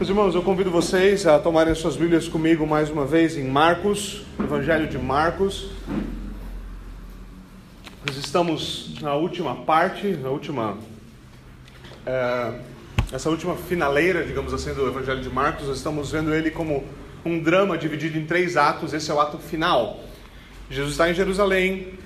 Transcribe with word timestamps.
Meus 0.00 0.08
irmãos, 0.08 0.34
eu 0.34 0.42
convido 0.42 0.70
vocês 0.70 1.26
a 1.26 1.38
tomarem 1.38 1.74
suas 1.74 1.94
Bíblias 1.94 2.26
comigo 2.26 2.66
mais 2.66 2.88
uma 2.88 3.04
vez 3.04 3.36
em 3.36 3.44
Marcos, 3.44 4.22
Evangelho 4.42 4.88
de 4.88 4.96
Marcos. 4.96 5.72
Nós 8.06 8.16
estamos 8.16 8.94
na 9.02 9.12
última 9.12 9.56
parte, 9.56 10.06
na 10.06 10.30
última. 10.30 10.78
É, 12.06 12.54
essa 13.12 13.28
última 13.28 13.54
finaleira, 13.56 14.24
digamos 14.24 14.54
assim, 14.54 14.72
do 14.72 14.88
Evangelho 14.88 15.20
de 15.20 15.28
Marcos. 15.28 15.68
Nós 15.68 15.76
estamos 15.76 16.10
vendo 16.10 16.32
ele 16.32 16.50
como 16.50 16.82
um 17.22 17.38
drama 17.38 17.76
dividido 17.76 18.16
em 18.16 18.24
três 18.24 18.56
atos. 18.56 18.94
Esse 18.94 19.10
é 19.10 19.14
o 19.14 19.20
ato 19.20 19.36
final. 19.36 20.00
Jesus 20.70 20.92
está 20.92 21.10
em 21.10 21.14
Jerusalém. 21.14 21.98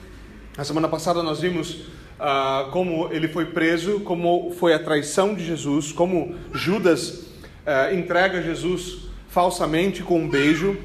Na 0.58 0.64
semana 0.64 0.88
passada 0.88 1.22
nós 1.22 1.40
vimos 1.40 1.84
ah, 2.18 2.66
como 2.72 3.08
ele 3.12 3.29
foi 3.29 3.46
preso, 3.46 4.00
como 4.00 4.52
foi 4.58 4.74
a 4.74 4.80
traição 4.80 5.32
de 5.32 5.46
Jesus, 5.46 5.92
como 5.92 6.34
Judas 6.52 7.23
é, 7.66 7.94
entrega 7.94 8.42
Jesus 8.42 9.09
falsamente 9.28 10.02
com 10.02 10.18
um 10.18 10.28
beijo. 10.28 10.77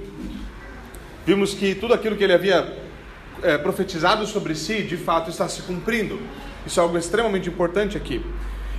Vimos 1.25 1.53
que 1.53 1.75
tudo 1.75 1.93
aquilo 1.93 2.15
que 2.15 2.23
ele 2.23 2.33
havia 2.33 2.77
é, 3.43 3.57
profetizado 3.57 4.25
sobre 4.25 4.55
si, 4.55 4.83
de 4.83 4.97
fato, 4.97 5.29
está 5.29 5.47
se 5.47 5.61
cumprindo. 5.63 6.19
Isso 6.65 6.79
é 6.79 6.83
algo 6.83 6.97
extremamente 6.97 7.49
importante 7.49 7.97
aqui. 7.97 8.21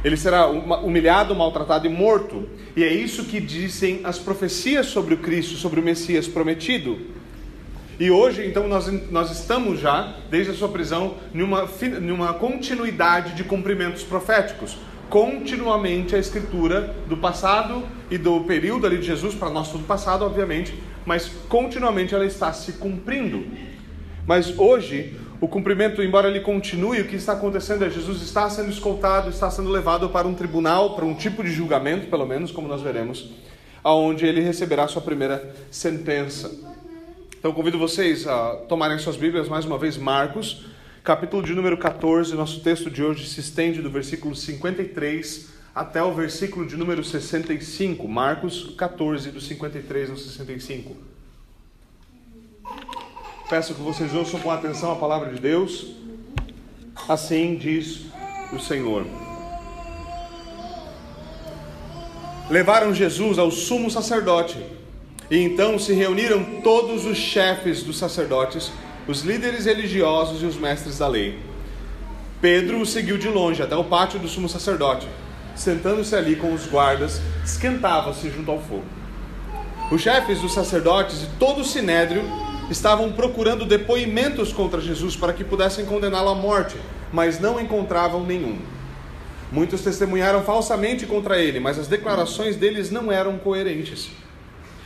Ele 0.03 0.17
será 0.17 0.47
humilhado, 0.47 1.35
maltratado 1.35 1.87
e 1.87 1.91
morto. 1.91 2.49
E 2.75 2.83
é 2.83 2.93
isso 2.93 3.25
que 3.25 3.39
dizem 3.39 4.01
as 4.03 4.19
profecias 4.19 4.87
sobre 4.87 5.15
o 5.15 5.19
Cristo, 5.19 5.57
sobre 5.57 5.79
o 5.79 5.83
Messias 5.83 6.27
prometido. 6.27 6.99
E 7.99 8.11
hoje, 8.11 8.47
então, 8.47 8.67
nós, 8.67 8.87
nós 9.11 9.31
estamos 9.31 9.79
já, 9.79 10.15
desde 10.31 10.53
a 10.53 10.55
sua 10.55 10.69
prisão, 10.69 11.17
numa, 11.35 11.69
numa 12.01 12.33
continuidade 12.33 13.35
de 13.35 13.45
cumprimentos 13.45 14.03
proféticos 14.03 14.79
continuamente 15.11 16.15
a 16.15 16.19
escritura 16.19 16.95
do 17.09 17.17
passado 17.17 17.83
e 18.09 18.17
do 18.17 18.41
período 18.45 18.87
ali 18.87 18.99
de 18.99 19.07
Jesus, 19.07 19.35
para 19.35 19.51
nós 19.51 19.71
tudo 19.71 19.85
passado, 19.85 20.25
obviamente, 20.25 20.73
mas 21.05 21.29
continuamente 21.49 22.15
ela 22.15 22.25
está 22.25 22.53
se 22.53 22.75
cumprindo. 22.75 23.45
Mas 24.25 24.57
hoje, 24.57 25.17
o 25.41 25.49
cumprimento, 25.49 26.01
embora 26.01 26.29
ele 26.29 26.41
continue, 26.41 27.01
o 27.01 27.09
que 27.09 27.17
está 27.17 27.33
acontecendo 27.33 27.85
é 27.85 27.91
Jesus 27.91 28.23
está 28.23 28.49
sendo 28.49 28.71
escoltado, 28.71 29.31
está 29.31 29.51
sendo 29.51 29.69
levado 29.69 30.09
para 30.11 30.29
um 30.29 30.35
tribunal, 30.35 30.95
para 30.95 31.05
um 31.05 31.15
tipo 31.15 31.43
de 31.43 31.51
julgamento, 31.51 32.07
pelo 32.07 32.25
menos, 32.25 32.53
como 32.53 32.69
nós 32.69 32.81
veremos, 32.81 33.33
aonde 33.83 34.25
ele 34.25 34.41
receberá 34.41 34.87
sua 34.87 35.03
primeira 35.03 35.55
sentença. 35.73 36.53
Então, 37.37 37.53
convido 37.53 37.79
vocês 37.79 38.29
a 38.29 38.51
tomarem 38.69 38.99
suas 38.99 39.17
Bíblias 39.17 39.49
mais 39.49 39.65
uma 39.65 39.77
vez, 39.77 39.97
Marcos, 39.97 40.67
capítulo 41.03 41.43
de 41.43 41.55
número 41.55 41.79
14, 41.79 42.35
nosso 42.35 42.61
texto 42.61 42.91
de 42.91 43.03
hoje 43.03 43.27
se 43.27 43.41
estende 43.41 43.81
do 43.81 43.91
versículo 43.91 44.37
53 44.37 45.49
até 45.75 46.03
o 46.03 46.13
versículo 46.13 46.67
de 46.67 46.77
número 46.77 47.03
65, 47.03 48.07
Marcos 48.07 48.75
14, 48.77 49.31
do 49.31 49.41
53 49.41 50.11
ao 50.11 50.17
65. 50.17 50.95
Peço 53.49 53.75
que 53.75 53.81
vocês 53.81 54.15
ouçam 54.15 54.41
com 54.41 54.51
atenção 54.51 54.93
a 54.93 54.97
palavra 54.97 55.33
de 55.33 55.41
Deus. 55.41 55.95
Assim 57.09 57.57
diz 57.57 58.03
o 58.53 58.59
Senhor. 58.59 59.07
Levaram 62.51 62.93
Jesus 62.93 63.39
ao 63.39 63.51
sumo 63.51 63.91
sacerdote, 63.91 64.59
e 65.31 65.39
então 65.39 65.79
se 65.79 65.95
reuniram 65.95 66.61
todos 66.63 67.07
os 67.07 67.17
chefes 67.17 67.83
dos 67.83 67.97
sacerdotes 67.97 68.71
os 69.07 69.23
líderes 69.23 69.65
religiosos 69.65 70.43
e 70.43 70.47
os 70.47 70.57
mestres 70.57 70.99
da 70.99 71.09
lei. 71.09 71.39
Pedro 72.41 72.81
o 72.81 72.87
seguiu 72.87 73.19
de 73.19 73.29
longe 73.29 73.63
até 73.63 73.77
o 73.77 73.85
pátio 73.85 74.19
do 74.19 74.29
sumo 74.29 74.49
sacerdote. 74.49 75.07
Sentando-se 75.55 76.15
ali 76.15 76.37
com 76.37 76.55
os 76.55 76.67
guardas, 76.67 77.21
esquentava-se 77.45 78.31
junto 78.31 78.51
ao 78.51 78.61
fogo. 78.61 78.85
Os 79.91 80.01
chefes 80.01 80.41
dos 80.41 80.55
sacerdotes 80.55 81.25
e 81.25 81.27
todo 81.39 81.61
o 81.61 81.65
sinédrio 81.65 82.23
estavam 82.71 83.13
procurando 83.13 83.67
depoimentos 83.67 84.53
contra 84.53 84.81
Jesus 84.81 85.17
para 85.17 85.33
que 85.33 85.43
pudessem 85.43 85.85
condená-lo 85.85 86.31
à 86.31 86.35
morte, 86.35 86.77
mas 87.13 87.41
não 87.41 87.61
encontravam 87.61 88.25
nenhum. 88.25 88.59
Muitos 89.51 89.81
testemunharam 89.83 90.43
falsamente 90.43 91.07
contra 91.07 91.39
ele, 91.39 91.59
mas 91.59 91.79
as 91.79 91.89
declarações 91.89 92.55
deles 92.55 92.91
não 92.91 93.11
eram 93.11 93.37
coerentes. 93.37 94.11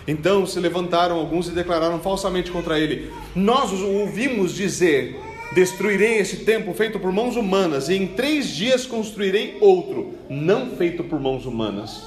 Então 0.06 0.46
se 0.46 0.60
levantaram 0.60 1.16
alguns 1.16 1.48
e 1.48 1.52
declararam 1.52 1.98
falsamente 2.00 2.50
contra 2.50 2.78
ele: 2.78 3.10
Nós 3.34 3.72
o 3.72 3.88
ouvimos 3.88 4.54
dizer: 4.54 5.18
Destruirei 5.54 6.18
esse 6.18 6.38
templo 6.44 6.74
feito 6.74 6.98
por 6.98 7.12
mãos 7.12 7.36
humanas, 7.36 7.88
e 7.88 7.94
em 7.94 8.08
três 8.08 8.48
dias 8.48 8.84
construirei 8.84 9.56
outro, 9.60 10.14
não 10.28 10.70
feito 10.70 11.04
por 11.04 11.20
mãos 11.20 11.46
humanas. 11.46 12.02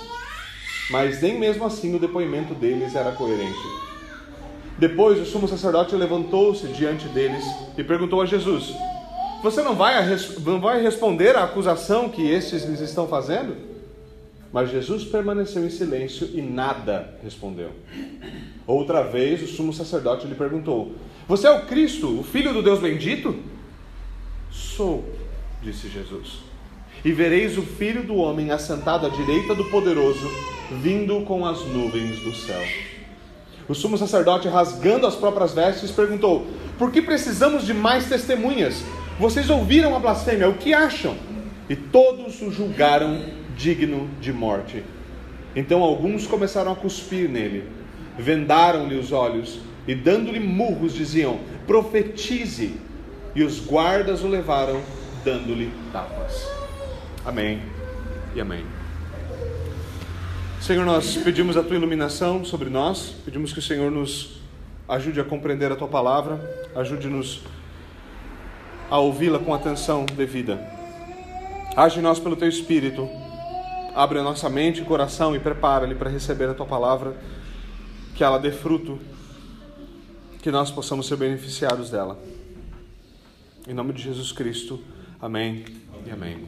Mas 0.91 1.21
nem 1.21 1.39
mesmo 1.39 1.65
assim 1.65 1.95
o 1.95 1.99
depoimento 1.99 2.53
deles 2.53 2.95
era 2.95 3.11
coerente. 3.11 3.87
Depois 4.77 5.19
o 5.19 5.25
sumo 5.25 5.47
sacerdote 5.47 5.95
levantou-se 5.95 6.67
diante 6.67 7.07
deles 7.07 7.43
e 7.77 7.83
perguntou 7.83 8.21
a 8.21 8.25
Jesus: 8.25 8.73
Você 9.41 9.63
não 9.63 9.75
vai, 9.75 9.95
não 10.45 10.61
vai 10.61 10.81
responder 10.81 11.35
à 11.35 11.45
acusação 11.45 12.09
que 12.09 12.29
estes 12.29 12.63
lhes 12.63 12.79
estão 12.79 13.07
fazendo? 13.07 13.76
Mas 14.57 14.71
Jesus 14.71 15.03
permaneceu 15.03 15.63
em 15.63 15.69
silêncio 15.69 16.31
e 16.33 16.41
nada 16.41 17.15
respondeu. 17.21 17.69
Outra 18.65 19.03
vez 19.03 19.43
o 19.43 19.47
sumo 19.47 19.71
sacerdote 19.71 20.25
lhe 20.25 20.33
perguntou: 20.33 20.95
Você 21.27 21.45
é 21.45 21.51
o 21.51 21.67
Cristo, 21.67 22.19
o 22.19 22.23
Filho 22.23 22.51
do 22.51 22.63
Deus 22.63 22.79
bendito? 22.79 23.35
Sou, 24.49 25.05
disse 25.61 25.87
Jesus. 25.87 26.39
E 27.05 27.11
vereis 27.11 27.55
o 27.55 27.61
Filho 27.61 28.01
do 28.01 28.15
Homem 28.15 28.49
assentado 28.49 29.05
à 29.05 29.09
direita 29.09 29.53
do 29.53 29.65
Poderoso, 29.65 30.27
vindo 30.81 31.21
com 31.21 31.45
as 31.45 31.63
nuvens 31.67 32.19
do 32.21 32.33
céu. 32.33 32.63
O 33.69 33.75
sumo 33.75 33.95
sacerdote, 33.95 34.47
rasgando 34.47 35.05
as 35.05 35.13
próprias 35.13 35.53
vestes, 35.53 35.91
perguntou: 35.91 36.47
Por 36.79 36.91
que 36.91 37.03
precisamos 37.03 37.63
de 37.63 37.75
mais 37.75 38.09
testemunhas? 38.09 38.83
Vocês 39.19 39.51
ouviram 39.51 39.95
a 39.95 39.99
blasfêmia, 39.99 40.49
o 40.49 40.57
que 40.57 40.73
acham? 40.73 41.15
E 41.69 41.75
todos 41.75 42.41
o 42.41 42.49
julgaram 42.49 43.36
digno 43.57 44.07
de 44.21 44.31
morte. 44.31 44.83
Então 45.55 45.81
alguns 45.81 46.27
começaram 46.27 46.71
a 46.71 46.75
cuspir 46.75 47.27
nele, 47.27 47.63
vendaram-lhe 48.17 48.95
os 48.95 49.11
olhos 49.11 49.59
e, 49.87 49.95
dando-lhe 49.95 50.39
murros, 50.39 50.93
diziam: 50.93 51.39
Profetize! 51.65 52.75
E 53.35 53.43
os 53.43 53.59
guardas 53.59 54.23
o 54.23 54.27
levaram, 54.27 54.81
dando-lhe 55.23 55.71
tapas. 55.91 56.47
Amém 57.25 57.61
e 58.35 58.41
amém. 58.41 58.63
Senhor, 60.61 60.85
nós 60.85 61.15
pedimos 61.17 61.55
a 61.55 61.63
tua 61.63 61.75
iluminação 61.75 62.43
sobre 62.43 62.69
nós, 62.69 63.15
pedimos 63.23 63.53
que 63.53 63.59
o 63.59 63.61
Senhor 63.61 63.91
nos 63.91 64.41
ajude 64.87 65.19
a 65.19 65.23
compreender 65.23 65.71
a 65.71 65.75
tua 65.75 65.87
palavra, 65.87 66.39
ajude-nos 66.75 67.41
a 68.89 68.97
ouvi-la 68.97 69.39
com 69.39 69.53
atenção 69.53 70.05
devida. 70.05 70.59
Age 71.75 71.99
em 71.99 72.01
nós 72.01 72.19
pelo 72.19 72.35
teu 72.35 72.49
espírito 72.49 73.07
abre 73.97 74.19
a 74.19 74.23
nossa 74.23 74.47
mente 74.47 74.79
e 74.79 74.85
coração 74.85 75.35
e 75.35 75.39
prepara-lhe 75.39 75.95
para 75.95 76.07
receber 76.07 76.47
a 76.47 76.53
tua 76.53 76.67
palavra, 76.67 77.17
que 78.13 78.23
ela 78.23 78.37
dê 78.37 78.51
fruto, 78.51 78.99
que 80.39 80.51
nós 80.51 80.69
possamos 80.69 81.07
ser 81.07 81.15
beneficiados 81.15 81.89
dela. 81.89 82.19
Em 83.67 83.73
nome 83.73 83.93
de 83.93 84.03
Jesus 84.03 84.31
Cristo, 84.31 84.79
amém 85.19 85.65
e 86.05 86.11
amém. 86.11 86.47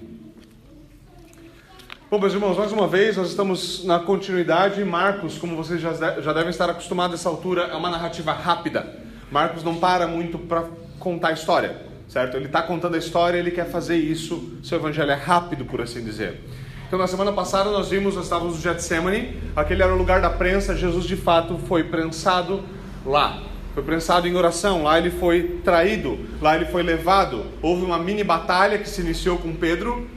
Bom, 2.11 2.19
meus 2.19 2.33
irmãos, 2.33 2.55
mais 2.55 2.71
uma 2.71 2.87
vez 2.87 3.17
nós 3.17 3.29
estamos 3.29 3.83
na 3.83 3.97
continuidade. 3.97 4.83
Marcos, 4.85 5.39
como 5.39 5.55
vocês 5.55 5.81
já, 5.81 5.93
já 6.21 6.31
devem 6.31 6.51
estar 6.51 6.69
acostumados 6.69 7.13
a 7.13 7.19
essa 7.19 7.29
altura, 7.29 7.63
é 7.63 7.75
uma 7.75 7.89
narrativa 7.89 8.31
rápida. 8.31 8.95
Marcos 9.31 9.63
não 9.63 9.75
para 9.75 10.07
muito 10.07 10.37
para 10.37 10.67
contar 10.99 11.29
a 11.29 11.33
história, 11.33 11.81
certo? 12.07 12.37
Ele 12.37 12.45
está 12.45 12.61
contando 12.61 12.93
a 12.93 12.99
história, 12.99 13.39
ele 13.39 13.49
quer 13.49 13.71
fazer 13.71 13.97
isso. 13.97 14.59
Seu 14.63 14.77
evangelho 14.77 15.09
é 15.09 15.15
rápido, 15.15 15.65
por 15.65 15.81
assim 15.81 16.03
dizer. 16.03 16.41
Então, 16.89 16.97
na 16.97 17.05
semana 17.05 17.31
passada, 17.31 17.69
nós 17.69 17.89
vimos, 17.89 18.15
nós 18.15 18.23
estávamos 18.23 18.55
no 18.55 18.61
Getsemane, 18.63 19.37
aquele 19.55 19.83
era 19.83 19.93
o 19.93 19.95
lugar 19.95 20.21
da 20.21 20.29
prensa, 20.31 20.75
Jesus 20.75 21.05
de 21.05 21.15
fato 21.15 21.59
foi 21.67 21.83
prensado 21.83 22.63
lá. 23.05 23.43
Foi 23.75 23.83
prensado 23.83 24.27
em 24.27 24.35
oração, 24.35 24.81
lá 24.81 24.97
ele 24.97 25.11
foi 25.11 25.59
traído, 25.63 26.17
lá 26.41 26.55
ele 26.55 26.65
foi 26.65 26.81
levado. 26.81 27.45
Houve 27.61 27.85
uma 27.85 27.99
mini 27.99 28.23
batalha 28.23 28.79
que 28.79 28.89
se 28.89 29.01
iniciou 29.01 29.37
com 29.37 29.53
Pedro. 29.53 30.07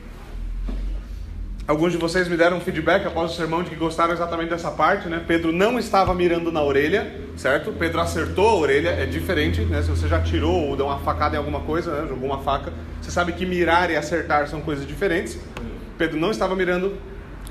Alguns 1.68 1.92
de 1.92 1.98
vocês 1.98 2.26
me 2.26 2.38
deram 2.38 2.56
um 2.56 2.60
feedback 2.60 3.06
após 3.06 3.32
o 3.32 3.36
sermão 3.36 3.62
de 3.62 3.68
que 3.68 3.76
gostaram 3.76 4.14
exatamente 4.14 4.48
dessa 4.48 4.70
parte, 4.70 5.10
né? 5.10 5.22
Pedro 5.28 5.52
não 5.52 5.78
estava 5.78 6.14
mirando 6.14 6.50
na 6.50 6.62
orelha, 6.62 7.20
certo? 7.36 7.70
Pedro 7.74 8.00
acertou 8.00 8.48
a 8.48 8.54
orelha, 8.54 8.88
é 8.88 9.04
diferente, 9.04 9.60
né? 9.60 9.82
Se 9.82 9.90
você 9.90 10.08
já 10.08 10.22
tirou 10.22 10.70
ou 10.70 10.74
deu 10.74 10.86
uma 10.86 11.00
facada 11.00 11.36
em 11.36 11.38
alguma 11.38 11.60
coisa, 11.60 12.00
né? 12.00 12.08
jogou 12.08 12.30
uma 12.30 12.38
faca, 12.38 12.72
você 12.98 13.10
sabe 13.10 13.32
que 13.32 13.44
mirar 13.44 13.90
e 13.90 13.96
acertar 13.96 14.48
são 14.48 14.62
coisas 14.62 14.86
diferentes. 14.86 15.38
Pedro 16.02 16.18
não 16.18 16.32
estava 16.32 16.56
mirando 16.56 16.96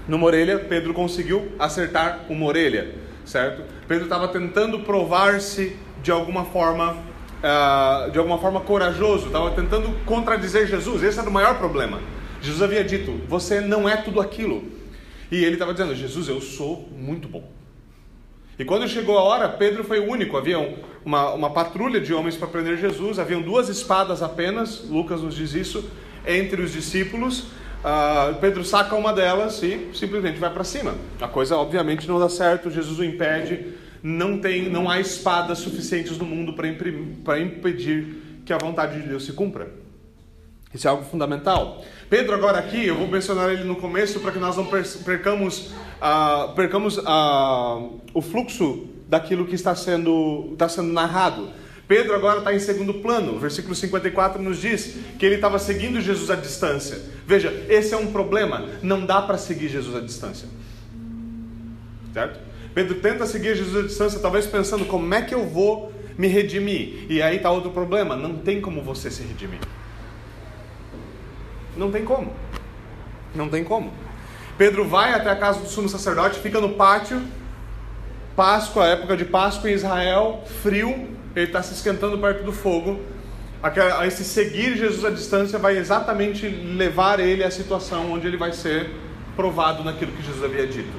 numa 0.06 0.26
orelha, 0.26 0.60
Pedro 0.60 0.94
conseguiu 0.94 1.54
acertar 1.58 2.26
uma 2.28 2.46
orelha, 2.46 2.96
certo? 3.24 3.64
Pedro 3.88 4.04
estava 4.04 4.28
tentando 4.28 4.82
provar-se 4.82 5.78
de 6.04 6.12
alguma 6.12 6.44
forma, 6.44 6.92
uh, 6.92 8.12
de 8.12 8.20
alguma 8.20 8.38
forma 8.40 8.60
corajoso, 8.60 9.28
estava 9.28 9.52
tentando 9.52 9.96
contradizer 10.06 10.68
Jesus. 10.68 11.02
Esse 11.02 11.18
era 11.18 11.30
o 11.30 11.32
maior 11.32 11.60
problema. 11.60 12.02
Jesus 12.42 12.62
havia 12.62 12.84
dito: 12.84 13.22
você 13.26 13.62
não 13.62 13.88
é 13.88 13.96
tudo 13.96 14.20
aquilo. 14.20 14.66
E 15.32 15.46
ele 15.46 15.54
estava 15.54 15.72
dizendo: 15.72 15.96
Jesus, 15.96 16.28
eu 16.28 16.42
sou 16.42 16.90
muito 16.92 17.30
bom. 17.30 17.50
E 18.60 18.66
quando 18.66 18.86
chegou 18.86 19.18
a 19.18 19.22
hora, 19.22 19.48
Pedro 19.48 19.86
foi 19.86 20.02
o 20.02 20.12
único. 20.12 20.36
Havia 20.36 20.78
uma, 21.06 21.32
uma 21.32 21.50
patrulha 21.52 22.02
de 22.02 22.14
homens 22.14 22.36
para 22.36 22.50
prender 22.50 22.78
Jesus, 22.78 23.18
haviam 23.18 23.42
duas 23.42 23.70
espadas 23.70 24.22
apenas, 24.22 24.84
Lucas 24.90 25.22
nos 25.22 25.38
diz 25.38 25.54
isso, 25.54 25.90
entre 26.28 26.62
os 26.62 26.74
discípulos. 26.74 27.61
Uh, 27.82 28.36
Pedro 28.40 28.64
saca 28.64 28.96
uma 28.96 29.12
delas 29.12 29.62
e 29.64 29.90
simplesmente 29.94 30.40
vai 30.40 30.52
para 30.52 30.64
cima. 30.64 30.96
A 31.20 31.28
coisa, 31.28 31.58
obviamente, 31.58 32.08
não 32.08 32.20
dá 32.20 32.30
certo, 32.30 32.70
Jesus 32.70 33.00
o 33.00 33.04
impede. 33.04 33.74
Não, 34.04 34.40
tem, 34.40 34.70
não 34.70 34.90
há 34.90 35.00
espadas 35.00 35.60
suficientes 35.60 36.18
no 36.18 36.26
mundo 36.26 36.54
para 36.54 37.40
impedir 37.40 38.42
que 38.46 38.54
a 38.54 38.58
vontade 38.58 39.02
de 39.02 39.08
Deus 39.08 39.26
se 39.26 39.34
cumpra. 39.34 39.72
Isso 40.74 40.88
é 40.88 40.90
algo 40.90 41.04
fundamental. 41.04 41.84
Pedro, 42.10 42.34
agora 42.34 42.60
aqui, 42.60 42.88
eu 42.88 42.96
vou 42.96 43.08
mencionar 43.08 43.52
ele 43.52 43.64
no 43.64 43.76
começo 43.76 44.20
para 44.20 44.32
que 44.32 44.40
nós 44.40 44.56
não 44.56 44.66
percamos, 44.66 45.72
uh, 46.02 46.54
percamos 46.56 46.98
uh, 46.98 48.00
o 48.14 48.22
fluxo 48.22 48.88
daquilo 49.08 49.46
que 49.46 49.56
está 49.56 49.76
sendo, 49.76 50.50
está 50.54 50.70
sendo 50.70 50.94
narrado. 50.94 51.50
Pedro 51.92 52.16
agora 52.16 52.38
está 52.38 52.54
em 52.54 52.60
segundo 52.60 52.94
plano. 52.94 53.36
O 53.36 53.38
versículo 53.38 53.76
54 53.76 54.42
nos 54.42 54.62
diz 54.62 54.96
que 55.20 55.26
ele 55.26 55.36
estava 55.36 55.60
seguindo 55.60 56.00
Jesus 56.00 56.30
à 56.30 56.38
distância. 56.38 57.02
Veja, 57.28 57.66
esse 57.68 57.94
é 57.94 57.98
um 57.98 58.14
problema. 58.14 58.66
Não 58.82 59.06
dá 59.06 59.22
para 59.22 59.38
seguir 59.38 59.68
Jesus 59.68 59.94
à 59.94 60.00
distância. 60.00 60.48
Certo? 62.14 62.40
Pedro 62.74 62.96
tenta 63.02 63.26
seguir 63.26 63.58
Jesus 63.58 63.76
à 63.76 63.86
distância, 63.86 64.20
talvez 64.22 64.48
pensando 64.48 64.86
como 64.86 65.14
é 65.14 65.22
que 65.22 65.36
eu 65.36 65.46
vou 65.46 65.92
me 66.18 66.30
redimir. 66.30 67.08
E 67.10 67.22
aí 67.22 67.36
está 67.36 67.52
outro 67.52 67.72
problema. 67.72 68.16
Não 68.16 68.38
tem 68.38 68.62
como 68.62 68.82
você 68.82 69.12
se 69.12 69.24
redimir. 69.24 69.60
Não 71.76 71.92
tem 71.92 72.06
como. 72.06 72.32
Não 73.36 73.50
tem 73.50 73.66
como. 73.66 73.92
Pedro 74.58 74.88
vai 74.88 75.14
até 75.14 75.30
a 75.30 75.36
casa 75.36 75.60
do 75.60 75.68
sumo 75.68 75.90
sacerdote, 75.90 76.40
fica 76.40 76.62
no 76.62 76.70
pátio. 76.70 77.22
Páscoa, 78.34 78.88
época 78.88 79.18
de 79.18 79.26
Páscoa 79.26 79.70
em 79.70 79.74
Israel, 79.74 80.46
frio, 80.62 81.20
ele 81.36 81.48
está 81.48 81.62
se 81.62 81.74
esquentando 81.74 82.18
perto 82.18 82.44
do 82.44 82.52
fogo. 82.52 83.00
A 83.62 84.08
esse 84.08 84.24
seguir 84.24 84.76
Jesus 84.76 85.06
à 85.06 85.10
distância 85.12 85.60
vai 85.60 85.78
exatamente 85.78 86.48
levar 86.48 87.20
ele 87.20 87.44
à 87.44 87.52
situação 87.52 88.12
onde 88.12 88.26
ele 88.26 88.38
vai 88.38 88.52
ser 88.54 88.90
provado 89.36 89.84
naquilo 89.84 90.12
que 90.12 90.24
Jesus 90.24 90.44
havia 90.44 90.66
dito. 90.66 90.92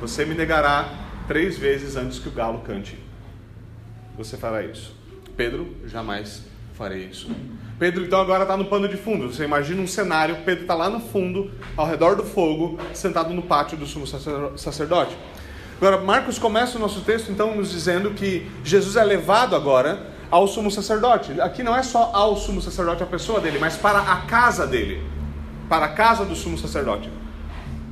Você 0.00 0.24
me 0.24 0.34
negará 0.34 0.88
três 1.26 1.58
vezes 1.58 1.96
antes 1.96 2.18
que 2.18 2.28
o 2.28 2.32
galo 2.32 2.60
cante. 2.60 2.96
Você 4.16 4.36
fará 4.36 4.62
isso. 4.62 4.94
Pedro, 5.36 5.76
jamais 5.86 6.44
farei 6.74 7.04
isso. 7.04 7.28
Pedro 7.78 8.04
então 8.04 8.20
agora 8.20 8.42
está 8.44 8.56
no 8.56 8.66
pano 8.66 8.88
de 8.88 8.96
fundo. 8.96 9.32
Você 9.32 9.44
imagina 9.44 9.82
um 9.82 9.86
cenário, 9.86 10.36
Pedro 10.44 10.62
está 10.62 10.74
lá 10.74 10.88
no 10.88 11.00
fundo, 11.00 11.50
ao 11.76 11.86
redor 11.86 12.14
do 12.14 12.22
fogo, 12.22 12.78
sentado 12.94 13.34
no 13.34 13.42
pátio 13.42 13.76
do 13.76 13.86
sumo 13.86 14.06
sacerdote. 14.06 15.16
Agora, 15.76 15.98
Marcos 15.98 16.38
começa 16.38 16.78
o 16.78 16.80
nosso 16.80 17.02
texto 17.02 17.30
então 17.30 17.54
nos 17.54 17.70
dizendo 17.70 18.12
que 18.12 18.50
Jesus 18.64 18.96
é 18.96 19.04
levado 19.04 19.54
agora 19.54 20.06
ao 20.30 20.48
sumo 20.48 20.70
sacerdote. 20.70 21.38
Aqui 21.40 21.62
não 21.62 21.76
é 21.76 21.82
só 21.82 22.10
ao 22.14 22.36
sumo 22.36 22.62
sacerdote 22.62 23.02
a 23.02 23.06
pessoa 23.06 23.40
dele, 23.40 23.58
mas 23.58 23.76
para 23.76 23.98
a 23.98 24.16
casa 24.22 24.66
dele, 24.66 25.02
para 25.68 25.86
a 25.86 25.88
casa 25.90 26.24
do 26.24 26.34
sumo 26.34 26.56
sacerdote. 26.56 27.10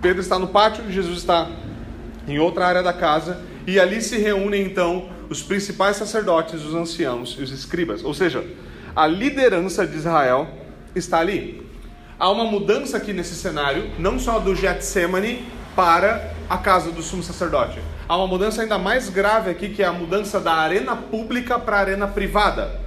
Pedro 0.01 0.21
está 0.21 0.39
no 0.39 0.49
pátio, 0.49 0.91
Jesus 0.91 1.19
está 1.19 1.49
em 2.27 2.39
outra 2.39 2.67
área 2.67 2.83
da 2.83 2.93
casa, 2.93 3.41
e 3.67 3.79
ali 3.79 4.01
se 4.01 4.19
reúnem 4.19 4.63
então 4.65 5.09
os 5.29 5.43
principais 5.43 5.97
sacerdotes, 5.97 6.65
os 6.65 6.75
anciãos 6.75 7.37
e 7.39 7.43
os 7.43 7.51
escribas. 7.51 8.03
Ou 8.03 8.15
seja, 8.15 8.45
a 8.97 9.07
liderança 9.07 9.87
de 9.87 9.97
Israel 9.97 10.49
está 10.95 11.19
ali. 11.19 11.67
Há 12.19 12.31
uma 12.31 12.45
mudança 12.45 12.97
aqui 12.97 13.13
nesse 13.13 13.35
cenário, 13.35 13.91
não 13.99 14.19
só 14.19 14.39
do 14.39 14.55
Getsemane 14.55 15.45
para 15.75 16.34
a 16.49 16.58
casa 16.58 16.91
do 16.91 17.02
sumo 17.02 17.23
sacerdote. 17.23 17.79
Há 18.08 18.17
uma 18.17 18.26
mudança 18.26 18.62
ainda 18.62 18.79
mais 18.79 19.08
grave 19.08 19.50
aqui, 19.50 19.70
que 19.70 19.82
é 19.82 19.87
a 19.87 19.93
mudança 19.93 20.41
da 20.41 20.52
arena 20.52 20.94
pública 20.96 21.58
para 21.58 21.76
a 21.76 21.81
arena 21.81 22.06
privada. 22.06 22.81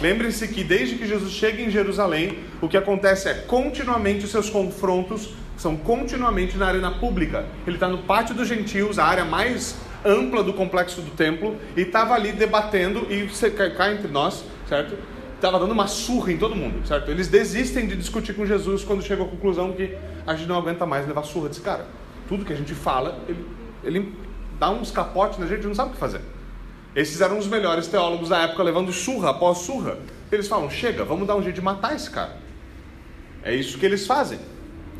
Lembre-se 0.00 0.48
que 0.48 0.64
desde 0.64 0.96
que 0.96 1.06
Jesus 1.06 1.32
chega 1.32 1.62
em 1.62 1.70
Jerusalém, 1.70 2.38
o 2.60 2.68
que 2.68 2.76
acontece 2.76 3.28
é 3.28 3.34
continuamente 3.34 4.24
os 4.24 4.30
seus 4.30 4.50
confrontos 4.50 5.30
são 5.56 5.76
continuamente 5.76 6.56
na 6.56 6.66
arena 6.66 6.90
pública. 6.90 7.44
Ele 7.66 7.76
está 7.76 7.88
no 7.88 7.98
pátio 7.98 8.34
dos 8.34 8.48
gentios, 8.48 8.98
a 8.98 9.04
área 9.04 9.24
mais 9.24 9.76
ampla 10.04 10.42
do 10.42 10.52
complexo 10.52 11.00
do 11.00 11.12
templo, 11.12 11.56
e 11.76 11.82
estava 11.82 12.14
ali 12.14 12.32
debatendo, 12.32 13.06
e 13.08 13.26
cá 13.70 13.92
entre 13.92 14.08
nós, 14.08 14.44
certo? 14.68 14.96
estava 15.36 15.58
dando 15.58 15.72
uma 15.72 15.86
surra 15.86 16.32
em 16.32 16.38
todo 16.38 16.56
mundo, 16.56 16.86
certo? 16.86 17.10
Eles 17.10 17.28
desistem 17.28 17.86
de 17.86 17.96
discutir 17.96 18.32
com 18.32 18.46
Jesus 18.46 18.82
quando 18.82 19.02
chegam 19.02 19.26
à 19.26 19.28
conclusão 19.28 19.72
que 19.72 19.94
a 20.26 20.34
gente 20.34 20.48
não 20.48 20.56
aguenta 20.56 20.86
mais 20.86 21.06
levar 21.06 21.22
surra 21.22 21.48
desse 21.48 21.60
cara. 21.60 21.86
Tudo 22.28 22.44
que 22.44 22.52
a 22.52 22.56
gente 22.56 22.74
fala, 22.74 23.18
ele, 23.28 23.46
ele 23.82 24.14
dá 24.58 24.70
uns 24.70 24.90
capotes 24.90 25.38
na 25.38 25.46
gente 25.46 25.64
e 25.64 25.66
não 25.66 25.74
sabe 25.74 25.90
o 25.90 25.92
que 25.92 25.98
fazer. 25.98 26.20
Esses 26.94 27.20
eram 27.20 27.38
os 27.38 27.46
melhores 27.46 27.86
teólogos 27.88 28.28
da 28.28 28.42
época, 28.42 28.62
levando 28.62 28.92
surra 28.92 29.30
após 29.30 29.58
surra. 29.58 29.98
Eles 30.30 30.48
falam: 30.48 30.70
chega, 30.70 31.04
vamos 31.04 31.26
dar 31.26 31.36
um 31.36 31.42
jeito 31.42 31.56
de 31.56 31.62
matar 31.62 31.94
esse 31.94 32.10
cara. 32.10 32.36
É 33.42 33.54
isso 33.54 33.78
que 33.78 33.84
eles 33.84 34.06
fazem, 34.06 34.38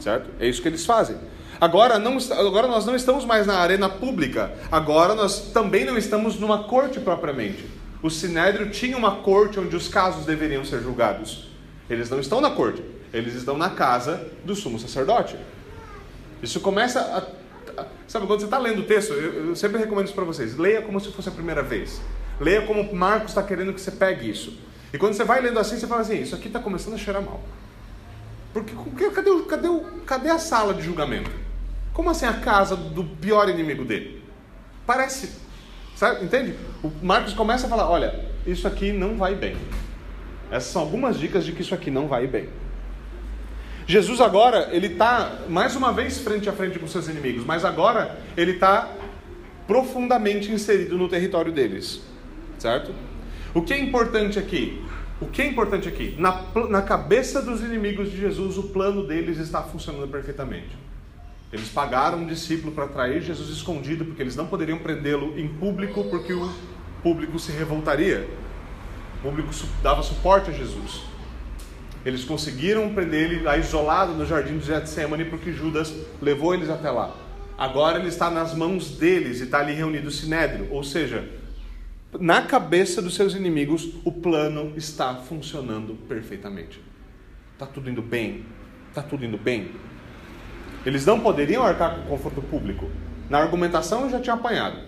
certo? 0.00 0.28
É 0.38 0.46
isso 0.46 0.60
que 0.60 0.68
eles 0.68 0.84
fazem. 0.84 1.16
Agora, 1.60 1.98
não, 1.98 2.18
agora 2.32 2.66
nós 2.66 2.84
não 2.84 2.94
estamos 2.96 3.24
mais 3.24 3.46
na 3.46 3.58
arena 3.58 3.88
pública, 3.88 4.52
agora 4.70 5.14
nós 5.14 5.52
também 5.52 5.84
não 5.84 5.96
estamos 5.96 6.38
numa 6.38 6.64
corte 6.64 7.00
propriamente 7.00 7.64
o 8.04 8.10
Sinédrio 8.10 8.68
tinha 8.68 8.98
uma 8.98 9.22
corte 9.22 9.58
onde 9.58 9.74
os 9.74 9.88
casos 9.88 10.26
deveriam 10.26 10.62
ser 10.62 10.82
julgados. 10.82 11.48
Eles 11.88 12.10
não 12.10 12.20
estão 12.20 12.38
na 12.38 12.50
corte, 12.50 12.84
eles 13.14 13.32
estão 13.32 13.56
na 13.56 13.70
casa 13.70 14.28
do 14.44 14.54
sumo 14.54 14.78
sacerdote. 14.78 15.38
Isso 16.42 16.60
começa 16.60 17.00
a. 17.00 17.84
sabe, 18.06 18.26
quando 18.26 18.40
você 18.40 18.46
está 18.46 18.58
lendo 18.58 18.80
o 18.80 18.84
texto, 18.84 19.12
eu, 19.12 19.48
eu 19.48 19.56
sempre 19.56 19.78
recomendo 19.78 20.06
isso 20.06 20.14
para 20.14 20.24
vocês: 20.24 20.56
leia 20.56 20.82
como 20.82 21.00
se 21.00 21.10
fosse 21.10 21.28
a 21.28 21.32
primeira 21.32 21.62
vez. 21.62 22.00
Leia 22.40 22.62
como 22.62 22.92
Marcos 22.94 23.30
está 23.30 23.42
querendo 23.42 23.72
que 23.72 23.80
você 23.80 23.90
pegue 23.90 24.28
isso. 24.28 24.58
E 24.92 24.98
quando 24.98 25.14
você 25.14 25.24
vai 25.24 25.40
lendo 25.40 25.58
assim, 25.58 25.78
você 25.78 25.86
fala 25.86 26.02
assim: 26.02 26.20
Isso 26.20 26.34
aqui 26.34 26.48
está 26.48 26.60
começando 26.60 26.94
a 26.94 26.98
cheirar 26.98 27.22
mal. 27.22 27.42
Porque 28.52 28.72
cadê, 29.10 29.30
cadê, 29.42 29.68
cadê 30.06 30.30
a 30.30 30.38
sala 30.38 30.74
de 30.74 30.82
julgamento? 30.82 31.30
Como 31.92 32.10
assim 32.10 32.26
a 32.26 32.34
casa 32.34 32.76
do 32.76 33.04
pior 33.04 33.48
inimigo 33.48 33.84
dele? 33.84 34.22
Parece 34.86 35.44
Sabe, 35.94 36.24
entende? 36.24 36.54
O 36.82 36.90
Marcos 37.02 37.32
começa 37.32 37.66
a 37.66 37.70
falar: 37.70 37.88
olha, 37.88 38.24
isso 38.46 38.66
aqui 38.66 38.92
não 38.92 39.16
vai 39.16 39.34
bem. 39.34 39.56
Essas 40.50 40.72
são 40.72 40.82
algumas 40.82 41.18
dicas 41.18 41.44
de 41.44 41.52
que 41.52 41.62
isso 41.62 41.74
aqui 41.74 41.90
não 41.90 42.08
vai 42.08 42.26
bem. 42.26 42.48
Jesus 43.86 44.20
agora, 44.20 44.70
ele 44.72 44.86
está 44.86 45.40
mais 45.48 45.76
uma 45.76 45.92
vez 45.92 46.18
frente 46.18 46.48
a 46.48 46.52
frente 46.52 46.78
com 46.78 46.86
seus 46.86 47.06
inimigos, 47.08 47.44
mas 47.44 47.64
agora 47.64 48.18
ele 48.36 48.52
está 48.52 48.90
profundamente 49.66 50.50
inserido 50.50 50.96
no 50.96 51.08
território 51.08 51.52
deles, 51.52 52.02
certo? 52.58 52.94
O 53.52 53.62
que 53.62 53.74
é 53.74 53.78
importante 53.78 54.38
aqui? 54.38 54.82
O 55.20 55.26
que 55.26 55.42
é 55.42 55.46
importante 55.46 55.86
aqui? 55.86 56.16
Na, 56.18 56.42
na 56.68 56.82
cabeça 56.82 57.40
dos 57.40 57.60
inimigos 57.60 58.10
de 58.10 58.16
Jesus, 58.16 58.58
o 58.58 58.64
plano 58.64 59.06
deles 59.06 59.38
está 59.38 59.62
funcionando 59.62 60.08
perfeitamente. 60.08 60.76
Eles 61.52 61.68
pagaram 61.68 62.18
um 62.18 62.26
discípulo 62.26 62.72
para 62.72 62.88
trair 62.88 63.22
Jesus 63.22 63.48
escondido, 63.48 64.04
porque 64.04 64.20
eles 64.20 64.34
não 64.34 64.46
poderiam 64.46 64.78
prendê-lo 64.78 65.38
em 65.38 65.46
público, 65.46 66.04
porque 66.04 66.32
o 66.32 66.50
público 67.02 67.38
se 67.38 67.52
revoltaria. 67.52 68.28
O 69.18 69.28
público 69.28 69.50
dava 69.82 70.02
suporte 70.02 70.50
a 70.50 70.52
Jesus. 70.52 71.13
Eles 72.04 72.24
conseguiram 72.24 72.92
prender 72.92 73.32
ele 73.32 73.58
isolado 73.58 74.12
no 74.12 74.26
jardim 74.26 74.58
de 74.58 74.66
Getsemane, 74.66 75.24
porque 75.24 75.52
Judas 75.52 75.92
levou 76.20 76.54
eles 76.54 76.68
até 76.68 76.90
lá. 76.90 77.16
Agora 77.56 77.98
ele 77.98 78.08
está 78.08 78.30
nas 78.30 78.54
mãos 78.54 78.90
deles 78.90 79.40
e 79.40 79.44
está 79.44 79.60
ali 79.60 79.72
reunido 79.72 80.08
o 80.08 80.10
sinédrio. 80.10 80.68
Ou 80.70 80.82
seja, 80.82 81.26
na 82.20 82.42
cabeça 82.42 83.00
dos 83.00 83.14
seus 83.14 83.34
inimigos, 83.34 83.90
o 84.04 84.12
plano 84.12 84.72
está 84.76 85.14
funcionando 85.14 85.94
perfeitamente. 86.06 86.80
Está 87.52 87.66
tudo 87.66 87.88
indo 87.88 88.02
bem. 88.02 88.44
Está 88.88 89.02
tudo 89.02 89.24
indo 89.24 89.38
bem. 89.38 89.70
Eles 90.84 91.06
não 91.06 91.18
poderiam 91.20 91.62
arcar 91.62 91.94
com 91.94 92.02
o 92.02 92.06
conforto 92.08 92.42
público. 92.42 92.90
Na 93.30 93.38
argumentação 93.38 94.02
eu 94.02 94.10
já 94.10 94.20
tinha 94.20 94.34
apanhado. 94.34 94.78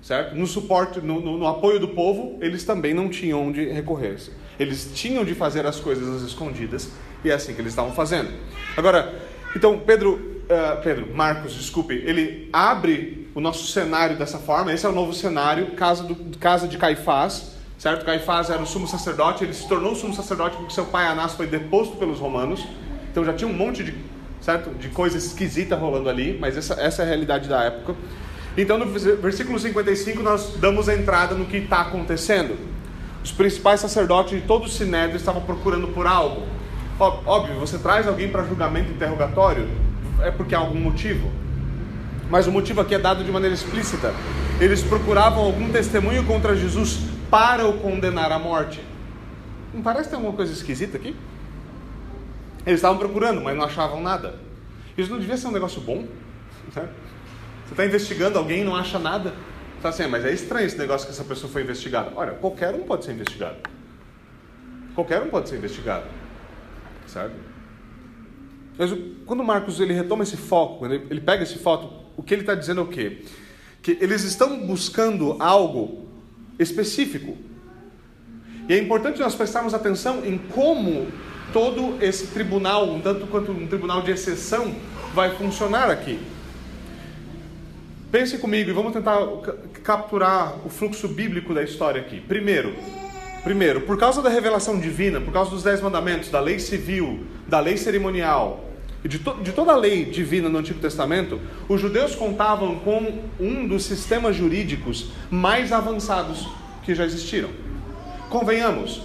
Certo? 0.00 0.34
No 0.34 0.46
suporte, 0.48 1.00
no, 1.00 1.20
no, 1.20 1.38
no 1.38 1.46
apoio 1.46 1.78
do 1.78 1.88
povo, 1.88 2.36
eles 2.40 2.64
também 2.64 2.92
não 2.92 3.08
tinham 3.08 3.46
onde 3.46 3.64
recorrer. 3.66 4.18
Eles 4.62 4.90
tinham 4.94 5.24
de 5.24 5.34
fazer 5.34 5.66
as 5.66 5.78
coisas 5.78 6.08
às 6.16 6.22
escondidas 6.22 6.88
e 7.24 7.30
é 7.30 7.34
assim 7.34 7.54
que 7.54 7.60
eles 7.60 7.72
estavam 7.72 7.92
fazendo. 7.92 8.30
Agora, 8.76 9.14
então 9.54 9.78
Pedro, 9.78 10.14
uh, 10.14 10.82
Pedro, 10.82 11.14
Marcos, 11.14 11.54
desculpe, 11.54 11.94
ele 11.94 12.48
abre 12.52 13.28
o 13.34 13.40
nosso 13.40 13.66
cenário 13.66 14.16
dessa 14.16 14.38
forma. 14.38 14.72
Esse 14.72 14.86
é 14.86 14.88
o 14.88 14.92
novo 14.92 15.12
cenário, 15.12 15.72
casa, 15.72 16.02
do, 16.02 16.38
casa 16.38 16.66
de 16.66 16.78
Caifás, 16.78 17.52
certo? 17.78 18.04
Caifás 18.04 18.50
era 18.50 18.62
o 18.62 18.66
sumo 18.66 18.88
sacerdote, 18.88 19.44
ele 19.44 19.52
se 19.52 19.68
tornou 19.68 19.94
sumo 19.94 20.14
sacerdote 20.14 20.56
porque 20.56 20.72
seu 20.72 20.86
pai 20.86 21.06
Anás 21.06 21.32
foi 21.32 21.46
deposto 21.46 21.96
pelos 21.96 22.18
romanos. 22.18 22.64
Então 23.10 23.24
já 23.24 23.34
tinha 23.34 23.48
um 23.48 23.52
monte 23.52 23.84
de 23.84 23.92
certo? 24.42 24.70
De 24.70 24.88
coisa 24.88 25.16
esquisita 25.16 25.76
rolando 25.76 26.10
ali, 26.10 26.36
mas 26.38 26.56
essa, 26.56 26.74
essa 26.74 27.02
é 27.02 27.04
a 27.04 27.08
realidade 27.08 27.48
da 27.48 27.62
época. 27.62 27.94
Então, 28.58 28.76
no 28.76 28.86
versículo 28.86 29.58
55, 29.58 30.22
nós 30.22 30.56
damos 30.58 30.88
a 30.88 30.94
entrada 30.94 31.34
no 31.34 31.46
que 31.46 31.56
está 31.56 31.80
acontecendo. 31.80 32.58
Os 33.22 33.30
principais 33.30 33.80
sacerdotes 33.80 34.40
de 34.40 34.46
todo 34.46 34.64
o 34.64 34.68
sinédrio 34.68 35.16
estavam 35.16 35.42
procurando 35.42 35.88
por 35.88 36.06
algo. 36.06 36.42
Óbvio, 36.98 37.54
você 37.56 37.78
traz 37.78 38.06
alguém 38.06 38.28
para 38.28 38.44
julgamento 38.44 38.90
interrogatório, 38.90 39.68
é 40.20 40.30
porque 40.30 40.54
há 40.54 40.58
algum 40.58 40.78
motivo. 40.78 41.30
mas 42.30 42.46
o 42.46 42.52
motivo 42.52 42.80
aqui 42.80 42.94
é 42.94 42.98
dado 42.98 43.22
de 43.22 43.30
maneira 43.30 43.54
explícita. 43.54 44.14
Eles 44.58 44.82
procuravam 44.82 45.44
algum 45.44 45.70
testemunho 45.70 46.24
contra 46.24 46.56
Jesus 46.56 47.00
para 47.30 47.66
o 47.66 47.78
condenar 47.78 48.32
à 48.32 48.38
morte. 48.38 48.80
Não 49.74 49.82
parece 49.82 50.08
ter 50.08 50.14
alguma 50.14 50.32
coisa 50.32 50.50
esquisita 50.50 50.96
aqui? 50.96 51.14
Eles 52.64 52.78
estavam 52.78 52.96
procurando, 52.96 53.42
mas 53.42 53.54
não 53.54 53.64
achavam 53.64 54.02
nada. 54.02 54.36
Isso 54.96 55.10
não 55.10 55.18
devia 55.18 55.36
ser 55.36 55.48
um 55.48 55.52
negócio 55.52 55.80
bom? 55.82 56.06
Né? 56.74 56.88
Você 57.66 57.72
está 57.72 57.84
investigando 57.84 58.38
alguém 58.38 58.60
e 58.60 58.64
não 58.64 58.76
acha 58.76 58.98
nada. 58.98 59.34
Fala 59.82 59.92
assim, 59.92 60.06
mas 60.06 60.24
é 60.24 60.32
estranho 60.32 60.64
esse 60.64 60.78
negócio 60.78 61.08
que 61.08 61.12
essa 61.12 61.24
pessoa 61.24 61.52
foi 61.52 61.62
investigada. 61.62 62.12
Olha, 62.14 62.34
qualquer 62.34 62.72
um 62.72 62.84
pode 62.84 63.04
ser 63.04 63.10
investigado. 63.10 63.56
Qualquer 64.94 65.20
um 65.20 65.28
pode 65.28 65.48
ser 65.48 65.56
investigado. 65.56 66.04
Sabe? 67.08 67.34
Mas 68.78 68.90
quando 69.26 69.42
Marcos 69.42 69.80
ele 69.80 69.92
retoma 69.92 70.22
esse 70.22 70.36
foco, 70.36 70.86
ele, 70.86 71.04
ele 71.10 71.20
pega 71.20 71.42
esse 71.42 71.58
foco, 71.58 71.92
o 72.16 72.22
que 72.22 72.32
ele 72.32 72.42
está 72.42 72.54
dizendo 72.54 72.80
é 72.80 72.84
o 72.84 72.86
quê? 72.86 73.22
Que 73.82 73.98
eles 74.00 74.22
estão 74.22 74.64
buscando 74.64 75.36
algo 75.42 76.06
específico. 76.60 77.36
E 78.68 78.74
é 78.74 78.78
importante 78.78 79.18
nós 79.18 79.34
prestarmos 79.34 79.74
atenção 79.74 80.24
em 80.24 80.38
como 80.38 81.08
todo 81.52 82.00
esse 82.00 82.28
tribunal, 82.28 82.88
um 82.88 83.00
tanto 83.00 83.26
quanto 83.26 83.50
um 83.50 83.66
tribunal 83.66 84.00
de 84.02 84.12
exceção, 84.12 84.72
vai 85.12 85.34
funcionar 85.36 85.90
aqui. 85.90 86.20
Pense 88.12 88.36
comigo 88.36 88.68
e 88.68 88.74
vamos 88.74 88.92
tentar 88.92 89.20
capturar 89.82 90.58
o 90.66 90.68
fluxo 90.68 91.08
bíblico 91.08 91.54
da 91.54 91.62
história 91.62 91.98
aqui. 91.98 92.20
Primeiro, 92.20 92.74
primeiro, 93.42 93.80
por 93.80 93.96
causa 93.98 94.20
da 94.20 94.28
revelação 94.28 94.78
divina, 94.78 95.18
por 95.18 95.32
causa 95.32 95.50
dos 95.50 95.62
dez 95.62 95.80
mandamentos, 95.80 96.28
da 96.28 96.38
lei 96.38 96.58
civil, 96.58 97.24
da 97.48 97.58
lei 97.58 97.78
cerimonial, 97.78 98.68
e 99.02 99.08
de, 99.08 99.18
to 99.18 99.32
de 99.42 99.52
toda 99.52 99.72
a 99.72 99.76
lei 99.76 100.04
divina 100.04 100.50
no 100.50 100.58
Antigo 100.58 100.78
Testamento, 100.78 101.40
os 101.66 101.80
judeus 101.80 102.14
contavam 102.14 102.80
com 102.80 103.22
um 103.40 103.66
dos 103.66 103.86
sistemas 103.86 104.36
jurídicos 104.36 105.10
mais 105.30 105.72
avançados 105.72 106.46
que 106.84 106.94
já 106.94 107.06
existiram. 107.06 107.48
Convenhamos, 108.28 109.00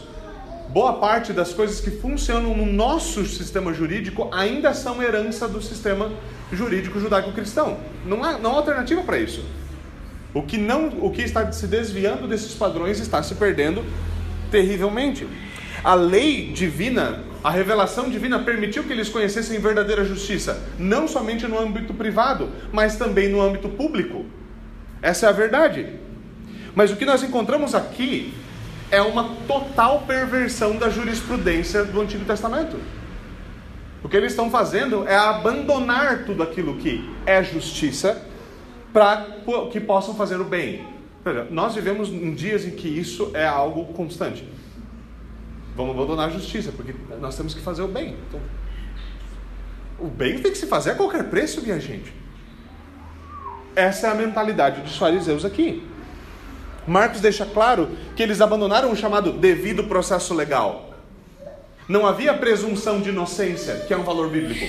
boa 0.70 0.94
parte 0.94 1.34
das 1.34 1.54
coisas 1.54 1.80
que 1.80 1.92
funcionam 1.92 2.56
no 2.56 2.66
nosso 2.66 3.26
sistema 3.26 3.74
jurídico 3.74 4.30
ainda 4.32 4.74
são 4.74 5.02
herança 5.02 5.48
do 5.48 5.62
sistema 5.62 6.12
jurídico 6.52 7.00
judaico-cristão. 7.00 7.78
Não 8.06 8.24
há, 8.24 8.38
não 8.38 8.52
há 8.52 8.56
alternativa 8.56 9.02
para 9.04 9.18
isso. 9.18 9.44
O 10.34 10.44
que, 10.44 10.58
não, 10.58 10.90
o 11.02 11.12
que 11.12 11.22
está 11.22 11.52
se 11.52 11.68
desviando 11.68 12.28
desses 12.28 12.54
padrões 12.54 13.00
está 13.00 13.24
se 13.24 13.36
perdendo 13.36 13.84
terrivelmente. 14.52 15.28
A 15.84 15.94
lei 15.94 16.52
divina 16.52 17.24
a 17.44 17.50
revelação 17.50 18.10
divina 18.10 18.40
permitiu 18.40 18.84
que 18.84 18.92
eles 18.92 19.08
conhecessem 19.08 19.58
verdadeira 19.60 20.04
justiça, 20.04 20.62
não 20.78 21.08
somente 21.08 21.48
no 21.48 21.58
âmbito 21.58 21.94
privado, 21.94 22.50
mas 22.74 22.98
também 22.98 23.30
no 23.30 23.42
âmbito 23.42 23.70
público. 23.70 24.26
Essa 25.02 25.28
é 25.28 25.30
a 25.30 25.32
verdade. 25.32 25.88
Mas 26.76 26.92
o 26.92 26.98
que 26.98 27.06
nós 27.06 27.24
encontramos 27.24 27.74
aqui 27.74 28.34
é 28.90 29.02
uma 29.02 29.36
total 29.48 30.02
perversão 30.02 30.78
da 30.78 30.90
jurisprudência 30.90 31.84
do 31.84 32.02
Antigo 32.02 32.26
Testamento. 32.26 32.78
O 34.04 34.10
que 34.10 34.16
eles 34.16 34.32
estão 34.32 34.50
fazendo 34.50 35.08
é 35.08 35.16
abandonar 35.16 36.26
tudo 36.26 36.44
aquilo 36.44 36.78
que 36.78 37.10
é 37.26 37.44
justiça 37.44 38.26
para 38.94 39.28
que 39.72 39.80
possam 39.80 40.16
fazer 40.16 40.40
o 40.40 40.46
bem. 40.46 40.86
Nós 41.50 41.76
vivemos 41.76 42.10
em 42.10 42.34
dias 42.34 42.66
em 42.66 42.72
que 42.72 42.88
isso 42.88 43.32
é 43.34 43.46
algo 43.46 43.86
constante. 43.94 44.48
Vamos 45.76 45.94
abandonar 45.96 46.30
a 46.30 46.32
justiça, 46.32 46.72
porque 46.72 46.96
nós 47.20 47.36
temos 47.36 47.54
que 47.54 47.62
fazer 47.62 47.82
o 47.82 47.88
bem. 47.88 48.16
Então, 48.28 48.40
o 50.00 50.08
bem 50.08 50.40
tem 50.40 50.52
que 50.52 50.58
se 50.58 50.68
fazer 50.68 50.92
a 50.92 50.96
qualquer 50.96 51.26
preço, 51.26 51.62
minha 51.62 51.80
gente. 51.80 52.14
Essa 53.76 54.08
é 54.08 54.12
a 54.12 54.16
mentalidade 54.16 54.82
dos 54.82 54.98
fariseus 54.98 55.44
aqui. 55.44 55.84
Marcos 56.88 57.20
deixa 57.20 57.46
claro 57.46 57.90
que 58.16 58.24
eles 58.24 58.40
abandonaram 58.40 58.92
o 58.92 58.96
chamado 58.96 59.34
devido 59.34 59.84
processo 59.84 60.34
legal. 60.34 60.94
Não 61.88 62.08
havia 62.08 62.34
presunção 62.34 63.02
de 63.02 63.10
inocência, 63.10 63.84
que 63.88 63.94
é 63.94 63.98
um 63.98 64.04
valor 64.04 64.30
bíblico. 64.30 64.66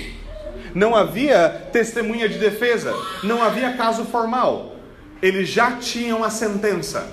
Não 0.73 0.95
havia 0.95 1.49
testemunha 1.71 2.27
de 2.29 2.37
defesa. 2.37 2.93
Não 3.23 3.41
havia 3.41 3.73
caso 3.73 4.05
formal. 4.05 4.75
Eles 5.21 5.49
já 5.49 5.77
tinham 5.77 6.23
a 6.23 6.29
sentença. 6.29 7.09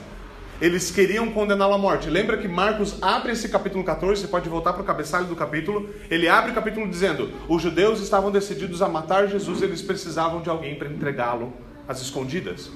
Eles 0.60 0.90
queriam 0.90 1.30
condená-lo 1.32 1.74
à 1.74 1.78
morte. 1.78 2.08
Lembra 2.08 2.38
que 2.38 2.48
Marcos 2.48 2.96
abre 3.02 3.32
esse 3.32 3.48
capítulo 3.48 3.84
14, 3.84 4.22
você 4.22 4.28
pode 4.28 4.48
voltar 4.48 4.72
para 4.72 4.82
o 4.82 4.86
cabeçalho 4.86 5.26
do 5.26 5.36
capítulo. 5.36 5.90
Ele 6.10 6.28
abre 6.28 6.50
o 6.50 6.54
capítulo 6.54 6.88
dizendo: 6.88 7.30
Os 7.48 7.60
judeus 7.60 8.00
estavam 8.00 8.30
decididos 8.30 8.80
a 8.80 8.88
matar 8.88 9.28
Jesus, 9.28 9.60
eles 9.60 9.82
precisavam 9.82 10.40
de 10.40 10.48
alguém 10.48 10.74
para 10.76 10.88
entregá-lo 10.88 11.52
às 11.86 12.00
escondidas. 12.00 12.70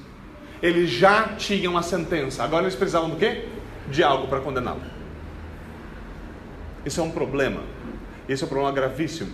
Eles 0.62 0.90
já 0.90 1.28
tinham 1.36 1.76
a 1.76 1.82
sentença, 1.82 2.44
agora 2.44 2.64
eles 2.64 2.74
precisavam 2.74 3.10
do 3.10 3.16
quê? 3.16 3.46
De 3.90 4.02
algo 4.02 4.28
para 4.28 4.40
condená-lo. 4.40 4.82
Isso 6.84 7.00
é 7.00 7.04
um 7.04 7.10
problema. 7.10 7.62
Isso 8.28 8.44
é 8.44 8.46
um 8.46 8.48
problema 8.48 8.72
gravíssimo. 8.72 9.30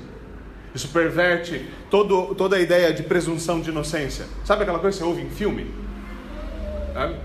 Isso 0.74 0.88
perverte 0.88 1.66
todo, 1.90 2.34
toda 2.34 2.56
a 2.56 2.60
ideia 2.60 2.92
de 2.92 3.02
presunção 3.02 3.60
de 3.60 3.70
inocência. 3.70 4.26
Sabe 4.44 4.62
aquela 4.62 4.78
coisa 4.78 4.96
que 4.96 5.02
você 5.02 5.08
ouve 5.08 5.22
em 5.22 5.30
filme? 5.30 5.70
Sabe? 6.92 7.16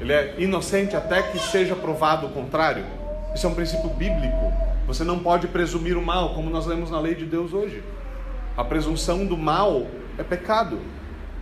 Ele 0.00 0.12
é 0.12 0.34
inocente 0.38 0.94
até 0.94 1.22
que 1.22 1.38
seja 1.38 1.74
provado 1.74 2.26
o 2.26 2.30
contrário. 2.30 2.84
Isso 3.34 3.46
é 3.46 3.50
um 3.50 3.54
princípio 3.54 3.90
bíblico. 3.90 4.52
Você 4.86 5.04
não 5.04 5.18
pode 5.18 5.48
presumir 5.48 5.96
o 5.96 6.02
mal, 6.02 6.34
como 6.34 6.48
nós 6.50 6.66
lemos 6.66 6.90
na 6.90 7.00
lei 7.00 7.14
de 7.14 7.24
Deus 7.24 7.52
hoje. 7.52 7.82
A 8.56 8.64
presunção 8.64 9.26
do 9.26 9.36
mal 9.36 9.86
é 10.16 10.22
pecado, 10.22 10.78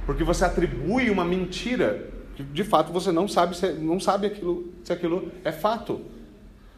porque 0.06 0.22
você 0.22 0.44
atribui 0.44 1.10
uma 1.10 1.24
mentira 1.24 2.08
que 2.36 2.42
de 2.44 2.62
fato 2.62 2.92
você 2.92 3.10
não 3.10 3.26
sabe 3.26 3.56
se, 3.56 3.72
não 3.72 3.98
sabe 3.98 4.28
aquilo, 4.28 4.72
se 4.84 4.92
aquilo 4.92 5.32
é 5.44 5.50
fato. 5.50 6.00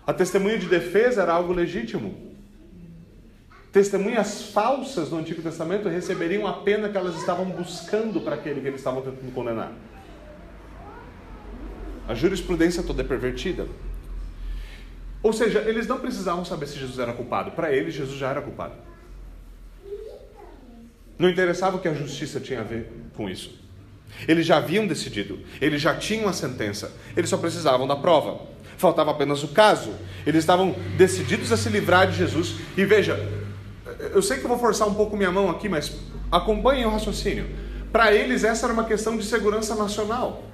A 0.06 0.14
testemunha 0.14 0.56
de 0.56 0.66
defesa 0.66 1.22
era 1.22 1.34
algo 1.34 1.52
legítimo. 1.52 2.26
Testemunhas 3.70 4.44
falsas 4.44 5.10
no 5.10 5.18
Antigo 5.18 5.42
Testamento 5.42 5.88
receberiam 5.88 6.46
a 6.46 6.54
pena 6.54 6.88
que 6.88 6.96
elas 6.96 7.16
estavam 7.16 7.44
buscando 7.44 8.20
para 8.22 8.36
aquele 8.36 8.62
que 8.62 8.66
eles 8.66 8.80
estavam 8.80 9.02
tentando 9.02 9.30
condenar. 9.34 9.72
A 12.08 12.14
jurisprudência 12.14 12.82
toda 12.82 13.02
é 13.02 13.04
pervertida. 13.04 13.66
Ou 15.22 15.34
seja, 15.34 15.58
eles 15.60 15.86
não 15.86 15.98
precisavam 15.98 16.44
saber 16.46 16.66
se 16.66 16.78
Jesus 16.78 16.98
era 16.98 17.12
culpado. 17.12 17.50
Para 17.50 17.70
eles, 17.70 17.92
Jesus 17.92 18.18
já 18.18 18.30
era 18.30 18.40
culpado. 18.40 18.87
Não 21.18 21.28
interessava 21.28 21.76
o 21.76 21.80
que 21.80 21.88
a 21.88 21.94
justiça 21.94 22.38
tinha 22.38 22.60
a 22.60 22.64
ver 22.64 22.90
com 23.16 23.28
isso. 23.28 23.58
Eles 24.26 24.46
já 24.46 24.56
haviam 24.56 24.86
decidido, 24.86 25.38
eles 25.60 25.82
já 25.82 25.94
tinham 25.94 26.28
a 26.28 26.32
sentença, 26.32 26.92
eles 27.16 27.28
só 27.28 27.36
precisavam 27.36 27.86
da 27.86 27.96
prova. 27.96 28.40
Faltava 28.76 29.10
apenas 29.10 29.42
o 29.42 29.48
caso. 29.48 29.92
Eles 30.24 30.40
estavam 30.40 30.74
decididos 30.96 31.50
a 31.50 31.56
se 31.56 31.68
livrar 31.68 32.08
de 32.08 32.16
Jesus. 32.16 32.54
E 32.76 32.84
veja, 32.84 33.18
eu 34.12 34.22
sei 34.22 34.38
que 34.38 34.44
eu 34.44 34.48
vou 34.48 34.58
forçar 34.58 34.86
um 34.86 34.94
pouco 34.94 35.16
minha 35.16 35.32
mão 35.32 35.50
aqui, 35.50 35.68
mas 35.68 35.96
acompanhem 36.30 36.86
o 36.86 36.90
raciocínio. 36.90 37.48
Para 37.92 38.12
eles, 38.12 38.44
essa 38.44 38.66
era 38.66 38.72
uma 38.72 38.84
questão 38.84 39.16
de 39.16 39.24
segurança 39.24 39.74
nacional. 39.74 40.44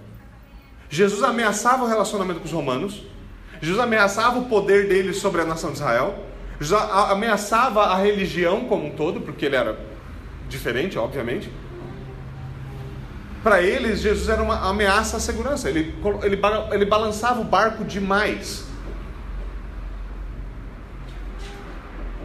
Jesus 0.88 1.22
ameaçava 1.22 1.84
o 1.84 1.88
relacionamento 1.88 2.40
com 2.40 2.46
os 2.46 2.52
romanos, 2.52 3.02
Jesus 3.60 3.82
ameaçava 3.82 4.38
o 4.38 4.44
poder 4.46 4.88
dele 4.88 5.12
sobre 5.12 5.40
a 5.40 5.44
nação 5.44 5.70
de 5.70 5.76
Israel, 5.76 6.24
Jesus 6.60 6.80
ameaçava 6.90 7.82
a 7.82 7.96
religião 7.96 8.64
como 8.66 8.86
um 8.86 8.90
todo, 8.90 9.20
porque 9.20 9.46
ele 9.46 9.56
era 9.56 9.76
diferente, 10.48 10.98
obviamente. 10.98 11.50
Para 13.42 13.60
eles, 13.62 14.00
Jesus 14.00 14.28
era 14.28 14.42
uma 14.42 14.68
ameaça 14.68 15.18
à 15.18 15.20
segurança, 15.20 15.68
ele, 15.68 15.94
ele, 16.22 16.40
ele 16.72 16.84
balançava 16.86 17.40
o 17.40 17.44
barco 17.44 17.84
demais. 17.84 18.66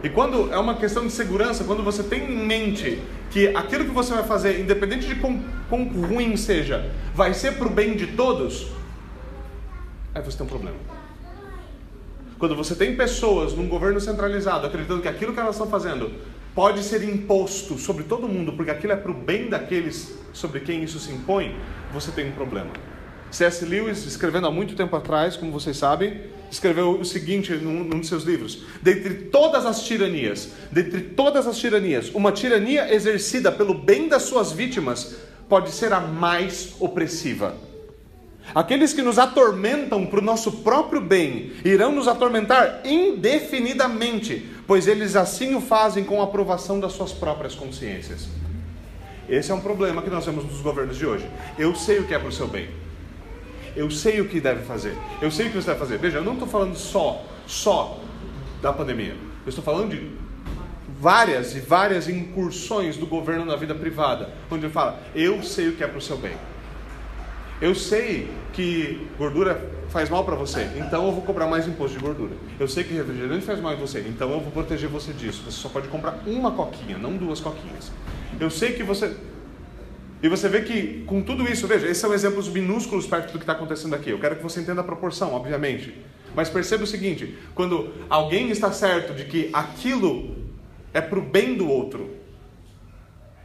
E 0.02 0.08
quando 0.08 0.50
é 0.50 0.58
uma 0.58 0.76
questão 0.76 1.06
de 1.06 1.12
segurança, 1.12 1.64
quando 1.64 1.82
você 1.82 2.02
tem 2.02 2.24
em 2.24 2.46
mente 2.46 3.02
que 3.30 3.54
aquilo 3.54 3.84
que 3.84 3.90
você 3.90 4.14
vai 4.14 4.24
fazer, 4.24 4.58
independente 4.58 5.06
de 5.06 5.14
quão, 5.16 5.44
quão 5.68 5.84
ruim 5.84 6.36
seja, 6.36 6.90
vai 7.14 7.34
ser 7.34 7.52
para 7.56 7.66
o 7.66 7.70
bem 7.70 7.94
de 7.94 8.06
todos, 8.08 8.68
aí 10.14 10.22
você 10.22 10.38
tem 10.38 10.46
um 10.46 10.48
problema. 10.48 10.76
Quando 12.38 12.56
você 12.56 12.74
tem 12.74 12.96
pessoas 12.96 13.52
num 13.52 13.68
governo 13.68 14.00
centralizado 14.00 14.66
acreditando 14.66 15.02
que 15.02 15.08
aquilo 15.08 15.34
que 15.34 15.40
elas 15.40 15.54
estão 15.54 15.68
fazendo 15.68 16.10
pode 16.54 16.82
ser 16.82 17.02
imposto 17.02 17.78
sobre 17.78 18.04
todo 18.04 18.28
mundo, 18.28 18.52
porque 18.52 18.70
aquilo 18.70 18.92
é 18.92 18.96
para 18.96 19.10
o 19.10 19.14
bem 19.14 19.48
daqueles 19.48 20.14
sobre 20.32 20.60
quem 20.60 20.82
isso 20.82 20.98
se 20.98 21.12
impõe, 21.12 21.54
você 21.92 22.10
tem 22.10 22.28
um 22.28 22.32
problema. 22.32 22.70
C.S. 23.30 23.64
Lewis, 23.64 24.04
escrevendo 24.06 24.48
há 24.48 24.50
muito 24.50 24.74
tempo 24.74 24.96
atrás, 24.96 25.36
como 25.36 25.52
vocês 25.52 25.76
sabem, 25.76 26.20
escreveu 26.50 26.98
o 26.98 27.04
seguinte 27.04 27.52
num, 27.54 27.84
num 27.84 28.00
de 28.00 28.06
seus 28.06 28.24
livros: 28.24 28.64
Dentre 28.82 29.14
todas 29.14 29.64
as 29.64 29.84
tiranias, 29.84 30.50
dentre 30.70 31.00
todas 31.00 31.46
as 31.46 31.56
tiranias, 31.56 32.10
uma 32.12 32.32
tirania 32.32 32.92
exercida 32.92 33.52
pelo 33.52 33.72
bem 33.72 34.08
das 34.08 34.22
suas 34.22 34.50
vítimas 34.50 35.16
pode 35.48 35.70
ser 35.70 35.92
a 35.92 36.00
mais 36.00 36.74
opressiva. 36.80 37.54
Aqueles 38.54 38.92
que 38.92 39.02
nos 39.02 39.18
atormentam 39.18 40.06
para 40.06 40.18
o 40.18 40.22
nosso 40.22 40.50
próprio 40.58 41.00
bem 41.00 41.52
irão 41.64 41.92
nos 41.92 42.08
atormentar 42.08 42.80
indefinidamente, 42.84 44.48
pois 44.66 44.88
eles 44.88 45.14
assim 45.16 45.54
o 45.54 45.60
fazem 45.60 46.04
com 46.04 46.20
a 46.20 46.24
aprovação 46.24 46.80
das 46.80 46.92
suas 46.92 47.12
próprias 47.12 47.54
consciências. 47.54 48.28
Esse 49.28 49.52
é 49.52 49.54
um 49.54 49.60
problema 49.60 50.02
que 50.02 50.10
nós 50.10 50.26
vemos 50.26 50.44
nos 50.44 50.60
governos 50.60 50.98
de 50.98 51.06
hoje. 51.06 51.28
Eu 51.56 51.74
sei 51.76 52.00
o 52.00 52.06
que 52.06 52.14
é 52.14 52.18
para 52.18 52.28
o 52.28 52.32
seu 52.32 52.48
bem. 52.48 52.68
Eu 53.76 53.88
sei 53.88 54.20
o 54.20 54.28
que 54.28 54.40
deve 54.40 54.64
fazer. 54.64 54.96
Eu 55.22 55.30
sei 55.30 55.46
o 55.46 55.50
que 55.50 55.56
você 55.56 55.68
deve 55.68 55.78
fazer. 55.78 55.98
Veja, 55.98 56.18
eu 56.18 56.24
não 56.24 56.32
estou 56.32 56.48
falando 56.48 56.74
só, 56.74 57.24
só 57.46 58.00
da 58.60 58.72
pandemia. 58.72 59.14
Eu 59.44 59.48
estou 59.48 59.62
falando 59.62 59.90
de 59.90 60.10
várias 60.98 61.54
e 61.54 61.60
várias 61.60 62.08
incursões 62.08 62.96
do 62.96 63.06
governo 63.06 63.44
na 63.44 63.54
vida 63.54 63.74
privada, 63.74 64.30
onde 64.50 64.66
ele 64.66 64.72
fala: 64.72 65.00
eu 65.14 65.42
sei 65.42 65.68
o 65.68 65.76
que 65.76 65.84
é 65.84 65.86
para 65.86 65.98
o 65.98 66.02
seu 66.02 66.18
bem. 66.18 66.36
Eu 67.60 67.74
sei 67.74 68.30
que 68.54 69.06
gordura 69.18 69.70
faz 69.90 70.08
mal 70.08 70.24
para 70.24 70.34
você, 70.34 70.66
então 70.76 71.06
eu 71.06 71.12
vou 71.12 71.22
cobrar 71.22 71.46
mais 71.46 71.68
imposto 71.68 71.98
de 71.98 72.02
gordura. 72.02 72.32
Eu 72.58 72.66
sei 72.66 72.84
que 72.84 72.94
refrigerante 72.94 73.44
faz 73.44 73.60
mal 73.60 73.74
em 73.74 73.76
você, 73.76 74.00
então 74.08 74.30
eu 74.30 74.40
vou 74.40 74.50
proteger 74.50 74.88
você 74.88 75.12
disso. 75.12 75.42
Você 75.44 75.58
só 75.58 75.68
pode 75.68 75.88
comprar 75.88 76.22
uma 76.26 76.52
coquinha, 76.52 76.96
não 76.96 77.16
duas 77.16 77.40
coquinhas. 77.40 77.92
Eu 78.38 78.48
sei 78.48 78.72
que 78.72 78.82
você. 78.82 79.14
E 80.22 80.28
você 80.28 80.48
vê 80.48 80.62
que 80.62 81.04
com 81.06 81.22
tudo 81.22 81.50
isso, 81.50 81.66
veja, 81.66 81.86
esses 81.86 81.98
são 81.98 82.14
exemplos 82.14 82.48
minúsculos 82.48 83.06
perto 83.06 83.32
do 83.32 83.38
que 83.38 83.44
está 83.44 83.52
acontecendo 83.52 83.94
aqui. 83.94 84.10
Eu 84.10 84.18
quero 84.18 84.36
que 84.36 84.42
você 84.42 84.60
entenda 84.60 84.80
a 84.80 84.84
proporção, 84.84 85.34
obviamente. 85.34 85.94
Mas 86.34 86.48
perceba 86.48 86.84
o 86.84 86.86
seguinte: 86.86 87.36
quando 87.54 87.92
alguém 88.08 88.50
está 88.50 88.72
certo 88.72 89.12
de 89.12 89.24
que 89.24 89.50
aquilo 89.52 90.36
é 90.94 91.00
para 91.00 91.18
o 91.18 91.22
bem 91.22 91.56
do 91.56 91.68
outro, 91.68 92.10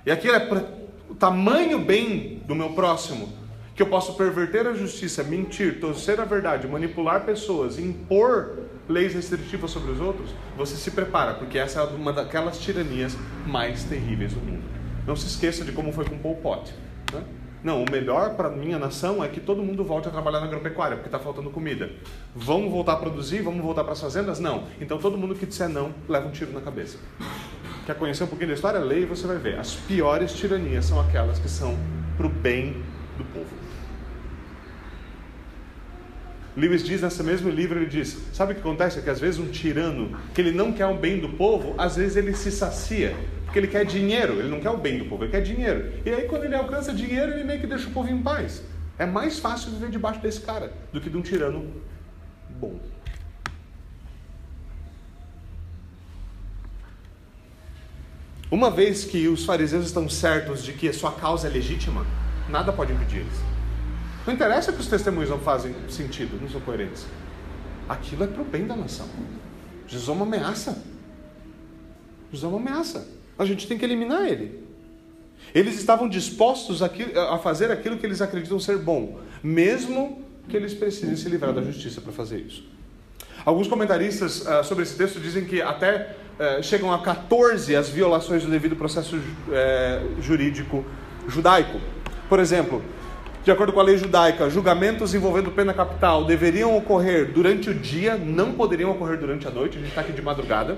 e 0.05 0.11
aquilo 0.11 0.35
é 0.35 0.39
para 0.39 0.65
o 1.09 1.15
tamanho 1.15 1.79
bem 1.79 2.41
do 2.45 2.55
meu 2.55 2.69
próximo, 2.69 3.44
que 3.75 3.81
eu 3.81 3.87
posso 3.87 4.13
perverter 4.13 4.65
a 4.65 4.73
justiça, 4.73 5.21
mentir, 5.21 5.81
torcer 5.81 6.19
a 6.21 6.25
verdade, 6.25 6.65
manipular 6.65 7.25
pessoas, 7.25 7.77
impor 7.77 8.59
leis 8.87 9.13
restritivas 9.13 9.71
sobre 9.71 9.91
os 9.91 9.99
outros, 9.99 10.29
você 10.55 10.75
se 10.75 10.91
prepara, 10.91 11.33
porque 11.33 11.57
essa 11.57 11.81
é 11.81 11.83
uma 11.83 12.13
daquelas 12.13 12.57
tiranias 12.57 13.17
mais 13.45 13.83
terríveis 13.83 14.33
do 14.33 14.39
mundo. 14.39 14.63
Não 15.05 15.15
se 15.15 15.27
esqueça 15.27 15.65
de 15.65 15.71
como 15.71 15.91
foi 15.91 16.05
com 16.05 16.17
Pol 16.17 16.35
Pot. 16.35 16.73
Né? 17.11 17.21
Não, 17.63 17.83
o 17.83 17.91
melhor 17.91 18.35
para 18.35 18.49
minha 18.49 18.77
nação 18.77 19.23
é 19.23 19.27
que 19.27 19.39
todo 19.39 19.61
mundo 19.61 19.83
volte 19.83 20.07
a 20.07 20.11
trabalhar 20.11 20.39
na 20.39 20.45
agropecuária, 20.45 20.95
porque 20.95 21.07
está 21.07 21.19
faltando 21.19 21.49
comida. 21.49 21.91
Vamos 22.35 22.71
voltar 22.71 22.93
a 22.93 22.97
produzir? 22.97 23.41
Vamos 23.41 23.61
voltar 23.61 23.83
para 23.83 23.93
as 23.93 23.99
fazendas? 23.99 24.39
Não. 24.39 24.65
Então 24.79 24.99
todo 24.99 25.17
mundo 25.17 25.35
que 25.35 25.45
disser 25.45 25.67
não, 25.67 25.93
leva 26.07 26.27
um 26.27 26.31
tiro 26.31 26.53
na 26.53 26.61
cabeça. 26.61 26.97
Quer 27.85 27.95
conhecer 27.95 28.23
um 28.23 28.27
pouquinho 28.27 28.49
da 28.49 28.53
história? 28.53 28.79
Leia 28.79 29.01
e 29.01 29.05
você 29.05 29.27
vai 29.27 29.37
ver. 29.37 29.59
As 29.59 29.75
piores 29.75 30.33
tiranias 30.33 30.85
são 30.85 30.99
aquelas 30.99 31.39
que 31.39 31.49
são 31.49 31.75
para 32.17 32.27
o 32.27 32.29
bem 32.29 32.83
do 33.17 33.23
povo. 33.25 33.64
Lewis 36.55 36.83
diz 36.83 37.01
nesse 37.01 37.21
mesmo 37.21 37.49
livro, 37.49 37.77
ele 37.77 37.87
diz, 37.87 38.17
sabe 38.31 38.53
o 38.53 38.55
que 38.55 38.61
acontece? 38.61 38.99
É 38.99 39.01
que 39.01 39.09
às 39.09 39.19
vezes 39.19 39.39
um 39.39 39.47
tirano, 39.47 40.17
que 40.33 40.39
ele 40.39 40.51
não 40.51 40.71
quer 40.71 40.85
o 40.85 40.95
bem 40.95 41.19
do 41.19 41.29
povo, 41.29 41.75
às 41.77 41.97
vezes 41.97 42.15
ele 42.15 42.33
se 42.33 42.49
sacia, 42.49 43.13
porque 43.43 43.59
ele 43.59 43.67
quer 43.67 43.85
dinheiro, 43.85 44.39
ele 44.39 44.47
não 44.47 44.61
quer 44.61 44.69
o 44.69 44.77
bem 44.77 44.97
do 44.97 45.05
povo, 45.05 45.25
ele 45.25 45.31
quer 45.31 45.41
dinheiro. 45.41 45.91
E 46.05 46.09
aí 46.09 46.27
quando 46.27 46.45
ele 46.45 46.55
alcança 46.55 46.93
dinheiro, 46.93 47.33
ele 47.33 47.43
meio 47.43 47.59
que 47.59 47.67
deixa 47.67 47.87
o 47.89 47.91
povo 47.91 48.09
em 48.09 48.21
paz. 48.21 48.63
É 48.97 49.05
mais 49.05 49.39
fácil 49.39 49.71
viver 49.71 49.89
debaixo 49.89 50.21
desse 50.21 50.39
cara 50.39 50.71
do 50.93 51.01
que 51.01 51.09
de 51.09 51.17
um 51.17 51.21
tirano 51.21 51.69
bom. 52.51 52.79
Uma 58.49 58.71
vez 58.71 59.03
que 59.03 59.27
os 59.27 59.43
fariseus 59.43 59.85
estão 59.87 60.07
certos 60.07 60.63
de 60.63 60.71
que 60.71 60.87
a 60.87 60.93
sua 60.93 61.11
causa 61.11 61.47
é 61.47 61.51
legítima, 61.51 62.05
nada 62.47 62.71
pode 62.71 62.93
impedir 62.93 63.17
eles. 63.17 63.54
Não 64.25 64.33
interessa 64.33 64.73
que 64.73 64.79
os 64.79 64.87
testemunhos 64.87 65.29
não 65.29 65.39
fazem 65.39 65.75
sentido, 65.89 66.39
não 66.41 66.49
são 66.49 66.59
coerentes. 66.61 67.05
Aquilo 67.87 68.23
é 68.23 68.27
para 68.27 68.41
o 68.41 68.45
bem 68.45 68.65
da 68.65 68.75
nação. 68.75 69.07
Jesus 69.87 70.09
é 70.09 70.11
uma 70.11 70.25
ameaça. 70.25 70.81
Jesus 72.31 72.43
é 72.43 72.47
uma 72.47 72.57
ameaça. 72.57 73.07
A 73.37 73.45
gente 73.45 73.67
tem 73.67 73.77
que 73.77 73.85
eliminar 73.85 74.25
ele. 74.27 74.65
Eles 75.53 75.75
estavam 75.75 76.09
dispostos 76.09 76.81
a 76.81 77.37
fazer 77.37 77.71
aquilo 77.71 77.97
que 77.97 78.05
eles 78.05 78.21
acreditam 78.21 78.59
ser 78.59 78.77
bom, 78.77 79.19
mesmo 79.43 80.23
que 80.49 80.57
eles 80.57 80.73
precisem 80.73 81.15
se 81.15 81.29
livrar 81.29 81.53
da 81.53 81.61
justiça 81.61 82.01
para 82.01 82.11
fazer 82.11 82.39
isso. 82.39 82.63
Alguns 83.45 83.67
comentaristas 83.67 84.41
uh, 84.41 84.63
sobre 84.63 84.83
esse 84.83 84.97
texto 84.97 85.19
dizem 85.19 85.45
que 85.45 85.61
até 85.61 86.15
uh, 86.39 86.63
chegam 86.63 86.91
a 86.91 86.99
14 87.01 87.75
as 87.75 87.89
violações 87.89 88.43
do 88.43 88.49
devido 88.49 88.75
processo 88.75 89.17
uh, 89.17 90.21
jurídico 90.21 90.83
judaico. 91.27 91.79
Por 92.27 92.39
exemplo, 92.39 92.81
de 93.45 93.51
acordo 93.51 93.71
com 93.71 93.79
a 93.79 93.83
lei 93.83 93.95
judaica, 93.95 94.49
julgamentos 94.49 95.13
envolvendo 95.13 95.51
pena 95.51 95.71
capital 95.71 96.25
deveriam 96.25 96.75
ocorrer 96.75 97.31
durante 97.31 97.69
o 97.69 97.75
dia, 97.75 98.17
não 98.17 98.53
poderiam 98.53 98.89
ocorrer 98.89 99.19
durante 99.19 99.47
a 99.47 99.51
noite. 99.51 99.77
A 99.77 99.79
gente 99.79 99.89
está 99.89 100.01
aqui 100.01 100.11
de 100.11 100.21
madrugada, 100.21 100.75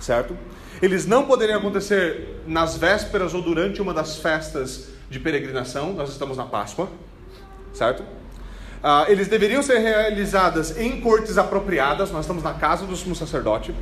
certo? 0.00 0.36
Eles 0.82 1.06
não 1.06 1.24
poderiam 1.24 1.60
acontecer 1.60 2.42
nas 2.44 2.76
vésperas 2.76 3.34
ou 3.34 3.40
durante 3.40 3.80
uma 3.80 3.94
das 3.94 4.16
festas 4.16 4.88
de 5.08 5.20
peregrinação. 5.20 5.92
Nós 5.92 6.10
estamos 6.10 6.36
na 6.36 6.44
Páscoa, 6.44 6.88
certo? 7.72 8.02
Uh, 8.02 9.08
eles 9.08 9.28
deveriam 9.28 9.62
ser 9.62 9.78
realizadas 9.78 10.76
em 10.76 11.00
cortes 11.00 11.38
apropriadas. 11.38 12.10
Nós 12.10 12.22
estamos 12.22 12.42
na 12.42 12.54
casa 12.54 12.84
do 12.84 12.96
sumo 12.96 13.14
sacerdote. 13.14 13.72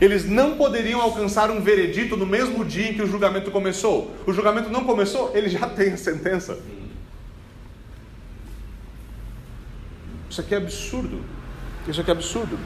Eles 0.00 0.24
não 0.28 0.56
poderiam 0.56 1.00
alcançar 1.00 1.50
um 1.50 1.60
veredito 1.60 2.16
no 2.16 2.24
mesmo 2.24 2.64
dia 2.64 2.90
em 2.90 2.94
que 2.94 3.02
o 3.02 3.06
julgamento 3.06 3.50
começou. 3.50 4.14
O 4.26 4.32
julgamento 4.32 4.70
não 4.70 4.84
começou, 4.84 5.32
ele 5.34 5.48
já 5.48 5.66
tem 5.66 5.92
a 5.92 5.96
sentença. 5.96 6.58
Isso 10.30 10.40
aqui 10.40 10.54
é 10.54 10.58
absurdo. 10.58 11.20
Isso 11.88 12.00
aqui 12.00 12.10
é 12.10 12.12
absurdo. 12.12 12.58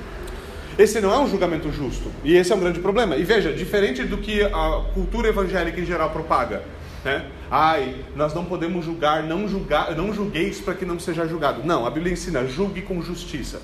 Esse 0.79 1.01
não 1.01 1.13
é 1.13 1.19
um 1.19 1.29
julgamento 1.29 1.71
justo. 1.71 2.11
E 2.25 2.35
esse 2.35 2.53
é 2.53 2.55
um 2.55 2.61
grande 2.61 2.81
problema. 2.81 3.17
E 3.17 3.25
veja, 3.25 3.53
diferente 3.53 4.05
do 4.05 4.19
que 4.19 4.43
a 4.43 4.85
cultura 4.93 5.29
evangélica 5.29 5.81
em 5.81 5.87
geral 5.87 6.11
propaga, 6.11 6.63
né? 7.05 7.31
Ai, 7.51 7.97
nós 8.17 8.35
não 8.35 8.45
podemos 8.45 8.85
julgar, 8.85 9.23
não 9.23 9.47
julgar, 9.47 9.95
não 9.95 10.13
julgueis 10.13 10.61
para 10.61 10.75
que 10.75 10.85
não 10.85 10.99
seja 10.99 11.27
julgado. 11.27 11.63
Não, 11.65 11.87
a 11.87 11.91
Bíblia 11.91 12.13
ensina, 12.13 12.47
julgue 12.47 12.83
com 12.83 13.03
justiça. 13.03 13.61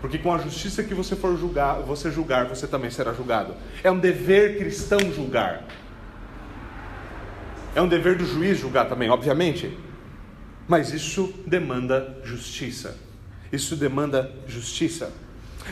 Porque 0.00 0.18
com 0.18 0.32
a 0.32 0.38
justiça 0.38 0.82
que 0.82 0.94
você 0.94 1.16
for 1.16 1.36
julgar, 1.36 1.80
você 1.80 2.10
julgar, 2.10 2.46
você 2.46 2.66
também 2.66 2.90
será 2.90 3.12
julgado. 3.12 3.54
É 3.82 3.90
um 3.90 3.98
dever 3.98 4.58
cristão 4.58 4.98
julgar. 5.12 5.64
É 7.74 7.82
um 7.82 7.88
dever 7.88 8.16
do 8.16 8.24
juiz 8.24 8.58
julgar 8.58 8.88
também, 8.88 9.10
obviamente. 9.10 9.76
Mas 10.68 10.92
isso 10.92 11.32
demanda 11.46 12.18
justiça. 12.22 12.96
Isso 13.52 13.74
demanda 13.74 14.30
justiça. 14.46 15.12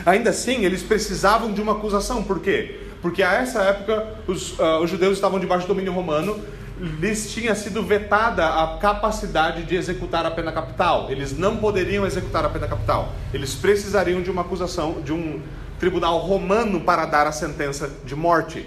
Ainda 0.05 0.31
assim, 0.31 0.65
eles 0.65 0.83
precisavam 0.83 1.53
de 1.53 1.61
uma 1.61 1.73
acusação. 1.73 2.23
Por 2.23 2.41
quê? 2.41 2.79
Porque 3.01 3.23
a 3.23 3.33
essa 3.35 3.61
época 3.61 4.15
os, 4.27 4.57
uh, 4.59 4.79
os 4.81 4.89
judeus 4.89 5.13
estavam 5.13 5.39
debaixo 5.39 5.65
do 5.65 5.69
domínio 5.69 5.93
romano 5.93 6.43
lhes 6.79 7.31
tinha 7.31 7.55
sido 7.55 7.83
vetada 7.83 8.45
a 8.45 8.77
capacidade 8.77 9.63
de 9.63 9.75
executar 9.75 10.25
a 10.25 10.31
pena 10.31 10.51
capital. 10.51 11.09
Eles 11.09 11.37
não 11.37 11.57
poderiam 11.57 12.05
executar 12.05 12.45
a 12.45 12.49
pena 12.49 12.67
capital. 12.67 13.13
Eles 13.33 13.55
precisariam 13.55 14.21
de 14.21 14.29
uma 14.29 14.41
acusação 14.41 15.01
de 15.01 15.11
um 15.11 15.41
tribunal 15.79 16.19
romano 16.19 16.81
para 16.81 17.05
dar 17.05 17.27
a 17.27 17.31
sentença 17.31 17.91
de 18.05 18.15
morte. 18.15 18.65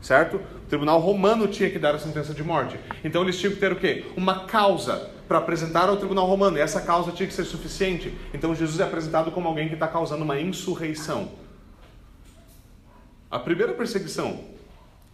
Certo? 0.00 0.36
O 0.36 0.68
tribunal 0.68 0.98
romano 1.00 1.46
tinha 1.48 1.70
que 1.70 1.78
dar 1.78 1.94
a 1.94 1.98
sentença 1.98 2.32
de 2.32 2.42
morte. 2.42 2.78
Então 3.04 3.22
eles 3.22 3.38
tinham 3.38 3.52
que 3.52 3.60
ter 3.60 3.72
o 3.72 3.76
quê? 3.76 4.06
Uma 4.16 4.46
causa 4.46 5.10
para 5.28 5.38
apresentar 5.38 5.88
ao 5.88 5.96
tribunal 5.96 6.26
romano. 6.26 6.56
E 6.56 6.60
essa 6.60 6.80
causa 6.80 7.12
tinha 7.12 7.26
que 7.26 7.34
ser 7.34 7.44
suficiente. 7.44 8.14
Então 8.32 8.54
Jesus 8.54 8.80
é 8.80 8.84
apresentado 8.84 9.30
como 9.30 9.46
alguém 9.48 9.68
que 9.68 9.74
está 9.74 9.86
causando 9.86 10.24
uma 10.24 10.40
insurreição. 10.40 11.32
A 13.30 13.38
primeira 13.38 13.72
perseguição 13.72 14.40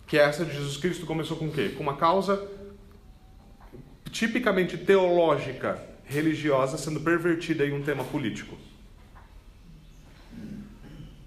que 0.07 0.19
é 0.19 0.23
essa 0.23 0.45
de 0.45 0.53
Jesus 0.53 0.77
Cristo 0.77 1.05
começou 1.07 1.37
com 1.37 1.47
o 1.47 1.53
quê? 1.53 1.71
Com 1.77 1.83
uma 1.83 1.97
causa 1.97 2.49
tipicamente 4.11 4.79
teológica, 4.79 5.83
religiosa, 6.05 6.79
sendo 6.79 7.01
pervertida 7.01 7.67
em 7.67 7.73
um 7.73 7.83
tema 7.83 8.05
político. 8.05 8.57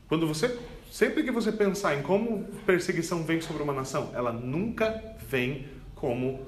Quando 0.08 0.26
você, 0.28 0.58
sempre 0.92 1.22
que 1.22 1.30
você 1.30 1.52
pensar 1.52 1.96
em 1.96 2.02
como 2.02 2.46
perseguição 2.66 3.24
vem 3.24 3.42
sobre 3.42 3.62
uma 3.62 3.74
nação, 3.74 4.12
ela 4.16 4.32
nunca 4.32 5.04
vem 5.28 5.68
como 5.94 6.48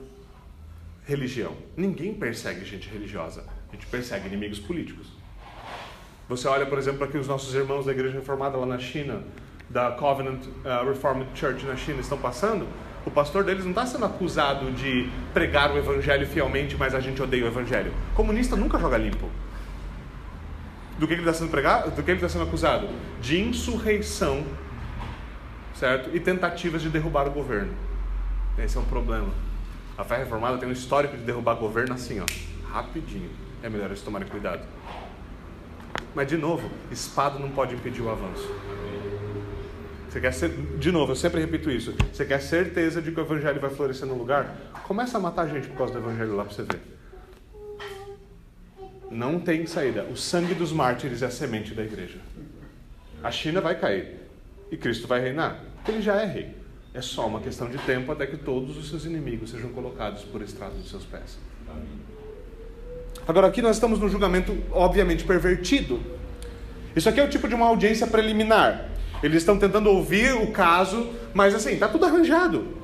religião. 1.05 1.55
Ninguém 1.77 2.13
persegue 2.13 2.65
gente 2.65 2.89
religiosa. 2.89 3.45
A 3.69 3.73
gente 3.73 3.85
persegue 3.87 4.27
inimigos 4.27 4.59
políticos. 4.59 5.07
Você 6.27 6.47
olha, 6.47 6.65
por 6.65 6.77
exemplo, 6.77 7.03
aqui 7.03 7.17
os 7.17 7.27
nossos 7.27 7.53
irmãos 7.53 7.85
da 7.85 7.91
Igreja 7.91 8.17
Reformada 8.17 8.57
lá 8.57 8.65
na 8.65 8.79
China, 8.79 9.21
da 9.71 9.91
Covenant 9.91 10.45
uh, 10.45 10.87
Reformed 10.87 11.27
Church 11.33 11.65
na 11.65 11.75
China 11.75 12.01
estão 12.01 12.17
passando, 12.17 12.67
o 13.05 13.09
pastor 13.09 13.43
deles 13.43 13.63
não 13.63 13.71
está 13.71 13.85
sendo 13.85 14.05
acusado 14.05 14.71
de 14.71 15.09
pregar 15.33 15.71
o 15.71 15.77
evangelho 15.77 16.27
fielmente, 16.27 16.75
mas 16.77 16.93
a 16.93 16.99
gente 16.99 17.21
odeia 17.21 17.45
o 17.45 17.47
evangelho. 17.47 17.91
O 18.11 18.15
comunista 18.15 18.55
nunca 18.55 18.77
joga 18.77 18.97
limpo. 18.97 19.29
Do 20.99 21.07
que 21.07 21.13
ele 21.13 21.21
está 21.21 21.33
sendo 21.33 21.49
pregado? 21.49 21.89
Do 21.89 22.03
que 22.03 22.11
ele 22.11 22.17
está 22.17 22.29
sendo 22.29 22.43
acusado? 22.43 22.87
De 23.19 23.39
insurreição, 23.41 24.43
certo? 25.73 26.15
E 26.15 26.19
tentativas 26.19 26.81
de 26.81 26.89
derrubar 26.89 27.27
o 27.27 27.31
governo. 27.31 27.73
Esse 28.57 28.77
é 28.77 28.79
um 28.79 28.85
problema. 28.85 29.29
A 29.97 30.03
fé 30.03 30.17
reformada 30.17 30.57
tem 30.57 30.69
um 30.69 30.71
histórico 30.71 31.17
de 31.17 31.23
derrubar 31.23 31.55
governo 31.55 31.95
assim, 31.95 32.19
ó, 32.19 32.25
rapidinho. 32.71 33.29
É 33.63 33.69
melhor 33.69 33.87
eles 33.87 34.01
tomarem 34.01 34.27
cuidado. 34.27 34.61
Mas 36.13 36.27
de 36.27 36.37
novo, 36.37 36.69
espada 36.91 37.39
não 37.39 37.49
pode 37.49 37.73
impedir 37.73 38.01
o 38.01 38.09
avanço. 38.09 38.47
Você 40.11 40.19
quer 40.19 40.33
ser, 40.33 40.49
de 40.77 40.91
novo, 40.91 41.13
eu 41.13 41.15
sempre 41.15 41.39
repito 41.39 41.71
isso. 41.71 41.95
Você 42.11 42.25
quer 42.25 42.41
certeza 42.41 43.01
de 43.01 43.13
que 43.13 43.19
o 43.21 43.23
evangelho 43.23 43.61
vai 43.61 43.69
florescer 43.69 44.05
no 44.05 44.13
lugar? 44.13 44.57
Começa 44.83 45.17
a 45.17 45.21
matar 45.21 45.47
gente 45.47 45.69
por 45.69 45.77
causa 45.77 45.93
do 45.93 45.99
evangelho 45.99 46.35
lá 46.35 46.43
para 46.43 46.53
você 46.53 46.63
ver. 46.63 46.81
Não 49.09 49.39
tem 49.39 49.65
saída. 49.65 50.03
O 50.03 50.17
sangue 50.17 50.53
dos 50.53 50.73
mártires 50.73 51.21
é 51.21 51.27
a 51.27 51.31
semente 51.31 51.73
da 51.73 51.81
igreja. 51.81 52.17
A 53.23 53.31
China 53.31 53.61
vai 53.61 53.79
cair 53.79 54.17
e 54.69 54.75
Cristo 54.75 55.07
vai 55.07 55.21
reinar. 55.21 55.63
Ele 55.87 56.01
já 56.01 56.21
é 56.21 56.25
rei. 56.25 56.57
É 56.93 57.01
só 57.01 57.25
uma 57.25 57.39
questão 57.39 57.69
de 57.69 57.77
tempo 57.77 58.11
até 58.11 58.27
que 58.27 58.35
todos 58.35 58.77
os 58.77 58.89
seus 58.89 59.05
inimigos 59.05 59.51
sejam 59.51 59.69
colocados 59.69 60.23
por 60.23 60.41
estrado 60.41 60.73
dos 60.73 60.89
seus 60.89 61.05
pés. 61.05 61.39
Agora, 63.25 63.47
aqui 63.47 63.61
nós 63.61 63.77
estamos 63.77 63.97
num 63.97 64.09
julgamento, 64.09 64.61
obviamente, 64.71 65.23
pervertido. 65.23 66.01
Isso 66.93 67.07
aqui 67.07 67.21
é 67.21 67.23
o 67.23 67.29
tipo 67.29 67.47
de 67.47 67.55
uma 67.55 67.67
audiência 67.67 68.05
preliminar. 68.07 68.91
Eles 69.23 69.37
estão 69.37 69.57
tentando 69.57 69.89
ouvir 69.89 70.33
o 70.33 70.51
caso, 70.51 71.09
mas 71.33 71.53
assim, 71.53 71.71
está 71.73 71.87
tudo 71.87 72.05
arranjado. 72.05 72.81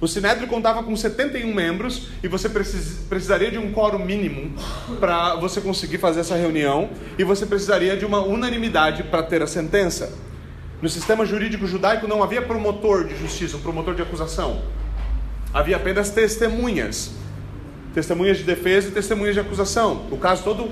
O 0.00 0.06
Sinédrio 0.06 0.46
contava 0.46 0.82
com 0.84 0.94
71 0.94 1.52
membros 1.52 2.08
e 2.22 2.28
você 2.28 2.48
precis, 2.48 3.00
precisaria 3.08 3.50
de 3.50 3.58
um 3.58 3.72
quórum 3.72 3.98
mínimo 3.98 4.52
para 5.00 5.34
você 5.34 5.60
conseguir 5.60 5.98
fazer 5.98 6.20
essa 6.20 6.36
reunião 6.36 6.90
e 7.18 7.24
você 7.24 7.44
precisaria 7.44 7.96
de 7.96 8.04
uma 8.04 8.20
unanimidade 8.20 9.02
para 9.02 9.24
ter 9.24 9.42
a 9.42 9.46
sentença. 9.46 10.16
No 10.80 10.88
sistema 10.88 11.26
jurídico 11.26 11.66
judaico 11.66 12.06
não 12.06 12.22
havia 12.22 12.40
promotor 12.40 13.08
de 13.08 13.16
justiça, 13.16 13.56
um 13.56 13.60
promotor 13.60 13.96
de 13.96 14.02
acusação. 14.02 14.62
Havia 15.52 15.76
apenas 15.76 16.10
testemunhas. 16.10 17.10
Testemunhas 17.92 18.38
de 18.38 18.44
defesa 18.44 18.88
e 18.88 18.92
testemunhas 18.92 19.34
de 19.34 19.40
acusação. 19.40 20.06
O 20.12 20.16
caso 20.16 20.44
todo 20.44 20.70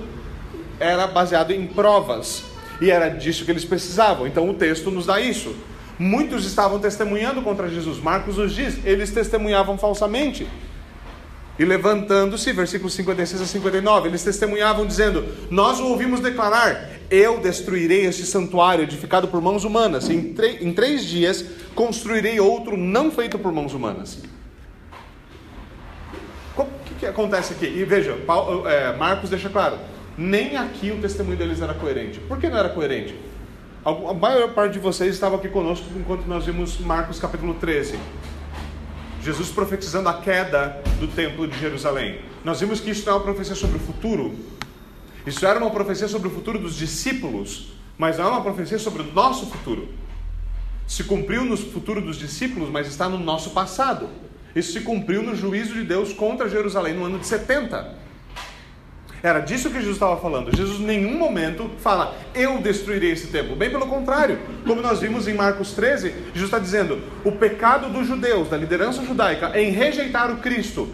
era 0.79 1.09
baseado 1.09 1.51
em 1.51 1.67
provas. 1.67 2.45
E 2.81 2.91
era 2.91 3.09
disso 3.09 3.45
que 3.45 3.51
eles 3.51 3.65
precisavam. 3.65 4.27
Então 4.27 4.49
o 4.49 4.55
texto 4.55 4.91
nos 4.91 5.07
dá 5.07 5.21
isso. 5.21 5.55
Muitos 5.99 6.45
estavam 6.45 6.79
testemunhando 6.79 7.41
contra 7.43 7.69
Jesus. 7.69 7.99
Marcos 7.99 8.37
nos 8.37 8.55
diz, 8.55 8.85
eles 8.85 9.11
testemunhavam 9.11 9.79
falsamente. 9.79 10.47
E 11.59 11.65
levantando-se, 11.65 12.53
versículos 12.53 12.93
56 12.93 13.41
a 13.41 13.47
59, 13.47 14.09
eles 14.09 14.23
testemunhavam 14.23 14.87
dizendo: 14.87 15.25
Nós 15.51 15.81
o 15.81 15.87
ouvimos 15.87 16.21
declarar: 16.21 16.91
Eu 17.11 17.41
destruirei 17.41 18.05
este 18.05 18.27
santuário 18.27 18.85
edificado 18.85 19.29
por 19.29 19.41
mãos 19.41 19.65
humanas. 19.65 20.11
Em, 20.11 20.35
em 20.61 20.73
três 20.73 21.05
dias 21.05 21.45
construirei 21.75 22.39
outro 22.41 22.77
não 22.77 23.11
feito 23.11 23.39
por 23.39 23.53
mãos 23.53 23.73
humanas. 23.73 24.19
O 26.55 26.65
que, 26.85 26.95
que 27.01 27.07
acontece 27.07 27.55
aqui? 27.55 27.67
E 27.67 27.85
veja, 27.85 28.15
Paulo, 28.27 28.69
é, 28.69 28.95
Marcos 28.95 29.31
deixa 29.31 29.49
claro: 29.49 29.79
nem 30.17 30.57
aqui 30.57 30.91
o 30.91 31.01
testemunho 31.01 31.37
deles 31.37 31.61
era 31.61 31.75
coerente. 31.75 32.19
Por 32.21 32.39
que 32.39 32.49
não 32.49 32.59
era 32.59 32.69
coerente? 32.71 33.15
A 33.85 34.15
maior 34.15 34.53
parte 34.53 34.73
de 34.73 34.79
vocês 34.79 35.15
estava 35.15 35.37
aqui 35.37 35.49
conosco 35.49 35.87
enquanto 35.97 36.27
nós 36.27 36.45
vimos 36.45 36.79
Marcos 36.81 37.21
capítulo 37.21 37.55
13. 37.55 37.99
Jesus 39.23 39.51
profetizando 39.51 40.09
a 40.09 40.15
queda 40.15 40.81
do 40.99 41.07
templo 41.09 41.47
de 41.47 41.59
Jerusalém. 41.59 42.21
Nós 42.45 42.61
vimos 42.61 42.81
que 42.81 42.91
isso 42.91 43.05
não 43.07 43.13
é 43.13 43.17
uma 43.17 43.25
profecia 43.25 43.55
sobre 43.55 43.77
o 43.77 43.81
futuro. 43.81 44.35
Isso 45.27 45.45
era 45.47 45.59
uma 45.59 45.71
profecia 45.71 46.09
sobre 46.09 46.29
o 46.29 46.31
futuro 46.31 46.59
dos 46.59 46.77
discípulos, 46.77 47.73
mas 47.99 48.19
não 48.19 48.27
é 48.27 48.31
uma 48.31 48.43
profecia 48.43 48.79
sobre 48.79 49.03
o 49.03 49.13
nosso 49.13 49.47
futuro. 49.47 49.89
Se 50.87 51.05
cumpriu 51.05 51.45
no 51.45 51.57
futuro 51.57 52.01
dos 52.01 52.17
discípulos, 52.17 52.71
mas 52.71 52.87
está 52.87 53.09
no 53.09 53.19
nosso 53.19 53.51
passado. 53.51 54.09
Isso 54.55 54.73
se 54.73 54.81
cumpriu 54.81 55.23
no 55.23 55.35
juízo 55.35 55.75
de 55.75 55.83
Deus 55.83 56.13
contra 56.13 56.49
Jerusalém 56.49 56.95
no 56.95 57.05
ano 57.05 57.19
de 57.19 57.27
70. 57.27 58.06
Era 59.23 59.41
disso 59.41 59.71
que 59.71 59.77
Jesus 59.77 59.97
estava 59.97 60.17
falando. 60.19 60.55
Jesus 60.55 60.81
em 60.81 60.85
nenhum 60.85 61.19
momento 61.19 61.71
fala, 61.79 62.15
eu 62.35 62.59
destruirei 62.59 63.13
esse 63.13 63.29
templo. 63.29 63.57
Bem 63.57 63.71
pelo 63.71 63.87
contrário. 63.87 64.39
Como 64.67 64.81
nós 64.81 65.01
vimos 65.01 65.27
em 65.27 65.35
Marcos 65.35 65.73
13, 65.73 66.11
Jesus 66.11 66.45
está 66.45 66.59
dizendo, 66.59 67.03
o 67.25 67.33
pecado 67.33 67.89
dos 67.89 68.07
judeus, 68.07 68.49
da 68.49 68.57
liderança 68.57 69.05
judaica, 69.05 69.59
em 69.59 69.71
rejeitar 69.71 70.31
o 70.31 70.37
Cristo, 70.37 70.89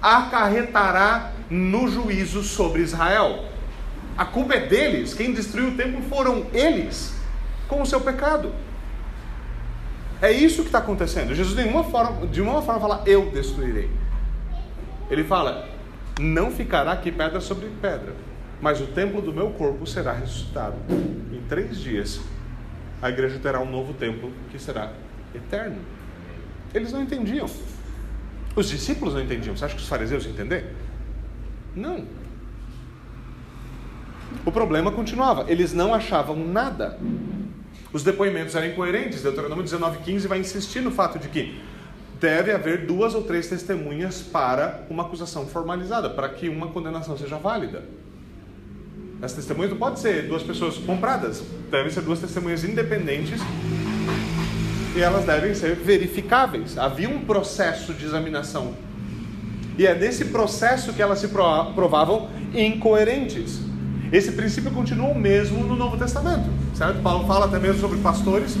acarretará 0.00 1.32
no 1.50 1.88
juízo 1.88 2.42
sobre 2.42 2.82
Israel. 2.82 3.44
A 4.16 4.24
culpa 4.24 4.54
é 4.54 4.60
deles. 4.66 5.12
Quem 5.12 5.32
destruiu 5.32 5.68
o 5.68 5.74
templo 5.74 6.00
foram 6.08 6.46
eles, 6.52 7.14
com 7.68 7.82
o 7.82 7.86
seu 7.86 8.00
pecado. 8.00 8.52
É 10.22 10.30
isso 10.30 10.62
que 10.62 10.68
está 10.68 10.78
acontecendo. 10.78 11.34
Jesus 11.34 11.56
de 11.56 11.62
nenhuma 11.62 11.84
forma, 11.84 12.26
de 12.26 12.40
nenhuma 12.40 12.62
forma 12.62 12.80
fala, 12.80 13.02
eu 13.04 13.30
destruirei. 13.30 13.90
Ele 15.10 15.24
fala, 15.24 15.68
não 16.20 16.50
ficará 16.50 16.92
aqui 16.92 17.10
pedra 17.10 17.40
sobre 17.40 17.68
pedra, 17.80 18.14
mas 18.60 18.80
o 18.80 18.86
templo 18.86 19.20
do 19.20 19.32
meu 19.32 19.50
corpo 19.50 19.86
será 19.86 20.12
ressuscitado. 20.12 20.76
Em 21.32 21.40
três 21.48 21.78
dias, 21.78 22.20
a 23.02 23.10
igreja 23.10 23.38
terá 23.38 23.60
um 23.60 23.70
novo 23.70 23.92
templo 23.94 24.32
que 24.50 24.58
será 24.58 24.92
eterno. 25.34 25.78
Eles 26.72 26.92
não 26.92 27.02
entendiam. 27.02 27.48
Os 28.56 28.68
discípulos 28.68 29.14
não 29.14 29.20
entendiam. 29.20 29.56
Você 29.56 29.64
acha 29.64 29.74
que 29.74 29.82
os 29.82 29.88
fariseus 29.88 30.26
entenderam? 30.26 30.68
Não. 31.74 32.06
O 34.44 34.52
problema 34.52 34.92
continuava. 34.92 35.44
Eles 35.48 35.72
não 35.72 35.92
achavam 35.92 36.36
nada. 36.36 36.98
Os 37.92 38.02
depoimentos 38.02 38.54
eram 38.54 38.68
incoerentes. 38.68 39.22
Deuteronômio 39.22 39.64
19,15 39.64 40.26
vai 40.26 40.38
insistir 40.38 40.80
no 40.80 40.90
fato 40.90 41.18
de 41.18 41.28
que 41.28 41.60
deve 42.24 42.52
haver 42.52 42.86
duas 42.86 43.14
ou 43.14 43.22
três 43.22 43.48
testemunhas 43.48 44.22
para 44.22 44.86
uma 44.88 45.02
acusação 45.02 45.46
formalizada, 45.46 46.08
para 46.08 46.26
que 46.30 46.48
uma 46.48 46.68
condenação 46.68 47.18
seja 47.18 47.36
válida. 47.36 47.82
As 49.20 49.34
testemunhas 49.34 49.72
não 49.72 49.78
podem 49.78 49.98
ser 49.98 50.26
duas 50.26 50.42
pessoas 50.42 50.78
compradas, 50.78 51.42
devem 51.70 51.92
ser 51.92 52.00
duas 52.00 52.20
testemunhas 52.20 52.64
independentes 52.64 53.42
e 54.96 55.02
elas 55.02 55.26
devem 55.26 55.54
ser 55.54 55.76
verificáveis. 55.76 56.78
Havia 56.78 57.10
um 57.10 57.26
processo 57.26 57.92
de 57.92 58.06
examinação. 58.06 58.74
E 59.76 59.86
é 59.86 59.94
nesse 59.94 60.24
processo 60.26 60.94
que 60.94 61.02
elas 61.02 61.18
se 61.18 61.28
provavam 61.28 62.30
incoerentes. 62.54 63.60
Esse 64.10 64.32
princípio 64.32 64.70
continua 64.70 65.08
o 65.08 65.18
mesmo 65.18 65.62
no 65.62 65.76
Novo 65.76 65.98
Testamento, 65.98 66.48
certo? 66.74 67.02
Paulo 67.02 67.26
fala 67.26 67.44
até 67.44 67.58
mesmo 67.58 67.82
sobre 67.82 67.98
pastores 67.98 68.56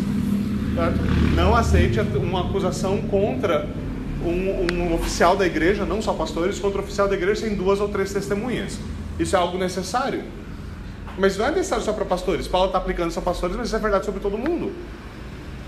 Certo? 0.74 0.98
Não 1.36 1.54
aceite 1.54 2.00
uma 2.00 2.48
acusação 2.48 3.00
contra 3.02 3.68
um, 4.24 4.74
um, 4.74 4.94
oficial 4.94 5.36
da 5.36 5.46
igreja, 5.46 5.84
não 5.84 6.02
só 6.02 6.12
pastores, 6.12 6.58
contra 6.58 6.80
oficial 6.80 7.08
da 7.08 7.14
igreja 7.14 7.42
sem 7.42 7.54
duas 7.54 7.80
ou 7.80 7.88
três 7.88 8.12
testemunhas. 8.12 8.78
Isso 9.18 9.36
é 9.36 9.38
algo 9.38 9.56
necessário. 9.56 10.24
Mas 11.16 11.36
não 11.36 11.46
é 11.46 11.50
necessário 11.50 11.84
só 11.84 11.92
para 11.92 12.04
pastores. 12.04 12.48
Paulo 12.48 12.66
está 12.66 12.78
aplicando 12.78 13.10
isso 13.10 13.18
a 13.18 13.22
pastores, 13.22 13.56
mas 13.56 13.68
isso 13.68 13.76
é 13.76 13.78
verdade 13.78 14.04
sobre 14.04 14.20
todo 14.20 14.36
mundo. 14.36 14.72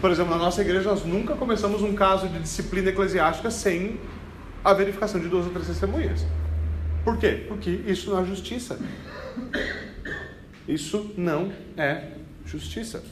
Por 0.00 0.10
exemplo, 0.10 0.32
na 0.32 0.38
nossa 0.38 0.60
igreja 0.60 0.90
nós 0.90 1.04
nunca 1.04 1.34
começamos 1.34 1.82
um 1.82 1.94
caso 1.94 2.28
de 2.28 2.38
disciplina 2.40 2.90
eclesiástica 2.90 3.50
sem 3.50 4.00
a 4.64 4.74
verificação 4.74 5.20
de 5.20 5.28
duas 5.28 5.46
ou 5.46 5.52
três 5.52 5.68
testemunhas. 5.68 6.26
Por 7.04 7.16
quê? 7.18 7.44
Porque 7.46 7.70
isso 7.86 8.10
não 8.10 8.20
é 8.20 8.24
justiça. 8.24 8.78
Isso 10.66 11.12
não 11.16 11.52
é 11.76 12.08
justiça. 12.44 13.04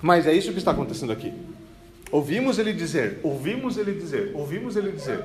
Mas 0.00 0.26
é 0.26 0.32
isso 0.32 0.52
que 0.52 0.58
está 0.58 0.70
acontecendo 0.70 1.12
aqui. 1.12 1.32
Ouvimos 2.10 2.58
ele 2.58 2.72
dizer, 2.72 3.20
ouvimos 3.22 3.76
ele 3.76 3.92
dizer, 3.92 4.32
ouvimos 4.34 4.76
ele 4.76 4.92
dizer. 4.92 5.22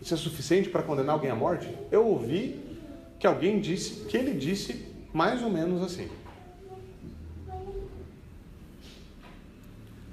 Isso 0.00 0.14
é 0.14 0.16
suficiente 0.16 0.68
para 0.68 0.82
condenar 0.82 1.14
alguém 1.14 1.30
à 1.30 1.34
morte? 1.34 1.68
Eu 1.90 2.06
ouvi 2.06 2.60
que 3.18 3.26
alguém 3.26 3.60
disse, 3.60 4.04
que 4.06 4.16
ele 4.16 4.32
disse 4.32 4.86
mais 5.12 5.42
ou 5.42 5.50
menos 5.50 5.82
assim. 5.82 6.08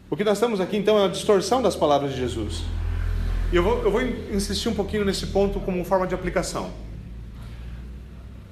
O 0.10 0.18
que 0.18 0.24
nós 0.24 0.38
estamos 0.38 0.60
aqui 0.60 0.76
então 0.76 0.98
é 0.98 1.02
uma 1.04 1.10
distorção 1.10 1.62
das 1.62 1.76
palavras 1.76 2.12
de 2.12 2.18
Jesus. 2.18 2.64
E 3.54 3.56
eu 3.56 3.64
vou, 3.64 3.84
eu 3.84 3.92
vou 3.92 4.02
insistir 4.02 4.70
um 4.70 4.76
pouquinho 4.76 5.06
nesse 5.06 5.28
ponto 5.28 5.60
como 5.60 5.84
forma 5.86 6.06
de 6.06 6.14
aplicação 6.14 6.72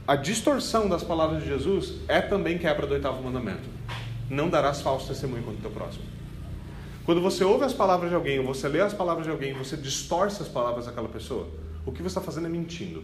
a 0.07 0.15
distorção 0.15 0.87
das 0.87 1.03
palavras 1.03 1.43
de 1.43 1.49
Jesus 1.49 1.95
é 2.07 2.21
também 2.21 2.57
quebra 2.57 2.87
do 2.87 2.93
oitavo 2.93 3.21
mandamento. 3.21 3.67
Não 4.29 4.49
darás 4.49 4.79
falso 4.79 5.09
testemunho 5.09 5.43
contra 5.43 5.59
o 5.59 5.61
teu 5.63 5.71
próximo. 5.71 6.05
Quando 7.05 7.21
você 7.21 7.43
ouve 7.43 7.65
as 7.65 7.73
palavras 7.73 8.09
de 8.09 8.15
alguém, 8.15 8.39
ou 8.39 8.45
você 8.45 8.69
lê 8.69 8.79
as 8.79 8.93
palavras 8.93 9.25
de 9.25 9.31
alguém, 9.31 9.53
você 9.53 9.75
distorce 9.75 10.41
as 10.41 10.47
palavras 10.47 10.85
daquela 10.85 11.09
pessoa, 11.09 11.49
o 11.85 11.91
que 11.91 12.01
você 12.01 12.07
está 12.07 12.21
fazendo 12.21 12.47
é 12.47 12.49
mentindo. 12.49 13.03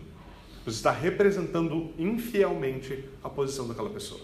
Você 0.66 0.78
está 0.78 0.92
representando 0.92 1.92
infielmente 1.98 3.04
a 3.22 3.30
posição 3.30 3.68
daquela 3.68 3.90
pessoa. 3.90 4.22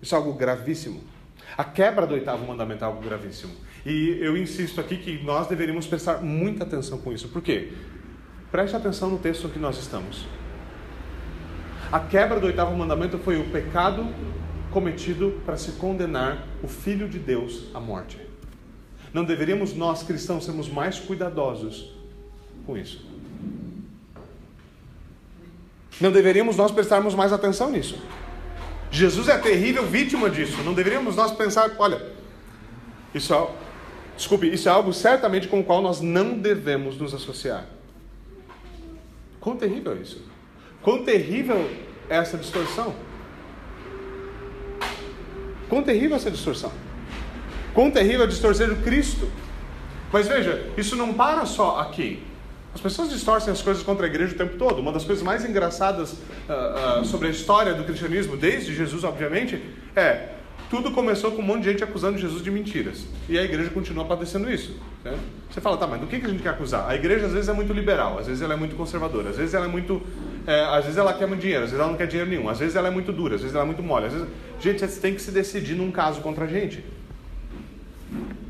Isso 0.00 0.14
é 0.14 0.18
algo 0.18 0.32
gravíssimo. 0.32 1.02
A 1.56 1.64
quebra 1.64 2.06
do 2.06 2.14
oitavo 2.14 2.46
mandamento 2.46 2.82
é 2.82 2.86
algo 2.86 3.02
gravíssimo. 3.02 3.52
E 3.84 4.18
eu 4.22 4.38
insisto 4.38 4.80
aqui 4.80 4.96
que 4.96 5.22
nós 5.22 5.46
deveríamos 5.46 5.86
prestar 5.86 6.22
muita 6.22 6.64
atenção 6.64 6.96
com 6.96 7.12
isso. 7.12 7.28
Por 7.28 7.42
quê? 7.42 7.72
Preste 8.50 8.74
atenção 8.74 9.10
no 9.10 9.18
texto 9.18 9.50
que 9.50 9.58
nós 9.58 9.78
estamos. 9.78 10.26
A 11.94 12.00
quebra 12.00 12.40
do 12.40 12.46
oitavo 12.48 12.76
mandamento 12.76 13.20
foi 13.20 13.36
o 13.36 13.44
pecado 13.50 14.04
cometido 14.72 15.40
para 15.46 15.56
se 15.56 15.70
condenar 15.74 16.44
o 16.60 16.66
Filho 16.66 17.08
de 17.08 17.20
Deus 17.20 17.66
à 17.72 17.78
morte. 17.78 18.18
Não 19.12 19.24
deveríamos 19.24 19.74
nós 19.74 20.02
cristãos 20.02 20.44
sermos 20.44 20.68
mais 20.68 20.98
cuidadosos 20.98 21.94
com 22.66 22.76
isso? 22.76 23.06
Não 26.00 26.10
deveríamos 26.10 26.56
nós 26.56 26.72
prestarmos 26.72 27.14
mais 27.14 27.32
atenção 27.32 27.70
nisso? 27.70 27.96
Jesus 28.90 29.28
é 29.28 29.38
terrível 29.38 29.86
vítima 29.86 30.28
disso. 30.28 30.64
Não 30.64 30.74
deveríamos 30.74 31.14
nós 31.14 31.30
pensar, 31.30 31.76
olha, 31.78 32.04
isso 33.14 33.32
é, 33.32 33.48
desculpe, 34.16 34.52
isso 34.52 34.68
é 34.68 34.72
algo 34.72 34.92
certamente 34.92 35.46
com 35.46 35.60
o 35.60 35.64
qual 35.64 35.80
nós 35.80 36.00
não 36.00 36.36
devemos 36.36 36.98
nos 36.98 37.14
associar. 37.14 37.64
Quão 39.38 39.56
terrível 39.56 39.92
é 39.92 39.98
isso? 39.98 40.33
Quão 40.84 41.02
terrível 41.02 41.68
é 42.10 42.16
essa 42.16 42.36
distorção? 42.36 42.94
Quão 45.66 45.82
terrível 45.82 46.12
é 46.12 46.16
essa 46.16 46.30
distorção? 46.30 46.70
Quão 47.72 47.90
terrível 47.90 48.24
é 48.24 48.26
distorcer 48.26 48.70
o 48.70 48.76
Cristo? 48.82 49.28
Mas 50.12 50.28
veja, 50.28 50.70
isso 50.76 50.94
não 50.94 51.14
para 51.14 51.46
só 51.46 51.80
aqui. 51.80 52.22
As 52.74 52.80
pessoas 52.82 53.08
distorcem 53.08 53.50
as 53.50 53.62
coisas 53.62 53.82
contra 53.82 54.04
a 54.04 54.08
igreja 54.08 54.34
o 54.34 54.36
tempo 54.36 54.58
todo. 54.58 54.78
Uma 54.80 54.92
das 54.92 55.04
coisas 55.04 55.24
mais 55.24 55.42
engraçadas 55.44 56.12
uh, 56.12 57.00
uh, 57.00 57.04
sobre 57.04 57.28
a 57.28 57.30
história 57.30 57.72
do 57.72 57.84
cristianismo, 57.84 58.36
desde 58.36 58.74
Jesus, 58.74 59.04
obviamente, 59.04 59.62
é 59.96 60.34
tudo 60.68 60.90
começou 60.90 61.30
com 61.32 61.40
um 61.40 61.44
monte 61.44 61.62
de 61.62 61.70
gente 61.70 61.84
acusando 61.84 62.18
Jesus 62.18 62.42
de 62.42 62.50
mentiras. 62.50 63.06
E 63.28 63.38
a 63.38 63.42
igreja 63.42 63.70
continua 63.70 64.04
padecendo 64.04 64.50
isso. 64.52 64.76
Certo? 65.02 65.20
Você 65.48 65.60
fala, 65.60 65.76
tá, 65.76 65.86
mas 65.86 66.00
do 66.00 66.06
que, 66.06 66.18
que 66.18 66.26
a 66.26 66.28
gente 66.28 66.42
quer 66.42 66.48
acusar? 66.48 66.88
A 66.88 66.96
igreja 66.96 67.26
às 67.26 67.32
vezes 67.32 67.48
é 67.48 67.52
muito 67.52 67.72
liberal, 67.72 68.18
às 68.18 68.26
vezes 68.26 68.42
ela 68.42 68.54
é 68.54 68.56
muito 68.56 68.74
conservadora, 68.74 69.30
às 69.30 69.36
vezes 69.36 69.54
ela 69.54 69.66
é 69.66 69.68
muito. 69.68 70.02
É, 70.46 70.60
às 70.64 70.84
vezes 70.84 70.98
ela 70.98 71.14
quer 71.14 71.26
muito 71.26 71.40
dinheiro, 71.40 71.64
às 71.64 71.70
vezes 71.70 71.80
ela 71.80 71.90
não 71.90 71.96
quer 71.98 72.06
dinheiro 72.06 72.30
nenhum, 72.30 72.48
às 72.48 72.58
vezes 72.58 72.76
ela 72.76 72.88
é 72.88 72.90
muito 72.90 73.12
dura, 73.12 73.36
às 73.36 73.40
vezes 73.40 73.54
ela 73.54 73.64
é 73.64 73.66
muito 73.66 73.82
mole. 73.82 74.08
Vezes... 74.08 74.28
Gente, 74.60 74.80
você 74.80 75.00
tem 75.00 75.14
que 75.14 75.22
se 75.22 75.30
decidir 75.30 75.74
num 75.74 75.90
caso 75.90 76.20
contra 76.20 76.44
a 76.44 76.48
gente. 76.48 76.84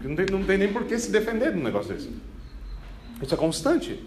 Não 0.02 0.16
tem, 0.16 0.26
não 0.30 0.44
tem 0.44 0.58
nem 0.58 0.72
por 0.72 0.84
que 0.84 0.98
se 0.98 1.10
defender 1.10 1.52
de 1.52 1.58
um 1.58 1.62
negócio 1.62 1.94
desse. 1.94 2.10
Isso 3.22 3.32
é 3.32 3.36
constante. 3.36 4.04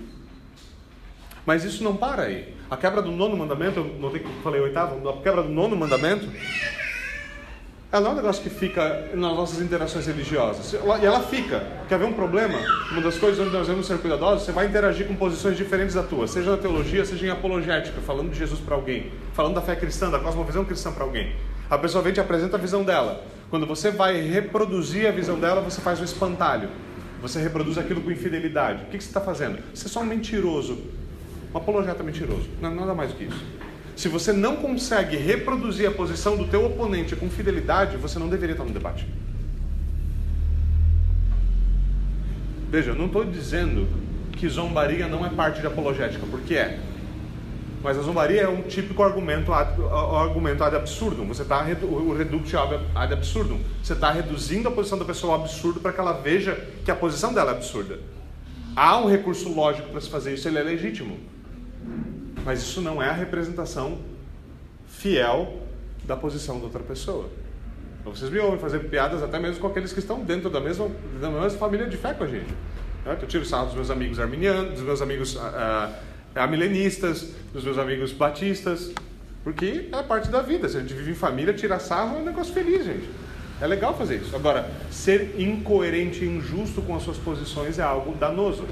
Mas 1.45 1.63
isso 1.63 1.83
não 1.83 1.95
para 1.95 2.23
aí. 2.23 2.53
A 2.69 2.75
quebra 2.75 3.01
do 3.01 3.11
nono 3.11 3.37
mandamento, 3.37 3.79
eu 3.79 3.85
notei 3.85 4.19
que 4.19 4.27
eu 4.27 4.41
falei 4.43 4.59
oitavo, 4.59 5.07
a 5.07 5.21
quebra 5.21 5.41
do 5.41 5.49
nono 5.49 5.75
mandamento, 5.75 6.29
ela 7.89 8.09
é 8.09 8.11
um 8.11 8.15
negócio 8.15 8.43
que 8.43 8.49
fica 8.49 9.09
nas 9.13 9.33
nossas 9.33 9.61
interações 9.61 10.05
religiosas. 10.05 10.73
E 10.73 11.05
ela 11.05 11.21
fica. 11.21 11.63
Quer 11.87 11.97
ver 11.97 12.05
um 12.05 12.13
problema? 12.13 12.59
Uma 12.91 13.01
das 13.01 13.17
coisas 13.17 13.39
onde 13.39 13.51
nós 13.51 13.65
devemos 13.65 13.87
ser 13.87 13.97
cuidadosos, 13.99 14.43
você 14.45 14.51
vai 14.51 14.65
interagir 14.65 15.07
com 15.07 15.15
posições 15.15 15.55
diferentes 15.55 15.95
da 15.95 16.03
tua, 16.03 16.27
seja 16.27 16.51
na 16.51 16.57
teologia, 16.57 17.05
seja 17.05 17.25
em 17.25 17.29
apologética, 17.29 18.01
falando 18.01 18.29
de 18.29 18.37
Jesus 18.37 18.59
para 18.59 18.75
alguém, 18.75 19.11
falando 19.33 19.55
da 19.55 19.61
fé 19.61 19.75
cristã, 19.75 20.09
da 20.09 20.19
cosmovisão 20.19 20.65
cristã 20.65 20.91
para 20.91 21.05
alguém. 21.05 21.33
A 21.69 21.77
pessoa 21.77 22.03
vem 22.03 22.11
e 22.11 22.15
te 22.15 22.19
apresenta 22.19 22.57
a 22.57 22.59
visão 22.59 22.83
dela. 22.83 23.23
Quando 23.49 23.65
você 23.65 23.89
vai 23.89 24.19
reproduzir 24.19 25.07
a 25.07 25.11
visão 25.11 25.39
dela, 25.39 25.61
você 25.61 25.79
faz 25.79 26.01
o 26.01 26.03
espantalho. 26.03 26.69
Você 27.21 27.39
reproduz 27.39 27.77
aquilo 27.77 28.01
com 28.01 28.11
infidelidade. 28.11 28.83
O 28.83 28.85
que 28.87 29.01
você 29.01 29.07
está 29.07 29.21
fazendo? 29.21 29.59
Você 29.73 29.87
é 29.87 29.89
só 29.89 30.01
um 30.01 30.05
mentiroso 30.05 30.77
um 31.53 31.57
apologeta 31.57 32.03
mentiroso. 32.03 32.47
Não, 32.61 32.73
nada 32.73 32.93
mais 32.93 33.11
do 33.11 33.17
que 33.17 33.23
isso. 33.25 33.45
Se 33.97 34.07
você 34.07 34.31
não 34.31 34.57
consegue 34.57 35.17
reproduzir 35.17 35.89
a 35.89 35.91
posição 35.91 36.37
do 36.37 36.45
teu 36.45 36.63
oponente 36.63 37.15
com 37.15 37.27
fidelidade, 37.31 37.97
você 37.97 38.19
não 38.19 38.29
deveria 38.29 38.53
estar 38.53 38.63
no 38.63 38.69
debate. 38.69 39.07
Veja, 42.69 42.91
eu 42.91 42.95
não 42.95 43.07
estou 43.07 43.25
dizendo 43.25 43.87
que 44.33 44.47
zombaria 44.47 45.07
não 45.07 45.25
é 45.25 45.29
parte 45.31 45.61
de 45.61 45.65
apologética, 45.65 46.23
porque 46.29 46.53
é. 46.53 46.79
Mas 47.81 47.97
a 47.97 48.03
zombaria 48.03 48.41
é 48.41 48.47
um 48.47 48.61
típico 48.61 49.01
argumento 49.01 49.51
ad, 49.51 49.81
argumento 50.15 50.63
ad 50.63 50.75
absurdum. 50.75 51.25
Você 51.29 51.41
está 51.41 51.65
o 51.81 52.13
reductio 52.15 52.59
ad 52.59 53.13
absurdum. 53.13 53.59
Você 53.81 53.93
está 53.93 54.11
reduzindo 54.11 54.67
a 54.67 54.71
posição 54.71 54.99
da 54.99 55.05
pessoa 55.05 55.33
ao 55.33 55.41
absurdo 55.41 55.79
para 55.79 55.91
que 55.91 55.99
ela 55.99 56.13
veja 56.13 56.53
que 56.85 56.91
a 56.91 56.95
posição 56.95 57.33
dela 57.33 57.51
é 57.51 57.55
absurda. 57.55 57.99
Há 58.75 58.99
um 58.99 59.09
recurso 59.09 59.51
lógico 59.51 59.89
para 59.89 59.99
se 59.99 60.07
fazer 60.07 60.35
isso, 60.35 60.47
ele 60.47 60.59
é 60.59 60.63
legítimo. 60.63 61.17
Mas 62.47 62.61
isso 62.61 62.79
não 62.79 63.03
é 63.03 63.09
a 63.09 63.11
representação 63.11 63.97
fiel 64.87 65.63
da 66.05 66.15
posição 66.15 66.59
da 66.59 66.63
outra 66.63 66.81
pessoa. 66.81 67.29
Então, 67.99 68.15
vocês 68.15 68.31
me 68.31 68.39
ouvem 68.39 68.57
fazer 68.57 68.79
piadas 68.87 69.21
até 69.21 69.37
mesmo 69.37 69.59
com 69.59 69.67
aqueles 69.67 69.91
que 69.91 69.99
estão 69.99 70.21
dentro 70.21 70.49
da 70.49 70.61
mesma, 70.61 70.89
da 71.19 71.29
mesma 71.29 71.59
família 71.59 71.87
de 71.87 71.97
fé 71.97 72.13
com 72.13 72.23
a 72.23 72.27
gente. 72.27 72.47
Eu 73.05 73.27
tiro 73.27 73.43
sarro 73.43 73.65
dos 73.65 73.75
meus 73.75 73.91
amigos 73.91 74.17
arminianos, 74.17 74.75
dos 74.75 74.81
meus 74.81 75.01
amigos 75.01 75.35
uh, 75.35 75.93
amilenistas, 76.35 77.33
dos 77.51 77.65
meus 77.65 77.77
amigos 77.77 78.13
batistas, 78.13 78.93
porque 79.43 79.89
é 79.91 80.03
parte 80.03 80.29
da 80.29 80.41
vida. 80.41 80.69
Se 80.69 80.77
a 80.77 80.79
gente 80.79 80.93
vive 80.93 81.11
em 81.11 81.15
família, 81.15 81.53
tirar 81.53 81.79
sarro 81.79 82.15
é 82.15 82.21
um 82.21 82.23
negócio 82.23 82.53
feliz, 82.53 82.85
gente. 82.85 83.09
É 83.59 83.67
legal 83.67 83.93
fazer 83.97 84.21
isso. 84.21 84.33
Agora, 84.33 84.71
ser 84.89 85.35
incoerente 85.37 86.23
e 86.23 86.29
injusto 86.29 86.81
com 86.81 86.95
as 86.95 87.03
suas 87.03 87.17
posições 87.17 87.77
é 87.77 87.83
algo 87.83 88.15
danoso. 88.15 88.63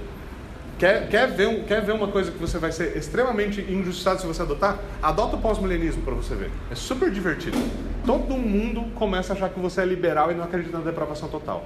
Quer, 0.78 1.08
quer, 1.08 1.28
ver 1.32 1.48
um, 1.48 1.64
quer 1.64 1.82
ver 1.82 1.94
uma 1.94 2.10
coisa 2.10 2.30
que 2.32 2.38
você 2.38 2.58
vai 2.58 2.72
ser 2.72 2.98
extremamente 2.98 3.62
injustiçado 3.62 4.20
se 4.20 4.28
você 4.28 4.42
adotar? 4.42 4.78
Adota 5.02 5.38
o 5.38 5.40
pós-milenismo 5.40 6.02
para 6.02 6.14
você 6.14 6.36
ver. 6.36 6.52
É 6.70 6.76
super 6.76 7.10
divertido. 7.10 7.58
Todo 8.06 8.36
mundo 8.36 8.94
começa 8.94 9.32
a 9.32 9.36
achar 9.36 9.50
que 9.50 9.60
você 9.60 9.82
é 9.82 9.86
liberal 9.86 10.32
e 10.32 10.36
não 10.36 10.44
acredita 10.44 10.78
na 10.78 10.84
depravação 10.84 11.30
total. 11.30 11.66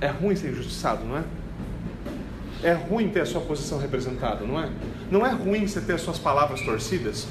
É 0.00 0.08
ruim 0.08 0.34
ser 0.34 0.50
injustiçado, 0.50 1.04
não 1.04 1.18
é? 1.18 1.22
É 2.62 2.72
ruim 2.72 3.10
ter 3.10 3.20
a 3.20 3.26
sua 3.26 3.42
posição 3.42 3.78
representada, 3.78 4.46
não 4.46 4.58
é? 4.58 4.70
Não 5.10 5.26
é 5.26 5.30
ruim 5.30 5.66
você 5.66 5.82
ter 5.82 5.94
as 5.94 6.00
suas 6.00 6.18
palavras 6.18 6.62
torcidas. 6.62 7.26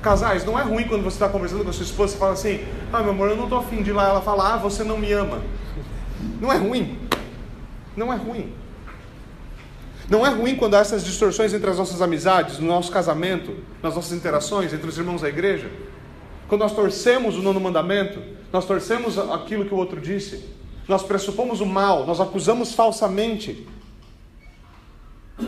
Casais, 0.00 0.44
não 0.44 0.56
é 0.56 0.62
ruim 0.62 0.84
quando 0.84 1.02
você 1.02 1.16
está 1.16 1.28
conversando 1.28 1.64
com 1.64 1.70
a 1.70 1.72
sua 1.72 1.84
esposa 1.84 2.14
e 2.14 2.18
fala 2.18 2.34
assim: 2.34 2.64
Ah, 2.92 3.00
meu 3.02 3.10
amor, 3.10 3.30
eu 3.30 3.36
não 3.36 3.44
estou 3.44 3.58
afim 3.58 3.82
de 3.82 3.90
ir 3.90 3.94
lá. 3.94 4.08
Ela 4.08 4.20
fala: 4.20 4.54
Ah, 4.54 4.56
você 4.56 4.84
não 4.84 4.96
me 4.96 5.10
ama. 5.12 5.42
Não 6.40 6.52
é 6.52 6.56
ruim. 6.56 7.07
Não 7.98 8.12
é 8.12 8.16
ruim. 8.16 8.52
Não 10.08 10.24
é 10.24 10.30
ruim 10.30 10.54
quando 10.54 10.74
há 10.74 10.78
essas 10.78 11.04
distorções 11.04 11.52
entre 11.52 11.68
as 11.68 11.76
nossas 11.76 12.00
amizades, 12.00 12.60
no 12.60 12.68
nosso 12.68 12.92
casamento, 12.92 13.56
nas 13.82 13.96
nossas 13.96 14.12
interações 14.12 14.72
entre 14.72 14.88
os 14.88 14.96
irmãos 14.96 15.22
da 15.22 15.28
igreja. 15.28 15.68
Quando 16.46 16.60
nós 16.60 16.72
torcemos 16.72 17.36
o 17.36 17.42
nono 17.42 17.60
mandamento, 17.60 18.22
nós 18.52 18.64
torcemos 18.64 19.18
aquilo 19.18 19.64
que 19.64 19.74
o 19.74 19.76
outro 19.76 20.00
disse, 20.00 20.48
nós 20.86 21.02
pressupomos 21.02 21.60
o 21.60 21.66
mal, 21.66 22.06
nós 22.06 22.20
acusamos 22.20 22.72
falsamente. 22.72 23.66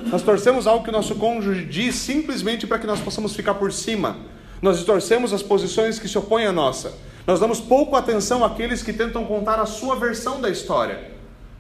Nós 0.06 0.22
torcemos 0.22 0.66
algo 0.66 0.82
que 0.82 0.90
o 0.90 0.92
nosso 0.92 1.14
cônjuge 1.14 1.64
diz 1.64 1.94
simplesmente 1.94 2.66
para 2.66 2.80
que 2.80 2.86
nós 2.86 3.00
possamos 3.00 3.34
ficar 3.34 3.54
por 3.54 3.72
cima. 3.72 4.16
Nós 4.60 4.76
distorcemos 4.76 5.32
as 5.32 5.42
posições 5.42 6.00
que 6.00 6.08
se 6.08 6.18
opõem 6.18 6.46
à 6.46 6.52
nossa. 6.52 6.92
Nós 7.26 7.38
damos 7.38 7.60
pouco 7.60 7.94
atenção 7.94 8.44
àqueles 8.44 8.82
que 8.82 8.92
tentam 8.92 9.24
contar 9.24 9.60
a 9.60 9.66
sua 9.66 9.94
versão 9.94 10.40
da 10.40 10.50
história. 10.50 11.09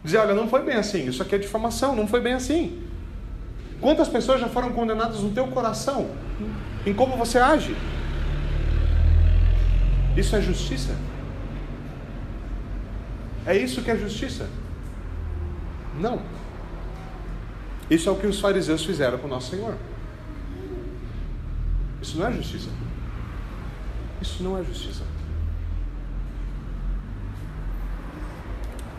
Dizer, 0.02 0.18
olha, 0.18 0.34
não 0.34 0.48
foi 0.48 0.62
bem 0.62 0.76
assim, 0.76 1.06
isso 1.06 1.22
aqui 1.22 1.34
é 1.34 1.38
difamação, 1.38 1.94
não 1.94 2.06
foi 2.06 2.20
bem 2.20 2.32
assim. 2.32 2.82
Quantas 3.80 4.08
pessoas 4.08 4.40
já 4.40 4.48
foram 4.48 4.72
condenadas 4.72 5.20
no 5.20 5.30
teu 5.30 5.46
coração 5.48 6.10
em 6.86 6.94
como 6.94 7.16
você 7.16 7.38
age? 7.38 7.76
Isso 10.16 10.34
é 10.36 10.40
justiça? 10.40 10.96
É 13.46 13.56
isso 13.56 13.82
que 13.82 13.90
é 13.90 13.96
justiça? 13.96 14.48
Não. 15.98 16.20
Isso 17.90 18.08
é 18.08 18.12
o 18.12 18.16
que 18.16 18.26
os 18.26 18.38
fariseus 18.38 18.84
fizeram 18.84 19.18
com 19.18 19.26
o 19.26 19.30
nosso 19.30 19.50
Senhor. 19.50 19.76
Isso 22.00 22.18
não 22.18 22.26
é 22.26 22.32
justiça. 22.32 22.70
Isso 24.20 24.42
não 24.42 24.58
é 24.58 24.62
justiça. 24.62 25.04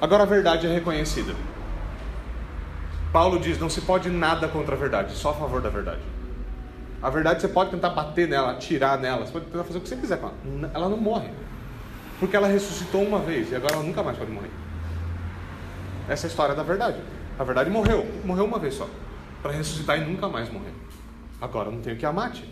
Agora 0.01 0.23
a 0.23 0.25
verdade 0.25 0.65
é 0.65 0.73
reconhecida. 0.73 1.35
Paulo 3.13 3.39
diz: 3.39 3.59
não 3.59 3.69
se 3.69 3.81
pode 3.81 4.09
nada 4.09 4.47
contra 4.47 4.73
a 4.73 4.77
verdade, 4.77 5.13
só 5.13 5.29
a 5.29 5.33
favor 5.35 5.61
da 5.61 5.69
verdade. 5.69 6.01
A 7.01 7.09
verdade 7.09 7.41
você 7.41 7.47
pode 7.47 7.69
tentar 7.69 7.91
bater 7.91 8.27
nela, 8.27 8.51
atirar 8.51 8.97
nela, 8.97 9.25
você 9.25 9.31
pode 9.31 9.45
tentar 9.45 9.63
fazer 9.63 9.77
o 9.77 9.81
que 9.81 9.89
você 9.89 9.95
quiser 9.95 10.19
com 10.19 10.27
ela. 10.27 10.71
Ela 10.73 10.89
não 10.89 10.97
morre. 10.97 11.29
Porque 12.19 12.35
ela 12.35 12.47
ressuscitou 12.47 13.03
uma 13.03 13.19
vez 13.19 13.51
e 13.51 13.55
agora 13.55 13.75
ela 13.75 13.83
nunca 13.83 14.01
mais 14.01 14.17
pode 14.17 14.31
morrer. 14.31 14.51
Essa 16.07 16.25
é 16.25 16.27
a 16.27 16.29
história 16.29 16.55
da 16.55 16.63
verdade. 16.63 16.99
A 17.37 17.43
verdade 17.43 17.69
morreu, 17.69 18.05
morreu 18.23 18.45
uma 18.45 18.59
vez 18.59 18.75
só, 18.75 18.87
para 19.41 19.51
ressuscitar 19.51 19.99
e 19.99 20.05
nunca 20.05 20.27
mais 20.27 20.51
morrer. 20.51 20.73
Agora 21.39 21.71
não 21.71 21.81
tem 21.81 21.93
o 21.93 21.97
que 21.97 22.05
a 22.05 22.11
mate. 22.11 22.47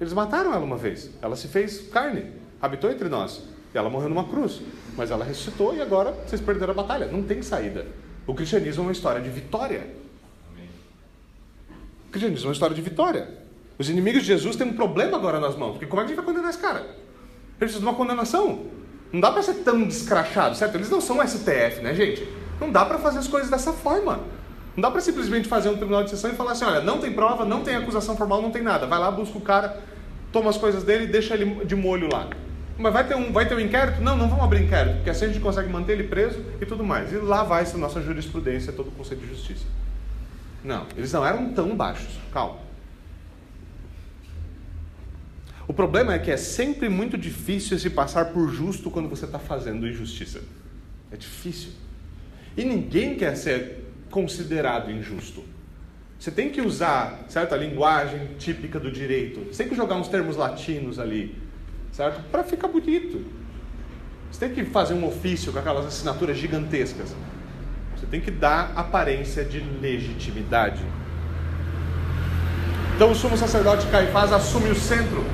Eles 0.00 0.12
mataram 0.12 0.54
ela 0.54 0.64
uma 0.64 0.76
vez, 0.76 1.10
ela 1.20 1.36
se 1.36 1.48
fez 1.48 1.88
carne, 1.90 2.32
habitou 2.60 2.90
entre 2.90 3.08
nós. 3.08 3.42
Ela 3.74 3.88
morreu 3.88 4.08
numa 4.08 4.24
cruz. 4.24 4.60
Mas 4.96 5.10
ela 5.10 5.24
ressuscitou 5.24 5.74
e 5.74 5.80
agora 5.80 6.12
vocês 6.26 6.40
perderam 6.40 6.72
a 6.72 6.74
batalha. 6.74 7.06
Não 7.06 7.22
tem 7.22 7.42
saída. 7.42 7.86
O 8.26 8.34
cristianismo 8.34 8.82
é 8.82 8.86
uma 8.86 8.92
história 8.92 9.20
de 9.20 9.30
vitória. 9.30 9.86
O 12.08 12.10
cristianismo 12.12 12.46
é 12.46 12.48
uma 12.48 12.52
história 12.52 12.76
de 12.76 12.82
vitória. 12.82 13.28
Os 13.78 13.88
inimigos 13.88 14.22
de 14.22 14.28
Jesus 14.28 14.54
têm 14.56 14.68
um 14.68 14.74
problema 14.74 15.16
agora 15.16 15.40
nas 15.40 15.56
mãos. 15.56 15.72
Porque 15.72 15.86
como 15.86 16.02
é 16.02 16.04
que 16.04 16.12
a 16.12 16.14
gente 16.14 16.24
vai 16.24 16.26
condenar 16.26 16.50
esse 16.50 16.58
cara? 16.58 16.80
Eles 16.80 17.56
precisam 17.58 17.80
de 17.80 17.86
uma 17.86 17.94
condenação. 17.94 18.66
Não 19.12 19.20
dá 19.20 19.30
para 19.30 19.42
ser 19.42 19.54
tão 19.54 19.82
descrachado, 19.84 20.56
certo? 20.56 20.74
Eles 20.74 20.90
não 20.90 21.00
são 21.00 21.26
STF, 21.26 21.80
né, 21.82 21.94
gente? 21.94 22.26
Não 22.60 22.70
dá 22.70 22.84
para 22.84 22.98
fazer 22.98 23.18
as 23.18 23.28
coisas 23.28 23.50
dessa 23.50 23.72
forma. 23.72 24.20
Não 24.74 24.82
dá 24.82 24.90
para 24.90 25.00
simplesmente 25.00 25.48
fazer 25.48 25.68
um 25.68 25.76
tribunal 25.76 26.02
de 26.02 26.10
sessão 26.10 26.30
e 26.30 26.34
falar 26.34 26.52
assim: 26.52 26.64
olha, 26.64 26.80
não 26.80 26.98
tem 26.98 27.12
prova, 27.12 27.44
não 27.44 27.62
tem 27.62 27.76
acusação 27.76 28.16
formal, 28.16 28.40
não 28.40 28.50
tem 28.50 28.62
nada. 28.62 28.86
Vai 28.86 28.98
lá, 28.98 29.10
busca 29.10 29.36
o 29.36 29.40
cara, 29.40 29.82
toma 30.32 30.48
as 30.48 30.56
coisas 30.56 30.82
dele 30.82 31.04
e 31.04 31.06
deixa 31.08 31.34
ele 31.34 31.64
de 31.64 31.76
molho 31.76 32.08
lá. 32.10 32.28
Mas 32.78 32.92
vai 32.92 33.06
ter, 33.06 33.14
um, 33.14 33.32
vai 33.32 33.46
ter 33.46 33.54
um 33.54 33.60
inquérito? 33.60 34.00
Não, 34.00 34.16
não 34.16 34.28
vamos 34.28 34.44
abrir 34.44 34.62
inquérito, 34.64 34.96
porque 34.96 35.10
assim 35.10 35.26
a 35.26 35.28
gente 35.28 35.40
consegue 35.40 35.68
manter 35.68 35.92
ele 35.92 36.04
preso 36.04 36.42
e 36.60 36.66
tudo 36.66 36.82
mais. 36.82 37.12
E 37.12 37.16
lá 37.16 37.42
vai 37.42 37.62
essa 37.62 37.76
nossa 37.78 38.00
jurisprudência, 38.00 38.72
todo 38.72 38.88
o 38.88 38.92
conceito 38.92 39.20
de 39.20 39.28
justiça. 39.28 39.64
Não, 40.64 40.86
eles 40.96 41.12
não 41.12 41.24
eram 41.24 41.52
tão 41.52 41.76
baixos. 41.76 42.18
Calma. 42.32 42.58
O 45.66 45.72
problema 45.72 46.14
é 46.14 46.18
que 46.18 46.30
é 46.30 46.36
sempre 46.36 46.88
muito 46.88 47.16
difícil 47.16 47.78
se 47.78 47.88
passar 47.90 48.26
por 48.26 48.48
justo 48.48 48.90
quando 48.90 49.08
você 49.08 49.24
está 49.24 49.38
fazendo 49.38 49.86
injustiça. 49.86 50.40
É 51.10 51.16
difícil. 51.16 51.70
E 52.56 52.64
ninguém 52.64 53.16
quer 53.16 53.36
ser 53.36 53.84
considerado 54.10 54.90
injusto. 54.90 55.44
Você 56.18 56.30
tem 56.30 56.50
que 56.50 56.60
usar, 56.60 57.24
certo, 57.28 57.54
a 57.54 57.56
linguagem 57.56 58.34
típica 58.38 58.78
do 58.78 58.92
direito. 58.92 59.46
Você 59.46 59.64
tem 59.64 59.68
que 59.68 59.74
jogar 59.74 59.96
uns 59.96 60.08
termos 60.08 60.36
latinos 60.36 60.98
ali, 60.98 61.36
certo? 61.92 62.22
Para 62.30 62.42
ficar 62.42 62.68
bonito. 62.68 63.24
Você 64.30 64.48
tem 64.48 64.54
que 64.54 64.70
fazer 64.70 64.94
um 64.94 65.06
ofício 65.06 65.52
com 65.52 65.58
aquelas 65.58 65.86
assinaturas 65.86 66.36
gigantescas. 66.36 67.14
Você 67.94 68.06
tem 68.06 68.20
que 68.20 68.30
dar 68.30 68.72
aparência 68.74 69.44
de 69.44 69.60
legitimidade. 69.60 70.82
Então 72.96 73.10
o 73.10 73.14
sumo 73.14 73.36
sacerdote 73.36 73.86
Caifás 73.88 74.32
assume 74.32 74.70
o 74.70 74.74
centro. 74.74 75.24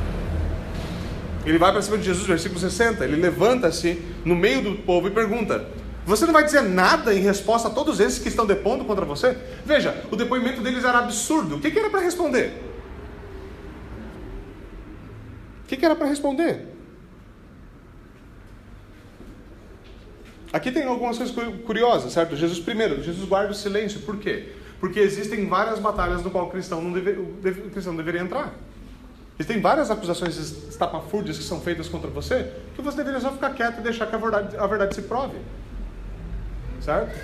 Ele 1.46 1.58
vai 1.58 1.72
para 1.72 1.80
cima 1.80 1.96
de 1.96 2.04
Jesus, 2.04 2.26
versículo 2.26 2.60
60. 2.60 3.04
Ele 3.04 3.16
levanta-se 3.16 4.02
no 4.24 4.36
meio 4.36 4.62
do 4.62 4.74
povo 4.82 5.08
e 5.08 5.10
pergunta: 5.10 5.66
Você 6.04 6.26
não 6.26 6.32
vai 6.32 6.44
dizer 6.44 6.62
nada 6.62 7.14
em 7.14 7.20
resposta 7.20 7.68
a 7.68 7.70
todos 7.70 8.00
esses 8.00 8.18
que 8.18 8.28
estão 8.28 8.44
depondo 8.44 8.84
contra 8.84 9.04
você? 9.04 9.36
Veja, 9.64 10.04
o 10.10 10.16
depoimento 10.16 10.60
deles 10.60 10.84
era 10.84 10.98
absurdo. 10.98 11.56
O 11.56 11.60
que, 11.60 11.70
que 11.70 11.78
era 11.78 11.88
para 11.88 12.00
responder? 12.00 12.64
O 15.57 15.57
que, 15.68 15.76
que 15.76 15.84
era 15.84 15.94
para 15.94 16.06
responder? 16.06 16.66
Aqui 20.50 20.72
tem 20.72 20.84
algumas 20.84 21.18
coisas 21.18 21.36
curiosas, 21.66 22.12
certo? 22.12 22.34
Jesus, 22.34 22.58
primeiro, 22.58 23.02
Jesus 23.02 23.28
guarda 23.28 23.52
o 23.52 23.54
silêncio. 23.54 24.00
Por 24.00 24.16
quê? 24.16 24.54
Porque 24.80 24.98
existem 24.98 25.46
várias 25.46 25.78
batalhas 25.78 26.24
no 26.24 26.30
qual 26.30 26.46
o 26.46 26.50
cristão 26.50 26.80
não, 26.80 26.92
deve, 26.92 27.10
o 27.60 27.70
cristão 27.70 27.92
não 27.92 27.98
deveria 27.98 28.22
entrar. 28.22 28.54
Existem 29.38 29.60
várias 29.60 29.90
acusações 29.90 30.36
estapafúrdias 30.68 31.36
que 31.36 31.44
são 31.44 31.60
feitas 31.60 31.86
contra 31.86 32.08
você, 32.08 32.50
que 32.74 32.80
você 32.80 32.96
deveria 32.96 33.20
só 33.20 33.30
ficar 33.30 33.50
quieto 33.50 33.78
e 33.78 33.82
deixar 33.82 34.06
que 34.06 34.14
a 34.14 34.18
verdade, 34.18 34.56
a 34.56 34.66
verdade 34.66 34.94
se 34.94 35.02
prove. 35.02 35.36
Certo? 36.80 37.14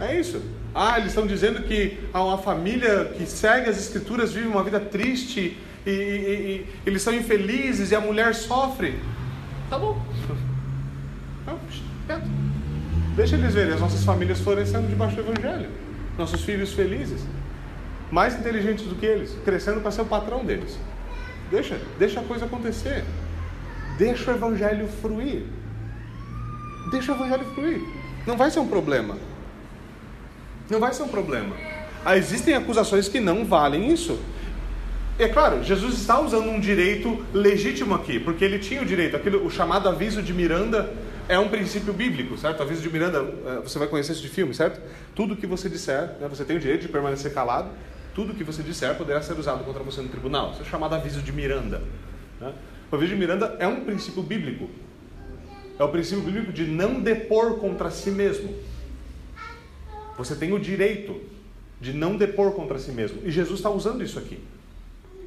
É 0.00 0.18
isso. 0.18 0.42
Ah, 0.74 0.98
eles 0.98 1.10
estão 1.10 1.24
dizendo 1.24 1.62
que 1.62 2.00
uma 2.12 2.36
família 2.36 3.12
que 3.16 3.24
segue 3.26 3.70
as 3.70 3.78
escrituras 3.78 4.32
vive 4.32 4.48
uma 4.48 4.64
vida 4.64 4.80
triste 4.80 5.56
e, 5.86 5.90
e, 5.90 5.92
e 5.92 6.66
eles 6.86 7.02
são 7.02 7.14
infelizes 7.14 7.90
e 7.90 7.94
a 7.94 8.00
mulher 8.00 8.34
sofre. 8.34 8.98
Tá 9.70 9.78
bom. 9.78 10.00
Não. 11.46 12.20
Deixa 13.16 13.36
eles 13.36 13.54
verem 13.54 13.74
as 13.74 13.80
nossas 13.80 14.04
famílias 14.04 14.40
florescendo 14.40 14.88
debaixo 14.88 15.16
do 15.16 15.22
Evangelho 15.22 15.84
nossos 16.16 16.42
filhos 16.42 16.72
felizes, 16.72 17.22
mais 18.10 18.38
inteligentes 18.38 18.86
do 18.86 18.94
que 18.94 19.06
eles, 19.06 19.36
crescendo 19.44 19.80
para 19.80 19.90
ser 19.90 20.02
o 20.02 20.06
patrão 20.06 20.44
deles. 20.44 20.78
Deixa, 21.50 21.78
deixa 21.98 22.20
a 22.20 22.24
coisa 22.24 22.44
acontecer. 22.44 23.04
Deixa 23.98 24.32
o 24.32 24.34
evangelho 24.34 24.88
fruir. 24.88 25.44
Deixa 26.90 27.12
o 27.12 27.14
evangelho 27.16 27.44
fruir. 27.54 27.80
Não 28.26 28.36
vai 28.36 28.50
ser 28.50 28.60
um 28.60 28.68
problema. 28.68 29.16
Não 30.70 30.80
vai 30.80 30.92
ser 30.92 31.02
um 31.02 31.08
problema. 31.08 31.54
Ah, 32.04 32.16
existem 32.16 32.54
acusações 32.54 33.08
que 33.08 33.20
não 33.20 33.44
valem 33.44 33.92
isso. 33.92 34.18
É 35.16 35.28
claro, 35.28 35.62
Jesus 35.62 35.94
está 35.94 36.20
usando 36.20 36.48
um 36.50 36.58
direito 36.58 37.24
legítimo 37.32 37.94
aqui, 37.94 38.18
porque 38.18 38.44
ele 38.44 38.58
tinha 38.58 38.82
o 38.82 38.84
direito, 38.84 39.16
aquilo, 39.16 39.46
o 39.46 39.50
chamado 39.50 39.88
aviso 39.88 40.20
de 40.20 40.34
Miranda 40.34 40.92
é 41.28 41.38
um 41.38 41.48
princípio 41.48 41.92
bíblico, 41.92 42.36
certo? 42.36 42.62
Aviso 42.62 42.82
de 42.82 42.90
Miranda, 42.90 43.24
é, 43.46 43.60
você 43.60 43.78
vai 43.78 43.86
conhecer 43.86 44.12
isso 44.12 44.22
de 44.22 44.28
filme, 44.28 44.52
certo? 44.52 44.80
Tudo 45.14 45.36
que 45.36 45.46
você 45.46 45.68
disser, 45.68 46.16
né, 46.20 46.26
você 46.28 46.44
tem 46.44 46.56
o 46.56 46.60
direito 46.60 46.82
de 46.82 46.88
permanecer 46.88 47.32
calado, 47.32 47.70
tudo 48.12 48.34
que 48.34 48.42
você 48.42 48.60
disser 48.60 48.96
poderá 48.96 49.22
ser 49.22 49.38
usado 49.38 49.62
contra 49.64 49.84
você 49.84 50.00
no 50.00 50.08
tribunal. 50.08 50.50
Isso 50.50 50.62
é 50.62 50.64
chamado 50.64 50.96
aviso 50.96 51.22
de 51.22 51.32
Miranda. 51.32 51.80
Né? 52.40 52.52
O 52.90 52.96
aviso 52.96 53.12
de 53.12 53.18
Miranda 53.18 53.56
é 53.60 53.68
um 53.68 53.84
princípio 53.84 54.22
bíblico. 54.22 54.68
É 55.78 55.84
o 55.84 55.88
princípio 55.88 56.24
bíblico 56.24 56.52
de 56.52 56.64
não 56.64 57.00
depor 57.00 57.58
contra 57.58 57.88
si 57.88 58.10
mesmo. 58.10 58.52
Você 60.18 60.34
tem 60.34 60.52
o 60.52 60.58
direito 60.58 61.20
de 61.80 61.92
não 61.92 62.16
depor 62.16 62.52
contra 62.52 62.78
si 62.78 62.90
mesmo. 62.90 63.20
E 63.24 63.30
Jesus 63.30 63.60
está 63.60 63.70
usando 63.70 64.02
isso 64.02 64.18
aqui. 64.18 64.40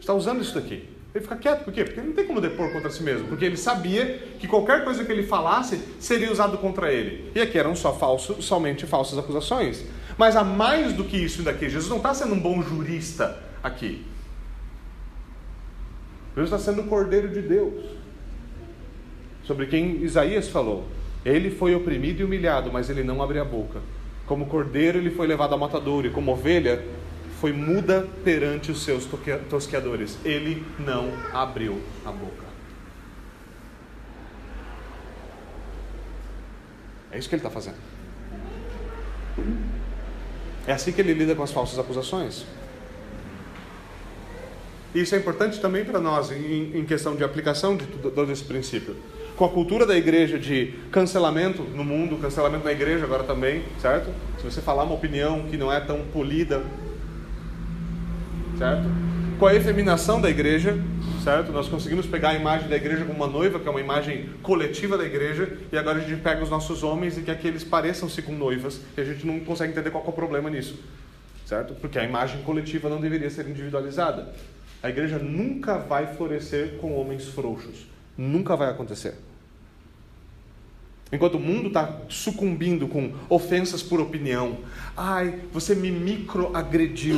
Está 0.08 0.16
usando 0.16 0.42
isso 0.42 0.56
daqui. 0.56 0.88
Ele 1.14 1.22
fica 1.22 1.36
quieto, 1.36 1.66
por 1.66 1.74
quê? 1.74 1.84
Porque 1.84 2.00
ele 2.00 2.08
não 2.08 2.16
tem 2.16 2.26
como 2.26 2.40
depor 2.40 2.72
contra 2.72 2.90
si 2.90 3.04
mesmo, 3.04 3.28
porque 3.28 3.44
ele 3.44 3.58
sabia 3.58 4.20
que 4.40 4.48
qualquer 4.48 4.86
coisa 4.86 5.04
que 5.04 5.12
ele 5.12 5.24
falasse 5.24 5.82
seria 6.00 6.32
usado 6.32 6.58
contra 6.60 6.94
ele. 6.94 7.30
E 7.36 7.42
aqui 7.42 7.60
eram 7.60 7.76
só 7.76 7.94
falso, 7.94 8.42
somente 8.42 8.86
falsas 8.86 9.20
acusações. 9.20 9.84
Mas 10.18 10.38
há 10.38 10.46
mais 10.46 10.94
do 10.94 11.04
que 11.04 11.18
isso 11.18 11.44
daqui. 11.44 11.68
Jesus 11.68 11.90
não 11.90 11.98
está 11.98 12.14
sendo 12.14 12.36
um 12.36 12.40
bom 12.40 12.62
jurista 12.62 13.38
aqui. 13.62 14.06
Jesus 16.38 16.54
está 16.54 16.72
sendo 16.72 16.84
o 16.84 16.88
Cordeiro 16.88 17.28
de 17.28 17.42
Deus, 17.42 17.84
sobre 19.44 19.66
quem 19.66 20.04
Isaías 20.04 20.48
falou. 20.48 20.86
Ele 21.26 21.52
foi 21.52 21.76
oprimido 21.76 22.22
e 22.22 22.24
humilhado, 22.24 22.72
mas 22.72 22.90
ele 22.90 23.04
não 23.04 23.22
abriu 23.22 23.42
a 23.42 23.46
boca. 23.46 23.82
Como 24.26 24.46
cordeiro, 24.46 25.00
ele 25.00 25.12
foi 25.12 25.28
levado 25.28 25.54
a 25.54 25.58
matadouro, 25.58 26.08
e 26.08 26.12
como 26.12 26.32
ovelha, 26.32 26.82
foi 27.40 27.54
muda 27.54 28.08
perante 28.24 28.72
os 28.72 28.84
seus 28.84 29.08
tosqueadores. 29.50 30.18
Ele 30.26 30.66
não 30.80 31.12
abriu 31.34 31.82
a 32.06 32.12
boca. 32.12 32.48
É 37.12 37.18
isso 37.18 37.30
que 37.30 37.36
ele 37.36 37.40
está 37.40 37.50
fazendo. 37.50 37.78
É 40.66 40.74
assim 40.74 40.92
que 40.92 41.00
ele 41.00 41.14
lida 41.14 41.36
com 41.36 41.44
as 41.44 41.52
falsas 41.52 41.78
acusações. 41.80 42.46
Isso 44.94 45.14
é 45.14 45.18
importante 45.18 45.60
também 45.60 45.86
para 45.86 46.00
nós 46.00 46.32
em, 46.32 46.78
em, 46.78 46.86
questão 46.86 47.16
de 47.16 47.24
aplicação 47.24 47.78
de 47.78 47.86
todo 47.86 48.32
esse 48.32 48.44
princípio. 48.44 48.96
Com 49.36 49.46
a 49.46 49.50
cultura 49.50 49.86
da 49.86 49.96
igreja 49.96 50.40
de 50.40 50.74
cancelamento 50.92 51.62
no 51.62 51.84
mundo, 51.84 52.18
cancelamento 52.18 52.66
na 52.66 52.72
igreja 52.72 53.06
agora 53.06 53.24
também, 53.24 53.64
certo? 53.80 54.12
Se 54.40 54.44
você 54.44 54.60
falar 54.60 54.84
uma 54.84 54.96
opinião 54.96 55.44
que 55.44 55.56
não 55.56 55.72
é 55.72 55.80
tão 55.80 56.02
polida, 56.06 56.64
certo? 58.58 58.84
Com 59.40 59.46
a 59.46 59.54
efeminação 59.54 60.20
da 60.20 60.30
igreja, 60.30 60.78
certo? 61.24 61.52
Nós 61.52 61.68
conseguimos 61.68 62.06
pegar 62.06 62.30
a 62.30 62.34
imagem 62.34 62.68
da 62.68 62.76
igreja 62.76 63.06
como 63.06 63.18
uma 63.18 63.28
noiva, 63.28 63.60
que 63.60 63.68
é 63.68 63.72
uma 63.72 63.80
imagem 63.80 64.30
coletiva 64.42 64.98
da 64.98 65.06
igreja, 65.06 65.58
e 65.72 65.78
agora 65.78 66.00
a 66.00 66.02
gente 66.02 66.22
pega 66.22 66.44
os 66.44 66.50
nossos 66.50 66.84
homens 66.84 67.18
e 67.18 67.22
quer 67.22 67.38
que 67.38 67.48
eles 67.48 67.64
pareçam-se 67.64 68.22
com 68.22 68.34
noivas, 68.34 68.82
e 68.98 69.02
a 69.02 69.04
gente 69.04 69.26
não 69.28 69.40
consegue 69.42 69.72
entender 69.72 69.92
qual 69.92 70.04
é 70.04 70.10
o 70.10 70.12
problema 70.12 70.50
nisso, 70.50 70.80
certo? 71.46 71.76
Porque 71.76 72.00
a 72.00 72.04
imagem 72.04 72.42
coletiva 72.42 72.90
não 72.90 73.00
deveria 73.00 73.30
ser 73.30 73.48
individualizada. 73.48 74.34
A 74.82 74.90
igreja 74.90 75.20
nunca 75.20 75.78
vai 75.78 76.16
florescer 76.16 76.78
com 76.78 76.96
homens 76.96 77.28
frouxos. 77.28 77.88
Nunca 78.18 78.56
vai 78.56 78.70
acontecer. 78.70 79.16
Enquanto 81.12 81.36
o 81.36 81.40
mundo 81.40 81.68
está 81.68 82.02
sucumbindo 82.10 82.88
com 82.88 83.14
ofensas 83.30 83.82
por 83.82 84.02
opinião, 84.02 84.58
ai, 84.96 85.40
você 85.54 85.74
me 85.74 85.90
microagrediu 85.90 87.18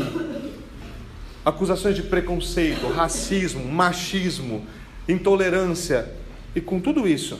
acusações 1.49 1.95
de 1.95 2.03
preconceito, 2.03 2.87
racismo, 2.87 3.65
machismo, 3.65 4.65
intolerância. 5.07 6.07
E 6.55 6.61
com 6.61 6.79
tudo 6.79 7.07
isso, 7.07 7.39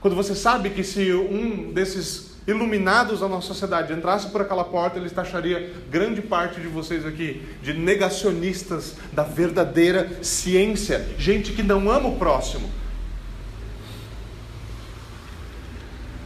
quando 0.00 0.14
você 0.14 0.34
sabe 0.34 0.70
que 0.70 0.84
se 0.84 1.12
um 1.12 1.72
desses 1.72 2.28
iluminados 2.46 3.20
da 3.20 3.28
nossa 3.28 3.48
sociedade 3.48 3.92
entrasse 3.92 4.28
por 4.28 4.40
aquela 4.40 4.64
porta, 4.64 4.98
ele 4.98 5.10
taxaria 5.10 5.70
grande 5.90 6.22
parte 6.22 6.60
de 6.60 6.66
vocês 6.66 7.04
aqui 7.04 7.42
de 7.62 7.74
negacionistas 7.74 8.96
da 9.12 9.22
verdadeira 9.22 10.22
ciência, 10.22 11.06
gente 11.18 11.52
que 11.52 11.62
não 11.62 11.90
ama 11.90 12.08
o 12.08 12.16
próximo. 12.16 12.70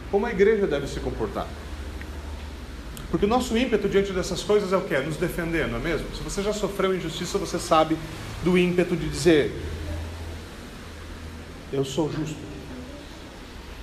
Como 0.09 0.25
a 0.25 0.31
igreja 0.31 0.65
deve 0.65 0.87
se 0.87 0.99
comportar? 0.99 1.47
Porque 3.13 3.27
o 3.27 3.29
nosso 3.29 3.55
ímpeto 3.55 3.87
diante 3.87 4.11
dessas 4.11 4.41
coisas 4.41 4.73
é 4.73 4.75
o 4.75 4.81
que? 4.81 4.95
É 4.95 4.99
nos 4.99 5.17
defender, 5.17 5.67
não 5.67 5.77
é 5.77 5.79
mesmo? 5.79 6.07
Se 6.15 6.23
você 6.23 6.41
já 6.41 6.51
sofreu 6.51 6.95
injustiça, 6.95 7.37
você 7.37 7.59
sabe 7.59 7.95
do 8.43 8.57
ímpeto 8.57 8.95
de 8.95 9.07
dizer: 9.07 9.51
Eu 11.71 11.85
sou 11.85 12.11
justo. 12.11 12.39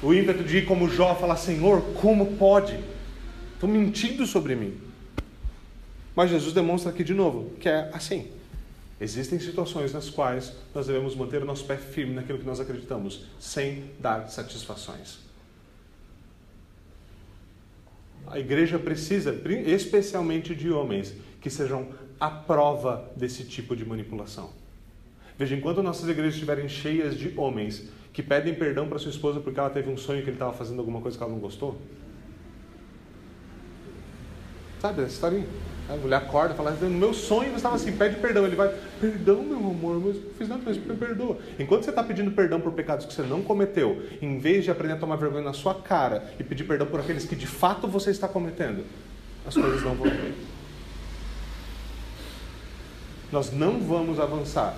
O 0.03 0.13
ímpeto 0.13 0.43
de 0.43 0.57
ir 0.57 0.67
como 0.67 0.91
Jó 0.91 1.15
falar: 1.15 1.37
Senhor, 1.37 1.81
como 2.01 2.37
pode? 2.39 2.77
Estão 3.55 3.69
mentindo 3.69 4.27
sobre 4.27 4.57
mim. 4.57 4.77
Mas 6.17 6.31
Jesus 6.31 6.53
demonstra 6.53 6.91
aqui 6.91 7.05
de 7.05 7.15
novo 7.15 7.53
que 7.61 7.69
é 7.69 7.89
assim. 7.93 8.27
Existem 9.01 9.39
situações 9.39 9.93
nas 9.93 10.11
quais 10.11 10.53
nós 10.75 10.89
devemos 10.89 11.15
manter 11.15 11.41
o 11.41 11.47
nosso 11.47 11.65
pé 11.67 11.77
firme 11.77 12.15
naquilo 12.15 12.41
que 12.41 12.47
nós 12.47 12.59
acreditamos, 12.59 13.27
sem 13.39 13.93
dar 14.01 14.29
satisfações. 14.29 15.30
A 18.27 18.39
igreja 18.39 18.79
precisa, 18.79 19.35
especialmente 19.67 20.55
de 20.55 20.71
homens, 20.71 21.15
que 21.41 21.51
sejam 21.51 21.89
a 22.19 22.31
prova 22.31 23.11
desse 23.17 23.45
tipo 23.45 23.75
de 23.75 23.85
manipulação. 23.85 24.51
Veja, 25.39 25.57
enquanto 25.57 25.83
nossas 25.83 26.09
igrejas 26.09 26.35
estiverem 26.35 26.69
cheias 26.69 27.17
de 27.17 27.33
homens 27.37 27.89
que 28.13 28.23
pedem 28.23 28.55
perdão 28.55 28.89
para 28.89 28.99
sua 28.99 29.11
esposa 29.11 29.41
porque 29.41 29.59
ela 29.59 29.71
teve 29.71 29.91
um 29.91 29.97
sonho 29.97 30.23
que 30.23 30.29
ele 30.29 30.37
estava 30.37 30.53
fazendo 30.53 30.81
alguma 30.81 31.01
coisa 31.01 31.17
que 31.17 31.23
ela 31.23 31.33
não 31.33 31.41
gostou, 31.41 31.81
Sabe 34.81 35.03
essa 35.03 35.13
historinha? 35.13 35.47
A 35.91 35.97
mulher 35.97 36.19
acorda, 36.19 36.55
fala, 36.55 36.71
no 36.71 36.89
meu 36.89 37.13
sonho 37.13 37.51
eu 37.51 37.57
estava 37.57 37.75
assim, 37.75 37.91
pede 37.97 38.17
perdão. 38.17 38.47
Ele 38.47 38.55
vai, 38.55 38.73
perdão, 39.01 39.43
meu 39.43 39.59
amor, 39.59 40.01
mas 40.01 40.17
eu 40.17 40.23
fiz 40.39 40.49
nada, 40.49 40.63
mas 40.65 40.77
perdoa. 40.77 41.39
Enquanto 41.59 41.83
você 41.83 41.91
está 41.91 42.03
pedindo 42.05 42.31
perdão 42.31 42.61
por 42.61 42.73
pecados 42.73 43.07
que 43.07 43.13
você 43.13 43.23
não 43.23 43.43
cometeu, 43.43 44.01
em 44.23 44.39
vez 44.39 44.63
de 44.65 44.71
aprender 44.71 44.95
a 44.95 44.97
tomar 44.97 45.17
vergonha 45.17 45.43
na 45.43 45.53
sua 45.53 45.75
cara 45.75 46.33
e 46.39 46.45
pedir 46.45 46.63
perdão 46.63 46.87
por 46.87 47.01
aqueles 47.01 47.25
que 47.25 47.35
de 47.35 47.47
fato 47.47 47.89
você 47.89 48.13
está 48.13 48.29
cometendo, 48.29 48.85
as 49.45 49.55
coisas 49.55 49.83
não 49.83 49.97
vão 49.97 50.09
bem. 50.09 50.35
Nós 53.33 53.53
não 53.53 53.81
vamos 53.81 54.21
avançar 54.21 54.77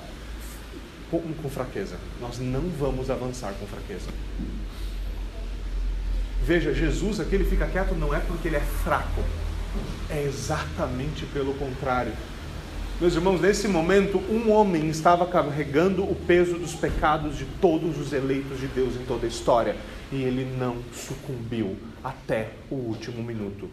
com, 1.11 1.21
com 1.21 1.51
fraqueza. 1.51 1.97
Nós 2.21 2.39
não 2.39 2.63
vamos 2.79 3.11
avançar 3.11 3.53
com 3.61 3.67
fraqueza. 3.67 4.09
Veja, 6.43 6.73
Jesus 6.75 7.21
aqui 7.21 7.35
ele 7.35 7.45
fica 7.45 7.67
quieto 7.67 7.95
não 7.95 8.15
é 8.15 8.19
porque 8.19 8.49
ele 8.49 8.57
é 8.57 8.61
fraco, 8.61 9.23
é 10.13 10.23
exatamente 10.25 11.25
pelo 11.27 11.55
contrário. 11.55 12.13
Meus 13.01 13.15
irmãos, 13.15 13.41
nesse 13.41 13.67
momento, 13.67 14.19
um 14.31 14.53
homem 14.53 14.89
estava 14.89 15.27
carregando 15.27 16.05
o 16.05 16.15
peso 16.15 16.59
dos 16.59 16.75
pecados 16.75 17.37
de 17.37 17.47
todos 17.61 17.99
os 17.99 18.13
eleitos 18.13 18.61
de 18.61 18.69
Deus 18.69 18.95
em 18.95 19.05
toda 19.05 19.25
a 19.25 19.29
história. 19.29 19.75
E 20.13 20.23
ele 20.23 20.45
não 20.57 20.77
sucumbiu 20.93 21.77
até 22.05 22.51
o 22.71 22.75
último 22.75 23.23
minuto. 23.23 23.69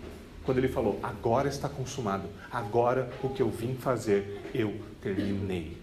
Quando 0.46 0.58
ele 0.58 0.70
falou: 0.70 1.00
Agora 1.04 1.50
está 1.50 1.68
consumado, 1.68 2.24
agora 2.50 3.12
o 3.22 3.30
que 3.30 3.42
eu 3.42 3.50
vim 3.50 3.76
fazer, 3.76 4.42
eu 4.54 4.80
terminei. 5.02 5.78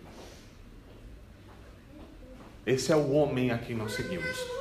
Esse 2.67 2.91
é 2.91 2.97
o 2.97 3.13
homem 3.13 3.53
a 3.53 3.59
quem 3.59 3.77
nós 3.77 3.93
seguimos. 3.93 4.56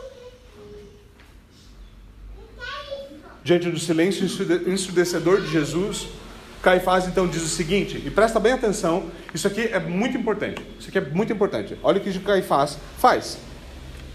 Diante 3.46 3.70
do 3.70 3.80
silêncio 3.80 4.26
ensurdecedor 4.68 5.39
de 5.39 5.52
Jesus, 5.52 6.08
Caifás 6.64 7.08
então 7.08 7.28
diz 7.28 7.43
o 7.43 7.48
seguinte, 7.48 8.02
e 8.04 8.10
presta 8.10 8.39
bem 8.39 8.52
atenção, 8.52 9.12
isso 9.36 9.46
aqui 9.46 9.62
é 9.62 9.80
muito 9.80 10.18
importante. 10.18 10.66
Isso 10.80 10.89
aqui 10.89 10.98
é 10.98 11.02
muito 11.02 11.32
importante. 11.32 11.78
Olha 11.84 12.00
o 12.00 12.02
que 12.02 12.20
Caifás 12.20 12.80
faz. 12.98 13.38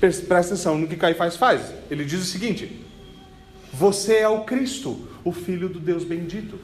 Presta 0.00 0.34
atenção 0.36 0.76
no 0.76 0.88
que 0.88 0.96
Caifás 0.96 1.36
faz. 1.36 1.72
Ele 1.88 2.04
diz 2.04 2.20
o 2.20 2.24
seguinte: 2.24 2.84
Você 3.72 4.16
é 4.16 4.28
o 4.28 4.42
Cristo, 4.42 5.08
o 5.22 5.30
Filho 5.30 5.68
do 5.68 5.78
Deus 5.78 6.02
bendito. 6.02 6.58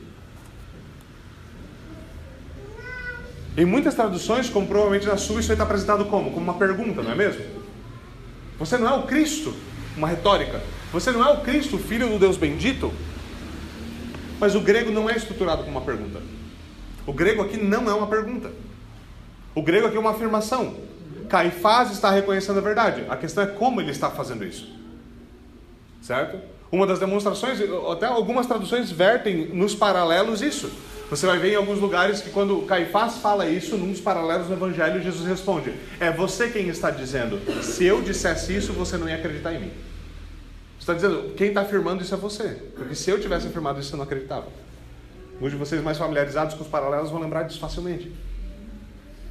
Em 3.57 3.65
muitas 3.65 3.95
traduções, 3.95 4.51
como 4.51 4.67
provavelmente 4.67 5.07
na 5.07 5.17
sua, 5.17 5.41
isso 5.41 5.53
está 5.53 5.63
apresentado 5.63 6.07
como? 6.07 6.33
Como 6.33 6.43
uma 6.43 6.55
pergunta, 6.55 7.01
não 7.01 7.13
é 7.13 7.15
mesmo? 7.15 7.45
Você 8.59 8.77
não 8.77 8.89
é 8.89 8.95
o 8.95 9.03
Cristo? 9.05 9.55
Uma 9.97 10.09
retórica. 10.09 10.61
Você 10.93 11.11
não 11.11 11.25
é 11.25 11.33
o 11.33 11.41
Cristo, 11.41 11.79
filho 11.79 12.09
do 12.09 12.19
Deus 12.19 12.37
bendito? 12.37 12.93
Mas 14.39 14.55
o 14.55 14.61
grego 14.61 14.91
não 14.91 15.09
é 15.09 15.17
estruturado 15.17 15.65
como 15.65 15.79
uma 15.79 15.85
pergunta. 15.85 16.21
O 17.07 17.13
grego 17.13 17.43
aqui 17.43 17.57
não 17.57 17.89
é 17.91 17.95
uma 17.95 18.07
pergunta. 18.07 18.51
O 19.55 19.63
grego 19.63 19.87
aqui 19.87 19.97
é 19.97 20.01
uma 20.01 20.11
afirmação. 20.11 20.77
Caifás 21.29 21.91
está 21.91 22.11
reconhecendo 22.11 22.59
a 22.59 22.63
verdade. 22.63 23.05
A 23.09 23.17
questão 23.17 23.43
é 23.43 23.47
como 23.47 23.81
ele 23.81 23.91
está 23.91 24.11
fazendo 24.11 24.45
isso. 24.45 24.69
Certo? 26.03 26.39
Uma 26.71 26.87
das 26.87 26.99
demonstrações, 26.99 27.59
até 27.91 28.07
algumas 28.07 28.47
traduções 28.47 28.91
vertem 28.91 29.47
nos 29.47 29.75
paralelos 29.75 30.43
isso. 30.43 30.71
Você 31.09 31.25
vai 31.25 31.39
ver 31.39 31.53
em 31.53 31.57
alguns 31.57 31.79
lugares 31.79 32.21
que 32.21 32.31
quando 32.31 32.63
Caifás 32.63 33.19
fala 33.19 33.49
isso, 33.49 33.77
num 33.77 33.93
dos 33.93 34.01
paralelos 34.01 34.49
no 34.49 34.55
Evangelho, 34.55 35.01
Jesus 35.01 35.27
responde: 35.27 35.73
É 36.01 36.11
você 36.11 36.49
quem 36.49 36.69
está 36.69 36.91
dizendo. 36.91 37.41
Se 37.63 37.85
eu 37.85 38.03
dissesse 38.03 38.57
isso, 38.57 38.73
você 38.73 38.97
não 38.97 39.09
ia 39.09 39.15
acreditar 39.15 39.55
em 39.55 39.61
mim 39.61 39.73
está 40.93 40.95
dizendo, 40.95 41.35
quem 41.35 41.49
está 41.49 41.63
afirmando 41.63 42.03
isso 42.03 42.15
é 42.15 42.17
você. 42.17 42.63
Porque 42.77 42.95
se 42.95 43.11
eu 43.11 43.21
tivesse 43.21 43.49
afirmado 43.49 43.81
isso, 43.81 43.93
eu 43.93 43.97
não 43.97 44.05
acreditava. 44.05 44.47
Muitos 45.41 45.59
de 45.59 45.65
vocês 45.65 45.83
mais 45.83 45.99
familiarizados 45.99 46.55
com 46.55 46.63
os 46.63 46.69
paralelos 46.69 47.11
vão 47.11 47.21
lembrar 47.21 47.43
disso 47.43 47.59
facilmente. 47.59 48.13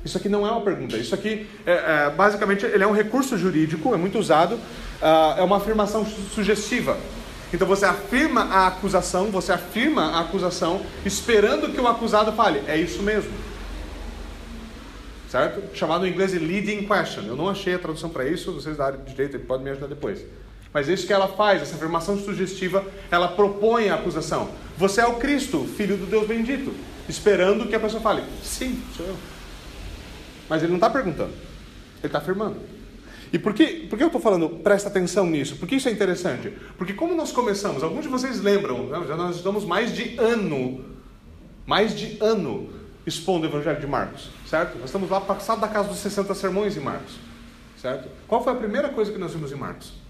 Isso 0.04 0.18
aqui 0.18 0.28
não 0.28 0.46
é 0.46 0.52
uma 0.52 0.62
pergunta. 0.62 0.98
Isso 0.98 1.16
aqui, 1.16 1.48
é, 1.66 1.72
é, 1.72 2.10
basicamente, 2.16 2.66
ele 2.66 2.84
é 2.84 2.88
um 2.88 2.92
recurso 2.92 3.38
jurídico, 3.38 3.94
é 3.94 3.98
muito 3.98 4.20
usado. 4.20 4.56
Uh, 4.56 5.40
é 5.40 5.42
uma 5.42 5.58
afirmação 5.58 6.06
sugestiva. 6.06 6.98
Então 7.54 7.68
você 7.68 7.86
afirma 7.86 8.42
a 8.42 8.68
acusação, 8.68 9.32
você 9.32 9.54
afirma 9.54 10.18
a 10.18 10.22
acusação, 10.22 10.82
esperando 11.06 11.72
que 11.72 11.80
o 11.80 11.88
acusado 11.88 12.34
fale, 12.34 12.62
é 12.68 12.78
isso 12.78 13.02
mesmo. 13.02 13.32
Certo? 15.30 15.76
Chamado 15.76 16.06
em 16.06 16.12
inglês 16.12 16.32
de 16.32 16.40
leading 16.40 16.86
question. 16.86 17.24
Eu 17.24 17.36
não 17.36 17.50
achei 17.50 17.74
a 17.74 17.80
tradução 17.80 18.10
para 18.10 18.28
isso, 18.28 18.52
vocês 18.52 18.78
da 18.78 18.88
área 18.88 18.98
de 18.98 19.12
direito 19.12 19.40
podem 19.40 19.64
me 19.64 19.72
ajudar 19.72 19.88
depois. 19.88 20.26
Mas 20.76 20.90
isso 20.90 21.08
que 21.08 21.14
ela 21.14 21.30
faz, 21.30 21.62
essa 21.62 21.76
afirmação 21.76 22.20
sugestiva, 22.20 22.86
ela 23.10 23.30
propõe 23.30 23.88
a 23.88 23.96
acusação. 23.96 24.50
Você 24.78 25.00
é 25.00 25.06
o 25.06 25.14
Cristo, 25.14 25.64
filho 25.78 25.96
do 25.96 26.06
Deus 26.06 26.28
bendito. 26.28 26.74
Esperando 27.08 27.66
que 27.66 27.76
a 27.76 27.80
pessoa 27.80 28.04
fale, 28.04 28.22
sim, 28.44 28.84
sou 28.94 29.06
eu. 29.06 29.16
Mas 30.50 30.62
ele 30.62 30.72
não 30.72 30.78
está 30.78 30.90
perguntando, 30.90 31.32
ele 31.32 32.08
está 32.08 32.18
afirmando. 32.18 32.58
E 33.32 33.40
por 33.40 33.54
que, 33.54 33.88
por 33.88 33.96
que 33.96 34.04
eu 34.04 34.08
estou 34.08 34.20
falando, 34.20 34.50
presta 34.50 34.90
atenção 34.90 35.26
nisso? 35.28 35.56
Porque 35.56 35.76
isso 35.76 35.88
é 35.88 35.94
interessante. 35.94 36.52
Porque 36.78 36.92
como 36.92 37.16
nós 37.16 37.32
começamos, 37.32 37.82
alguns 37.82 38.04
de 38.04 38.10
vocês 38.10 38.42
lembram, 38.42 38.88
né? 38.88 39.02
já 39.08 39.16
nós 39.16 39.38
estamos 39.38 39.64
mais 39.64 39.96
de 39.96 40.18
ano, 40.20 40.84
mais 41.66 41.96
de 41.96 42.18
ano 42.20 42.70
expondo 43.08 43.48
o 43.48 43.50
Evangelho 43.50 43.80
de 43.80 43.88
Marcos, 43.88 44.30
certo? 44.46 44.76
Nós 44.76 44.88
estamos 44.88 45.10
lá 45.10 45.22
passado 45.22 45.62
da 45.62 45.70
casa 45.70 45.88
dos 45.88 46.00
60 46.00 46.36
sermões 46.36 46.76
em 46.76 46.82
Marcos, 46.82 47.14
certo? 47.82 48.10
Qual 48.28 48.44
foi 48.44 48.52
a 48.52 48.58
primeira 48.58 48.90
coisa 48.90 49.10
que 49.10 49.18
nós 49.18 49.32
vimos 49.32 49.54
em 49.54 49.56
Marcos? 49.56 50.05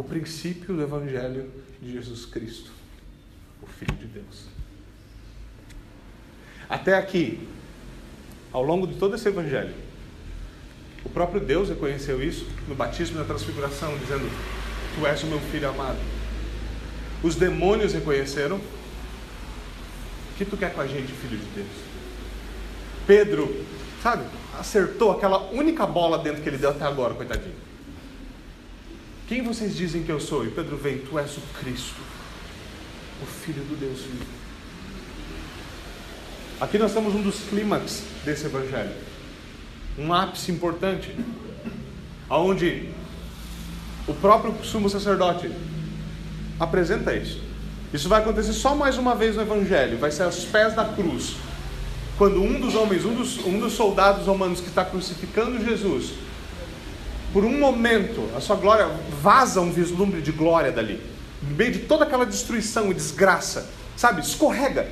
O 0.00 0.04
princípio 0.04 0.74
do 0.74 0.82
Evangelho 0.82 1.50
de 1.80 1.92
Jesus 1.92 2.24
Cristo, 2.24 2.70
o 3.62 3.66
Filho 3.66 3.94
de 3.96 4.06
Deus. 4.06 4.46
Até 6.68 6.96
aqui, 6.96 7.46
ao 8.50 8.64
longo 8.64 8.86
de 8.86 8.94
todo 8.94 9.14
esse 9.14 9.28
Evangelho, 9.28 9.74
o 11.04 11.10
próprio 11.10 11.40
Deus 11.40 11.68
reconheceu 11.68 12.22
isso 12.22 12.46
no 12.66 12.74
batismo 12.74 13.16
e 13.16 13.18
na 13.18 13.26
transfiguração, 13.26 13.96
dizendo: 13.98 14.26
Tu 14.94 15.06
és 15.06 15.22
o 15.22 15.26
meu 15.26 15.38
filho 15.38 15.68
amado. 15.68 15.98
Os 17.22 17.34
demônios 17.34 17.92
reconheceram. 17.92 18.56
O 18.56 18.62
que 20.38 20.46
tu 20.46 20.56
quer 20.56 20.72
com 20.72 20.80
a 20.80 20.86
gente, 20.86 21.12
filho 21.12 21.36
de 21.36 21.44
Deus? 21.54 21.68
Pedro, 23.06 23.64
sabe, 24.02 24.24
acertou 24.58 25.12
aquela 25.12 25.50
única 25.50 25.86
bola 25.86 26.18
dentro 26.18 26.42
que 26.42 26.48
ele 26.48 26.56
deu 26.56 26.70
até 26.70 26.84
agora, 26.84 27.12
coitadinho. 27.12 27.69
Quem 29.30 29.42
vocês 29.42 29.76
dizem 29.76 30.02
que 30.02 30.10
eu 30.10 30.18
sou? 30.18 30.44
E 30.44 30.50
Pedro 30.50 30.76
vem, 30.76 30.98
tu 30.98 31.16
és 31.16 31.36
o 31.36 31.40
Cristo, 31.60 32.00
o 33.22 33.26
Filho 33.26 33.62
do 33.62 33.78
Deus 33.78 34.00
vivo. 34.00 34.26
Aqui 36.60 36.76
nós 36.76 36.92
temos 36.92 37.14
um 37.14 37.22
dos 37.22 37.36
clímax 37.48 38.02
desse 38.24 38.46
evangelho. 38.46 38.90
Um 39.96 40.12
ápice 40.12 40.50
importante. 40.50 41.14
Onde 42.28 42.88
o 44.08 44.14
próprio 44.14 44.52
sumo 44.64 44.90
sacerdote 44.90 45.48
apresenta 46.58 47.14
isso. 47.14 47.40
Isso 47.94 48.08
vai 48.08 48.22
acontecer 48.22 48.52
só 48.52 48.74
mais 48.74 48.98
uma 48.98 49.14
vez 49.14 49.36
no 49.36 49.42
Evangelho, 49.42 49.96
vai 49.96 50.10
ser 50.10 50.24
aos 50.24 50.44
pés 50.44 50.74
da 50.74 50.86
cruz. 50.86 51.36
Quando 52.18 52.42
um 52.42 52.58
dos 52.58 52.74
homens, 52.74 53.04
um 53.04 53.14
dos, 53.14 53.38
um 53.46 53.60
dos 53.60 53.74
soldados 53.74 54.26
romanos 54.26 54.60
que 54.60 54.66
está 54.66 54.84
crucificando 54.84 55.64
Jesus, 55.64 56.14
por 57.32 57.44
um 57.44 57.58
momento, 57.58 58.28
a 58.36 58.40
sua 58.40 58.56
glória 58.56 58.88
vaza 59.22 59.60
um 59.60 59.70
vislumbre 59.70 60.20
de 60.20 60.32
glória 60.32 60.72
dali. 60.72 61.00
No 61.42 61.56
meio 61.56 61.72
de 61.72 61.78
toda 61.80 62.04
aquela 62.04 62.26
destruição 62.26 62.90
e 62.90 62.94
desgraça, 62.94 63.70
sabe? 63.96 64.20
Escorrega. 64.20 64.90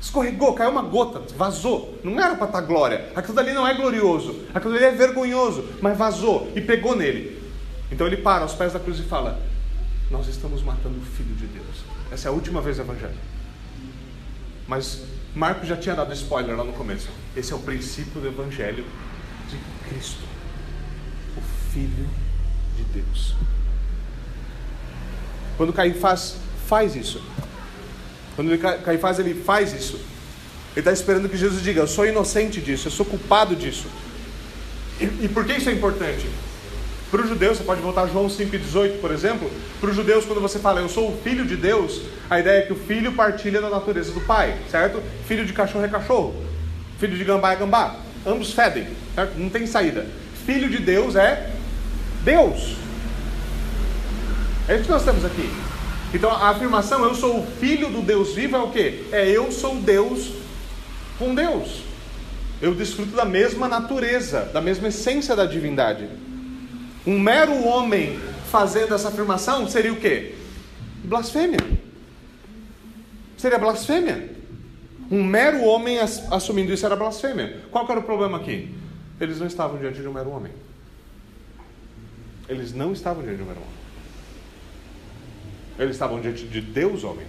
Escorregou, 0.00 0.52
caiu 0.54 0.70
uma 0.70 0.82
gota, 0.82 1.22
vazou. 1.36 1.98
Não 2.04 2.20
era 2.20 2.34
para 2.34 2.46
estar 2.46 2.60
tá 2.60 2.66
glória. 2.66 3.10
Aquilo 3.14 3.34
dali 3.34 3.52
não 3.52 3.66
é 3.66 3.74
glorioso. 3.74 4.42
Aquilo 4.52 4.74
dali 4.74 4.84
é 4.84 4.90
vergonhoso, 4.90 5.64
mas 5.80 5.96
vazou 5.96 6.52
e 6.54 6.60
pegou 6.60 6.96
nele. 6.96 7.42
Então 7.90 8.06
ele 8.06 8.16
para 8.16 8.42
aos 8.42 8.52
pés 8.52 8.72
da 8.72 8.80
cruz 8.80 8.98
e 8.98 9.02
fala: 9.02 9.40
Nós 10.10 10.26
estamos 10.26 10.62
matando 10.62 10.98
o 10.98 11.02
Filho 11.02 11.34
de 11.34 11.46
Deus. 11.46 11.84
Essa 12.10 12.28
é 12.28 12.30
a 12.30 12.32
última 12.32 12.60
vez 12.60 12.76
do 12.76 12.82
Evangelho. 12.82 13.14
Mas 14.68 15.02
Marcos 15.34 15.68
já 15.68 15.76
tinha 15.76 15.94
dado 15.94 16.12
spoiler 16.12 16.56
lá 16.56 16.64
no 16.64 16.72
começo. 16.72 17.08
Esse 17.36 17.52
é 17.52 17.56
o 17.56 17.60
princípio 17.60 18.20
do 18.20 18.26
Evangelho 18.26 18.84
de 19.48 19.88
Cristo. 19.88 20.35
Filho 21.76 22.08
de 22.74 22.84
Deus. 22.84 23.34
Quando 25.58 25.74
Caifás 25.74 26.36
faz 26.66 26.96
isso, 26.96 27.20
quando 28.34 28.58
Caifás 28.58 29.18
ele 29.18 29.34
faz 29.34 29.74
isso, 29.74 29.96
ele 30.72 30.80
está 30.80 30.90
esperando 30.90 31.28
que 31.28 31.36
Jesus 31.36 31.62
diga: 31.62 31.82
Eu 31.82 31.86
sou 31.86 32.06
inocente 32.06 32.62
disso, 32.62 32.88
eu 32.88 32.92
sou 32.92 33.04
culpado 33.04 33.54
disso. 33.54 33.88
E, 34.98 35.04
e 35.24 35.28
por 35.28 35.44
que 35.44 35.52
isso 35.52 35.68
é 35.68 35.72
importante? 35.72 36.26
Para 37.10 37.20
os 37.20 37.28
judeus, 37.28 37.58
você 37.58 37.64
pode 37.64 37.82
voltar 37.82 38.04
a 38.04 38.06
João 38.06 38.26
5,18, 38.26 38.98
por 38.98 39.10
exemplo. 39.10 39.50
Para 39.78 39.90
os 39.90 39.96
judeus, 39.96 40.24
quando 40.24 40.40
você 40.40 40.58
fala 40.58 40.80
eu 40.80 40.88
sou 40.88 41.10
o 41.10 41.20
filho 41.22 41.44
de 41.44 41.56
Deus, 41.56 42.00
a 42.30 42.40
ideia 42.40 42.60
é 42.60 42.62
que 42.62 42.72
o 42.72 42.76
filho 42.76 43.12
partilha 43.12 43.60
da 43.60 43.68
natureza 43.68 44.12
do 44.12 44.22
pai, 44.22 44.58
certo? 44.70 45.02
Filho 45.28 45.44
de 45.44 45.52
cachorro 45.52 45.84
é 45.84 45.88
cachorro, 45.88 46.42
filho 46.98 47.18
de 47.18 47.24
gambá 47.24 47.52
é 47.52 47.56
gambá. 47.56 47.96
Ambos 48.24 48.54
fedem, 48.54 48.88
certo? 49.14 49.38
Não 49.38 49.50
tem 49.50 49.66
saída. 49.66 50.06
Filho 50.46 50.70
de 50.70 50.78
Deus 50.78 51.16
é 51.16 51.55
Deus. 52.26 52.74
É 54.68 54.74
isso 54.74 54.84
que 54.84 54.90
nós 54.90 55.04
temos 55.04 55.24
aqui. 55.24 55.48
Então 56.12 56.28
a 56.28 56.48
afirmação 56.50 57.04
eu 57.04 57.14
sou 57.14 57.38
o 57.38 57.46
filho 57.46 57.88
do 57.88 58.02
Deus 58.02 58.34
vivo 58.34 58.56
é 58.56 58.58
o 58.58 58.70
que? 58.72 59.04
É 59.12 59.30
eu 59.30 59.52
sou 59.52 59.76
Deus 59.76 60.32
com 61.20 61.36
Deus. 61.36 61.82
Eu 62.60 62.74
desfruto 62.74 63.14
da 63.14 63.24
mesma 63.24 63.68
natureza, 63.68 64.40
da 64.52 64.60
mesma 64.60 64.88
essência 64.88 65.36
da 65.36 65.46
divindade. 65.46 66.08
Um 67.06 67.20
mero 67.20 67.64
homem 67.64 68.18
fazendo 68.50 68.92
essa 68.92 69.06
afirmação 69.06 69.68
seria 69.68 69.92
o 69.92 69.96
que? 69.96 70.34
Blasfêmia. 71.04 71.60
Seria 73.36 73.58
blasfêmia. 73.58 74.34
Um 75.08 75.22
mero 75.22 75.62
homem 75.62 76.00
assumindo 76.00 76.72
isso 76.72 76.84
era 76.84 76.96
blasfêmia. 76.96 77.62
Qual 77.70 77.88
era 77.88 78.00
o 78.00 78.02
problema 78.02 78.38
aqui? 78.38 78.74
Eles 79.20 79.38
não 79.38 79.46
estavam 79.46 79.78
diante 79.78 80.00
de 80.00 80.08
um 80.08 80.12
mero 80.12 80.30
homem. 80.30 80.50
Eles 82.48 82.72
não 82.72 82.92
estavam 82.92 83.22
diante 83.22 83.38
de 83.38 83.42
um 83.42 83.50
homem. 83.50 83.62
Eles 85.78 85.94
estavam 85.94 86.20
diante 86.20 86.44
de 86.44 86.60
Deus 86.60 87.04
homem. 87.04 87.26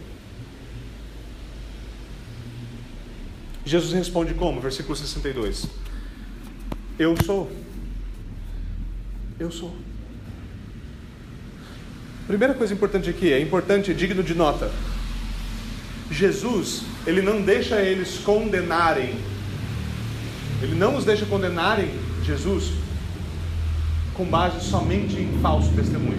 Jesus 3.65 3.93
responde 3.93 4.33
como? 4.33 4.61
Versículo 4.61 4.95
62. 4.95 5.67
Eu 6.97 7.15
sou. 7.23 7.51
Eu 9.39 9.51
sou. 9.51 9.75
Primeira 12.27 12.53
coisa 12.53 12.73
importante 12.73 13.09
aqui, 13.09 13.31
é 13.31 13.39
importante, 13.39 13.93
digno 13.93 14.23
de 14.23 14.33
nota. 14.33 14.71
Jesus, 16.09 16.83
ele 17.05 17.21
não 17.21 17.41
deixa 17.41 17.81
eles 17.81 18.19
condenarem. 18.19 19.15
Ele 20.61 20.75
não 20.75 20.95
os 20.95 21.05
deixa 21.05 21.25
condenarem 21.25 21.89
Jesus 22.23 22.71
com 24.17 24.25
base 24.25 24.67
somente 24.67 25.15
em 25.15 25.39
falso 25.39 25.71
testemunho. 25.73 26.17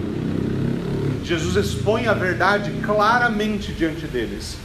Jesus 1.23 1.55
expõe 1.57 2.07
a 2.07 2.13
verdade 2.13 2.71
claramente 2.83 3.73
diante 3.73 4.07
deles. 4.07 4.57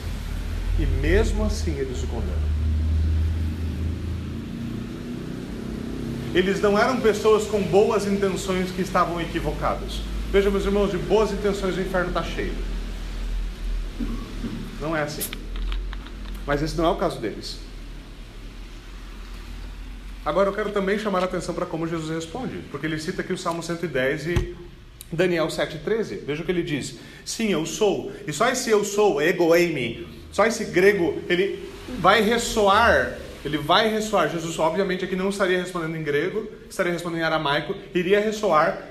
E 0.79 0.87
mesmo 0.87 1.45
assim 1.45 1.73
eles 1.73 2.03
o 2.03 2.07
condenam. 2.07 2.55
Eles 6.33 6.61
não 6.61 6.79
eram 6.79 7.01
pessoas 7.01 7.45
com 7.45 7.61
boas 7.63 8.07
intenções 8.07 8.71
que 8.71 8.83
estavam 8.83 9.21
equivocados. 9.21 10.01
Veja, 10.33 10.51
meus 10.51 10.65
irmãos, 10.65 10.91
de 10.91 10.99
boas 10.99 11.33
intenções 11.33 11.77
o 11.77 11.81
inferno 11.81 12.09
está 12.09 12.23
cheio. 12.23 12.55
Não 14.81 14.97
é 14.97 15.03
assim. 15.03 15.23
Mas 16.47 16.63
esse 16.63 16.77
não 16.77 16.87
é 16.87 16.91
o 16.91 16.97
caso 16.97 17.21
deles. 17.21 17.59
Agora 20.25 20.49
eu 20.49 20.55
quero 20.55 20.71
também 20.71 20.99
chamar 20.99 21.23
a 21.23 21.27
atenção 21.27 21.55
para 21.55 21.67
como 21.67 21.87
Jesus 21.87 22.11
responde, 22.11 22.59
porque 22.71 22.87
ele 22.87 22.99
cita 22.99 23.23
aqui 23.23 23.33
o 23.33 23.39
Salmo 23.39 23.63
110 23.63 24.27
e 24.27 24.57
Daniel 25.13 25.49
7,13. 25.49 26.21
Veja 26.25 26.43
o 26.43 26.45
que 26.45 26.51
ele 26.51 26.63
diz: 26.63 26.99
Sim, 27.25 27.53
eu 27.53 27.67
sou. 27.67 28.13
E 28.27 28.33
só 28.33 28.49
esse 28.49 28.71
eu 28.71 28.85
sou, 28.85 29.21
ego 29.21 29.55
eimi, 29.55 30.07
só 30.33 30.47
esse 30.47 30.65
grego, 30.65 31.21
ele 31.29 31.69
vai 32.01 32.23
ressoar 32.23 33.19
ele 33.45 33.59
vai 33.59 33.91
ressoar. 33.91 34.31
Jesus, 34.31 34.59
obviamente, 34.59 35.05
aqui 35.05 35.15
não 35.15 35.29
estaria 35.29 35.59
respondendo 35.59 35.97
em 35.97 36.03
grego, 36.03 36.49
estaria 36.69 36.93
respondendo 36.93 37.21
em 37.21 37.25
aramaico, 37.25 37.77
iria 37.95 38.19
ressoar 38.19 38.83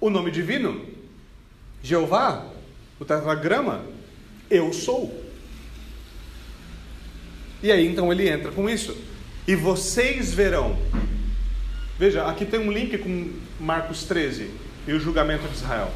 o 0.00 0.10
nome 0.10 0.30
divino. 0.30 0.84
Jeová, 1.82 2.44
o 2.98 3.04
tetragrama, 3.04 3.84
eu 4.50 4.72
sou. 4.72 5.24
E 7.62 7.70
aí 7.70 7.86
então 7.86 8.12
ele 8.12 8.28
entra 8.28 8.50
com 8.50 8.68
isso. 8.68 8.96
E 9.50 9.56
vocês 9.56 10.32
verão. 10.32 10.76
Veja, 11.98 12.24
aqui 12.24 12.46
tem 12.46 12.60
um 12.60 12.70
link 12.70 12.96
com 12.98 13.30
Marcos 13.58 14.04
13 14.04 14.48
e 14.86 14.92
o 14.92 15.00
julgamento 15.00 15.48
de 15.48 15.54
Israel. 15.56 15.90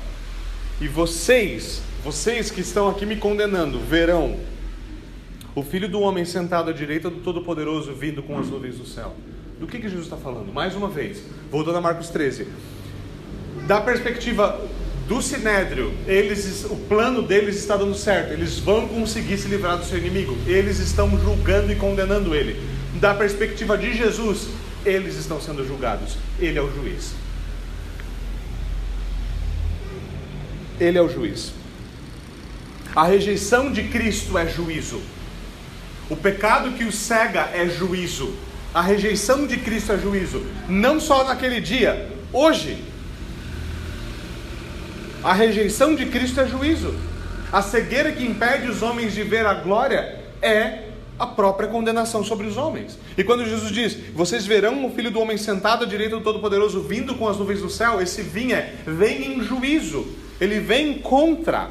E 0.81 0.89
vocês, 0.89 1.81
vocês 2.03 2.51
que 2.51 2.61
estão 2.61 2.89
aqui 2.89 3.07
me 3.07 3.15
condenando, 3.15 3.79
verão 3.79 4.37
o 5.55 5.63
filho 5.63 5.89
do 5.89 6.01
homem 6.01 6.25
sentado 6.25 6.69
à 6.69 6.73
direita 6.73 7.09
do 7.09 7.21
Todo-Poderoso 7.21 7.95
vindo 7.95 8.25
com 8.25 8.37
as 8.37 8.49
nuvens 8.49 8.77
do 8.77 8.85
céu. 8.85 9.15
Do 9.61 9.69
que, 9.69 9.79
que 9.79 9.89
Jesus 9.89 10.07
está 10.07 10.17
falando? 10.17 10.53
Mais 10.53 10.75
uma 10.75 10.89
vez, 10.89 11.23
voltando 11.49 11.79
a 11.79 11.81
Marcos 11.81 12.09
13. 12.09 12.49
Da 13.69 13.81
perspectiva 13.81 14.61
do 15.07 15.23
sinédrio, 15.23 15.95
eles, 16.09 16.65
o 16.65 16.75
plano 16.75 17.23
deles 17.23 17.55
está 17.55 17.77
dando 17.77 17.95
certo, 17.95 18.33
eles 18.33 18.59
vão 18.59 18.89
conseguir 18.89 19.39
se 19.39 19.47
livrar 19.47 19.79
do 19.79 19.85
seu 19.85 19.99
inimigo, 19.99 20.37
eles 20.45 20.81
estão 20.81 21.09
julgando 21.21 21.71
e 21.71 21.77
condenando 21.77 22.35
ele. 22.35 22.74
Da 23.05 23.13
perspectiva 23.13 23.77
de 23.77 23.95
Jesus, 23.95 24.49
eles 24.83 25.17
estão 25.17 25.39
sendo 25.39 25.63
julgados, 25.63 26.17
ele 26.41 26.59
é 26.59 26.63
o 26.63 26.75
juiz. 26.75 27.13
Ele 30.81 30.97
é 30.97 31.03
o 31.03 31.09
juiz. 31.11 31.53
A 32.97 33.05
rejeição 33.05 33.71
de 33.71 33.83
Cristo 33.89 34.39
é 34.39 34.49
juízo. 34.49 35.03
O 36.09 36.17
pecado 36.17 36.73
que 36.79 36.85
o 36.85 36.91
cega 36.91 37.51
é 37.53 37.69
juízo. 37.69 38.35
A 38.73 38.81
rejeição 38.81 39.47
de 39.47 39.59
Cristo 39.59 39.93
é 39.93 39.99
juízo. 39.99 40.43
Não 40.67 40.99
só 40.99 41.25
naquele 41.25 41.61
dia, 41.61 42.11
hoje. 42.33 42.83
A 45.23 45.35
rejeição 45.35 45.95
de 45.95 46.07
Cristo 46.07 46.41
é 46.41 46.47
juízo. 46.47 46.95
A 47.53 47.61
cegueira 47.61 48.13
que 48.13 48.25
impede 48.25 48.71
os 48.71 48.81
homens 48.81 49.13
de 49.13 49.23
ver 49.23 49.45
a 49.45 49.53
glória 49.53 50.21
é 50.41 50.94
a 51.19 51.27
própria 51.27 51.69
condenação 51.69 52.25
sobre 52.25 52.47
os 52.47 52.57
homens. 52.57 52.99
E 53.17 53.25
quando 53.25 53.45
Jesus 53.45 53.71
diz: 53.73 53.97
Vocês 54.15 54.47
verão 54.47 54.87
o 54.87 54.91
filho 54.91 55.11
do 55.11 55.21
homem 55.21 55.37
sentado 55.37 55.85
à 55.85 55.87
direita 55.87 56.17
do 56.17 56.23
Todo-Poderoso 56.23 56.81
vindo 56.83 57.15
com 57.15 57.29
as 57.29 57.37
nuvens 57.37 57.61
do 57.61 57.71
céu, 57.71 58.01
esse 58.01 58.23
vinha 58.23 58.57
é, 58.57 58.75
vem 58.87 59.35
em 59.35 59.43
juízo. 59.43 60.07
Ele 60.41 60.59
vem 60.61 60.99
contra. 60.99 61.71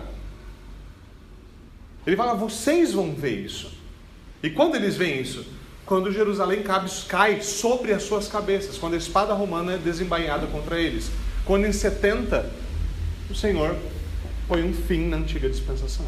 Ele 2.06 2.16
fala: 2.16 2.34
Vocês 2.34 2.94
vão 2.94 3.14
ver 3.14 3.46
isso. 3.46 3.72
E 4.42 4.50
quando 4.50 4.76
eles 4.76 4.96
veem 4.96 5.22
isso? 5.22 5.46
Quando 5.86 6.12
Jerusalém 6.12 6.64
cai 7.08 7.42
sobre 7.42 7.94
as 7.94 8.04
suas 8.04 8.28
cabeças, 8.28 8.78
quando 8.78 8.94
a 8.94 8.98
espada 8.98 9.34
romana 9.34 9.74
é 9.74 9.78
desembainhada 9.78 10.48
contra 10.48 10.80
eles. 10.80 11.12
Quando 11.46 11.66
em 11.66 11.74
70 11.74 12.50
o 13.30 13.36
Senhor 13.36 13.76
põe 14.48 14.64
um 14.64 14.74
fim 14.74 15.08
na 15.08 15.18
antiga 15.18 15.50
dispensação. 15.50 16.06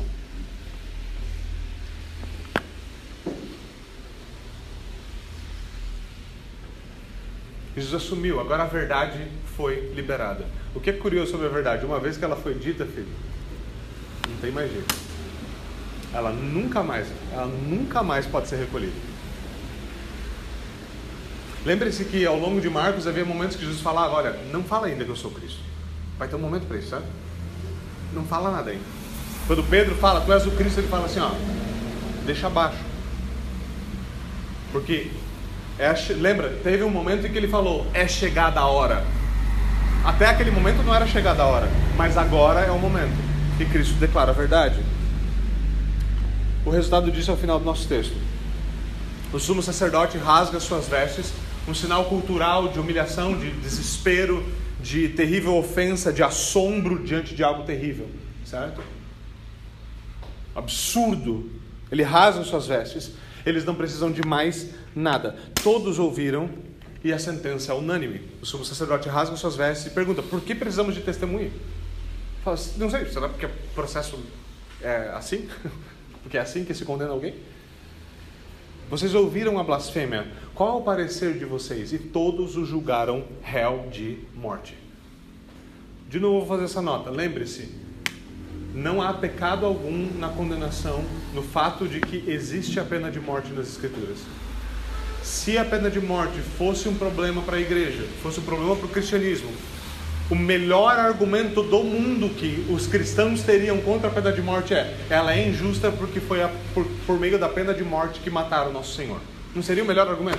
Jesus 7.75 8.03
assumiu, 8.03 8.39
agora 8.39 8.63
a 8.63 8.67
verdade 8.67 9.19
foi 9.57 9.91
liberada. 9.93 10.45
O 10.73 10.79
que 10.79 10.89
é 10.89 10.93
curioso 10.93 11.31
sobre 11.31 11.47
a 11.47 11.49
verdade? 11.49 11.85
Uma 11.85 11.99
vez 11.99 12.17
que 12.17 12.23
ela 12.23 12.35
foi 12.35 12.53
dita, 12.53 12.85
filho, 12.85 13.07
não 14.29 14.37
tem 14.37 14.51
mais 14.51 14.71
jeito 14.71 15.05
ela 16.15 16.31
nunca 16.31 16.81
mais, 16.81 17.07
ela 17.33 17.45
nunca 17.45 18.01
mais 18.01 18.25
pode 18.25 18.47
ser 18.47 18.55
recolhida. 18.55 18.93
Lembre-se 21.65 22.05
que 22.05 22.25
ao 22.25 22.39
longo 22.39 22.61
de 22.61 22.69
Marcos 22.69 23.05
havia 23.05 23.25
momentos 23.25 23.57
que 23.57 23.63
Jesus 23.63 23.81
falava: 23.81 24.15
Olha, 24.15 24.39
não 24.51 24.63
fala 24.63 24.87
ainda 24.87 25.03
que 25.03 25.09
eu 25.09 25.15
sou 25.15 25.31
Cristo. 25.31 25.59
Vai 26.17 26.27
ter 26.29 26.35
um 26.37 26.39
momento 26.39 26.67
para 26.67 26.77
isso, 26.77 26.89
sabe? 26.89 27.05
Não 28.13 28.23
fala 28.23 28.49
nada 28.49 28.71
ainda. 28.71 28.83
Quando 29.45 29.63
Pedro 29.63 29.95
fala, 29.95 30.21
Tu 30.21 30.31
és 30.31 30.45
o 30.45 30.51
Cristo, 30.51 30.79
ele 30.79 30.87
fala 30.87 31.05
assim: 31.05 31.19
Ó, 31.19 31.31
deixa 32.25 32.47
abaixo. 32.47 32.79
Porque, 34.71 35.11
é, 35.77 35.93
lembra, 36.13 36.49
teve 36.63 36.83
um 36.83 36.89
momento 36.89 37.27
em 37.27 37.31
que 37.31 37.37
ele 37.37 37.47
falou: 37.47 37.85
É 37.93 38.07
chegada 38.07 38.59
a 38.59 38.67
hora. 38.67 39.05
Até 40.03 40.27
aquele 40.27 40.51
momento 40.51 40.83
não 40.83 40.93
era 40.93 41.07
chegada 41.07 41.43
a 41.43 41.47
hora, 41.47 41.67
mas 41.97 42.17
agora 42.17 42.61
é 42.61 42.71
o 42.71 42.79
momento. 42.79 43.15
E 43.59 43.65
Cristo 43.65 43.95
declara 43.95 44.31
a 44.31 44.33
verdade. 44.33 44.79
O 46.65 46.69
resultado 46.69 47.11
disso 47.11 47.31
é 47.31 47.33
o 47.33 47.37
final 47.37 47.59
do 47.59 47.65
nosso 47.65 47.87
texto. 47.87 48.15
O 49.33 49.39
sumo 49.39 49.61
sacerdote 49.61 50.17
rasga 50.17 50.59
suas 50.59 50.87
vestes, 50.87 51.33
um 51.67 51.73
sinal 51.73 52.05
cultural 52.05 52.69
de 52.69 52.79
humilhação, 52.79 53.37
de 53.37 53.51
desespero, 53.51 54.45
de 54.81 55.09
terrível 55.09 55.57
ofensa, 55.57 56.13
de 56.13 56.23
assombro 56.23 57.03
diante 57.03 57.35
de 57.35 57.43
algo 57.43 57.63
terrível, 57.63 58.07
certo? 58.45 58.81
Absurdo. 60.55 61.49
Ele 61.91 62.03
rasga 62.03 62.43
suas 62.43 62.67
vestes, 62.67 63.11
eles 63.45 63.65
não 63.65 63.75
precisam 63.75 64.11
de 64.11 64.25
mais 64.25 64.69
nada. 64.95 65.35
Todos 65.63 65.99
ouviram 65.99 66.49
e 67.03 67.11
a 67.13 67.19
sentença 67.19 67.71
é 67.71 67.75
unânime. 67.75 68.21
O 68.41 68.45
sumo 68.45 68.65
sacerdote 68.65 69.09
rasga 69.09 69.35
suas 69.35 69.55
vestes 69.55 69.87
e 69.87 69.89
pergunta: 69.91 70.23
por 70.23 70.41
que 70.41 70.55
precisamos 70.55 70.95
de 70.95 71.01
testemunha? 71.01 71.51
Fala, 72.43 72.57
não 72.77 72.89
sei, 72.89 73.05
será 73.05 73.27
porque 73.27 73.45
o 73.45 73.51
processo 73.73 74.19
é 74.81 75.11
assim? 75.13 75.49
Porque 76.21 76.39
é 76.39 76.41
assim 76.41 76.65
que 76.65 76.73
se 76.73 76.83
condena 76.83 77.11
alguém? 77.11 77.35
Vocês 78.89 79.13
ouviram 79.13 79.59
a 79.59 79.63
blasfêmia? 79.63 80.25
Qual 80.55 80.69
é 80.69 80.81
o 80.81 80.81
parecer 80.81 81.37
de 81.37 81.45
vocês? 81.45 81.93
E 81.93 81.99
todos 81.99 82.57
o 82.57 82.65
julgaram 82.65 83.23
réu 83.43 83.87
de 83.91 84.17
morte. 84.33 84.75
De 86.09 86.19
novo, 86.19 86.39
vou 86.39 86.47
fazer 86.47 86.63
essa 86.63 86.81
nota. 86.81 87.11
Lembre-se: 87.11 87.69
não 88.73 89.01
há 89.01 89.13
pecado 89.13 89.65
algum 89.65 90.17
na 90.17 90.29
condenação, 90.29 91.03
no 91.33 91.43
fato 91.43 91.87
de 91.87 91.99
que 92.01 92.27
existe 92.27 92.79
a 92.79 92.83
pena 92.83 93.11
de 93.11 93.19
morte 93.19 93.51
nas 93.53 93.67
Escrituras. 93.67 94.19
Se 95.25 95.57
a 95.57 95.65
pena 95.65 95.89
de 95.89 95.99
morte 95.99 96.39
fosse 96.39 96.87
um 96.87 96.93
problema 96.93 97.41
para 97.41 97.57
a 97.57 97.59
igreja, 97.59 98.05
fosse 98.21 98.39
um 98.39 98.43
problema 98.43 98.75
para 98.75 98.85
o 98.85 98.89
cristianismo, 98.89 99.49
o 100.29 100.35
melhor 100.35 100.99
argumento 100.99 101.63
do 101.63 101.83
mundo 101.83 102.29
que 102.29 102.63
os 102.69 102.85
cristãos 102.85 103.41
teriam 103.41 103.81
contra 103.81 104.07
a 104.07 104.13
pena 104.13 104.31
de 104.31 104.39
morte 104.39 104.75
é: 104.75 104.95
ela 105.09 105.33
é 105.33 105.49
injusta 105.49 105.91
porque 105.91 106.19
foi 106.19 106.43
a, 106.43 106.51
por, 106.75 106.85
por 107.07 107.19
meio 107.19 107.39
da 107.39 107.49
pena 107.49 107.73
de 107.73 107.83
morte 107.83 108.19
que 108.19 108.29
mataram 108.29 108.71
nosso 108.71 108.93
Senhor. 108.95 109.19
Não 109.55 109.63
seria 109.63 109.83
o 109.83 109.87
melhor 109.87 110.07
argumento? 110.07 110.37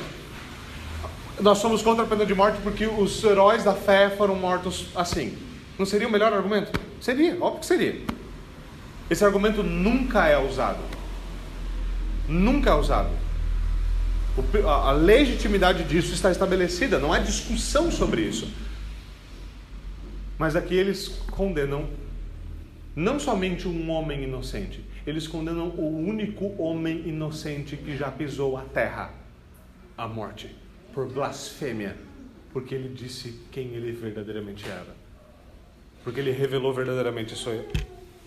Nós 1.40 1.58
somos 1.58 1.82
contra 1.82 2.04
a 2.04 2.06
pena 2.06 2.24
de 2.24 2.34
morte 2.34 2.58
porque 2.62 2.86
os 2.86 3.24
heróis 3.24 3.64
da 3.64 3.74
fé 3.74 4.08
foram 4.10 4.36
mortos 4.36 4.86
assim. 4.94 5.36
Não 5.76 5.84
seria 5.84 6.06
o 6.06 6.12
melhor 6.12 6.32
argumento? 6.32 6.78
Seria, 7.00 7.36
óbvio 7.40 7.58
que 7.58 7.66
seria. 7.66 8.02
Esse 9.10 9.24
argumento 9.24 9.64
nunca 9.64 10.28
é 10.28 10.38
usado. 10.38 10.78
Nunca 12.28 12.70
é 12.70 12.74
usado. 12.74 13.25
A 14.66 14.92
legitimidade 14.92 15.84
disso 15.84 16.12
está 16.12 16.30
estabelecida, 16.30 16.98
não 16.98 17.12
há 17.12 17.18
discussão 17.18 17.90
sobre 17.90 18.22
isso. 18.22 18.50
Mas 20.38 20.54
aqui 20.54 20.74
eles 20.74 21.08
condenam 21.30 21.88
não 22.94 23.18
somente 23.18 23.66
um 23.66 23.90
homem 23.90 24.24
inocente, 24.24 24.84
eles 25.06 25.26
condenam 25.26 25.68
o 25.68 25.98
único 25.98 26.54
homem 26.60 27.06
inocente 27.06 27.76
que 27.76 27.96
já 27.96 28.10
pisou 28.10 28.56
a 28.56 28.62
terra, 28.62 29.12
a 29.96 30.08
morte, 30.08 30.54
por 30.92 31.06
blasfêmia, 31.06 31.96
porque 32.52 32.74
ele 32.74 32.88
disse 32.88 33.40
quem 33.52 33.68
ele 33.74 33.92
verdadeiramente 33.92 34.66
era, 34.66 34.96
porque 36.02 36.20
ele 36.20 36.30
revelou 36.30 36.72
verdadeiramente 36.72 37.34
sua, 37.34 37.64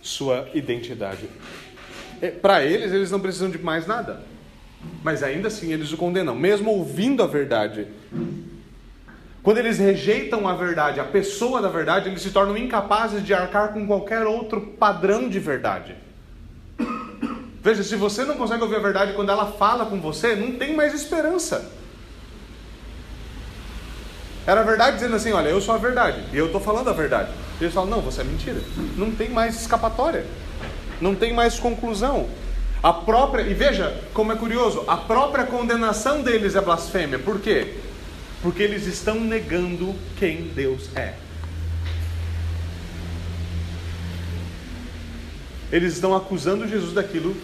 sua 0.02 0.50
identidade. 0.54 1.28
É, 2.22 2.30
Para 2.30 2.64
eles, 2.64 2.92
eles 2.92 3.10
não 3.12 3.20
precisam 3.20 3.50
de 3.50 3.58
mais 3.58 3.88
nada, 3.88 4.24
mas 5.04 5.24
ainda 5.24 5.48
assim 5.48 5.72
eles 5.72 5.92
o 5.92 5.98
condenam, 5.98 6.36
mesmo 6.36 6.72
ouvindo 6.72 7.24
a 7.24 7.28
verdade. 7.28 7.88
Quando 9.42 9.58
eles 9.58 9.78
rejeitam 9.78 10.48
a 10.48 10.54
verdade, 10.54 11.00
a 11.00 11.06
pessoa 11.06 11.62
da 11.62 11.70
verdade, 11.70 12.10
eles 12.10 12.22
se 12.22 12.32
tornam 12.32 12.58
incapazes 12.58 13.24
de 13.24 13.34
arcar 13.34 13.74
com 13.74 13.88
qualquer 13.88 14.26
outro 14.26 14.62
padrão 14.62 15.30
de 15.30 15.40
verdade. 15.40 15.96
Veja, 17.62 17.84
se 17.84 17.96
você 17.96 18.24
não 18.24 18.36
consegue 18.36 18.64
ouvir 18.64 18.76
a 18.76 18.80
verdade 18.80 19.14
quando 19.14 19.32
ela 19.32 19.52
fala 19.52 19.86
com 19.86 20.00
você, 20.00 20.36
não 20.36 20.54
tem 20.54 20.76
mais 20.76 20.94
esperança. 20.94 21.72
Era 24.46 24.62
a 24.62 24.64
verdade 24.64 24.98
dizendo 24.98 25.16
assim: 25.16 25.32
olha, 25.32 25.50
eu 25.50 25.62
sou 25.62 25.76
a 25.76 25.78
verdade, 25.78 26.24
e 26.34 26.38
eu 26.38 26.48
estou 26.48 26.62
falando 26.62 26.90
a 26.90 26.94
verdade. 26.94 27.32
E 27.60 27.64
eles 27.64 27.74
falam: 27.74 27.90
não, 27.90 28.02
você 28.02 28.22
é 28.22 28.24
mentira. 28.24 28.62
Não 28.98 29.12
tem 29.12 29.30
mais 29.30 29.60
escapatória, 29.60 30.26
não 31.00 31.14
tem 31.14 31.34
mais 31.34 31.60
conclusão. 31.60 32.28
A 32.82 32.94
própria, 32.94 33.42
e 33.44 33.54
veja 33.54 34.02
como 34.14 34.32
é 34.32 34.36
curioso, 34.36 34.86
a 34.88 34.96
própria 34.96 35.46
condenação 35.46 36.22
deles 36.22 36.56
é 36.56 36.62
blasfêmia. 36.62 37.20
Por 37.20 37.42
quê? 37.42 37.74
Porque 38.42 38.64
eles 38.64 38.88
estão 38.88 39.20
negando 39.20 39.94
quem 40.18 40.44
Deus 40.56 40.90
é. 40.96 41.16
Eles 45.72 45.94
estão 45.94 46.16
acusando 46.16 46.68
Jesus 46.68 46.94
daquilo 46.94 47.36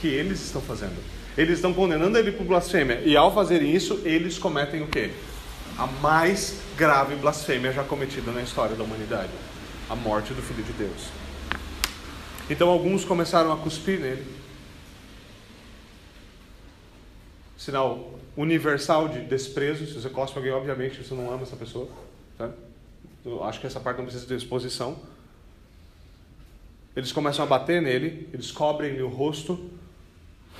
que 0.00 0.06
eles 0.06 0.40
estão 0.40 0.62
fazendo. 0.62 0.96
Eles 1.36 1.54
estão 1.54 1.74
condenando 1.74 2.16
ele 2.16 2.32
por 2.32 2.46
blasfêmia. 2.46 3.02
E 3.04 3.16
ao 3.16 3.34
fazerem 3.34 3.74
isso, 3.74 4.00
eles 4.04 4.38
cometem 4.38 4.82
o 4.82 4.86
quê? 4.86 5.10
A 5.76 5.86
mais 5.86 6.60
grave 6.76 7.16
blasfêmia 7.16 7.72
já 7.72 7.82
cometida 7.82 8.30
na 8.30 8.42
história 8.42 8.76
da 8.76 8.84
humanidade: 8.84 9.30
a 9.90 9.96
morte 9.96 10.32
do 10.32 10.40
Filho 10.40 10.62
de 10.62 10.72
Deus. 10.72 11.08
Então 12.48 12.68
alguns 12.68 13.04
começaram 13.04 13.52
a 13.52 13.56
cuspir 13.56 14.00
nele. 14.00 14.37
Sinal 17.58 18.14
universal 18.36 19.08
de 19.08 19.20
desprezo. 19.24 19.84
Se 19.84 19.94
você 19.94 20.08
cospe 20.08 20.38
alguém, 20.38 20.52
obviamente 20.52 21.02
você 21.02 21.12
não 21.12 21.30
ama 21.30 21.42
essa 21.42 21.56
pessoa. 21.56 21.88
Tá? 22.38 22.50
Eu 23.24 23.42
acho 23.44 23.60
que 23.60 23.66
essa 23.66 23.80
parte 23.80 23.98
não 23.98 24.04
precisa 24.04 24.24
de 24.24 24.34
exposição. 24.34 24.96
Eles 26.94 27.12
começam 27.12 27.44
a 27.44 27.48
bater 27.48 27.82
nele, 27.82 28.28
eles 28.32 28.50
cobrem-lhe 28.50 29.02
o 29.02 29.08
rosto, 29.08 29.70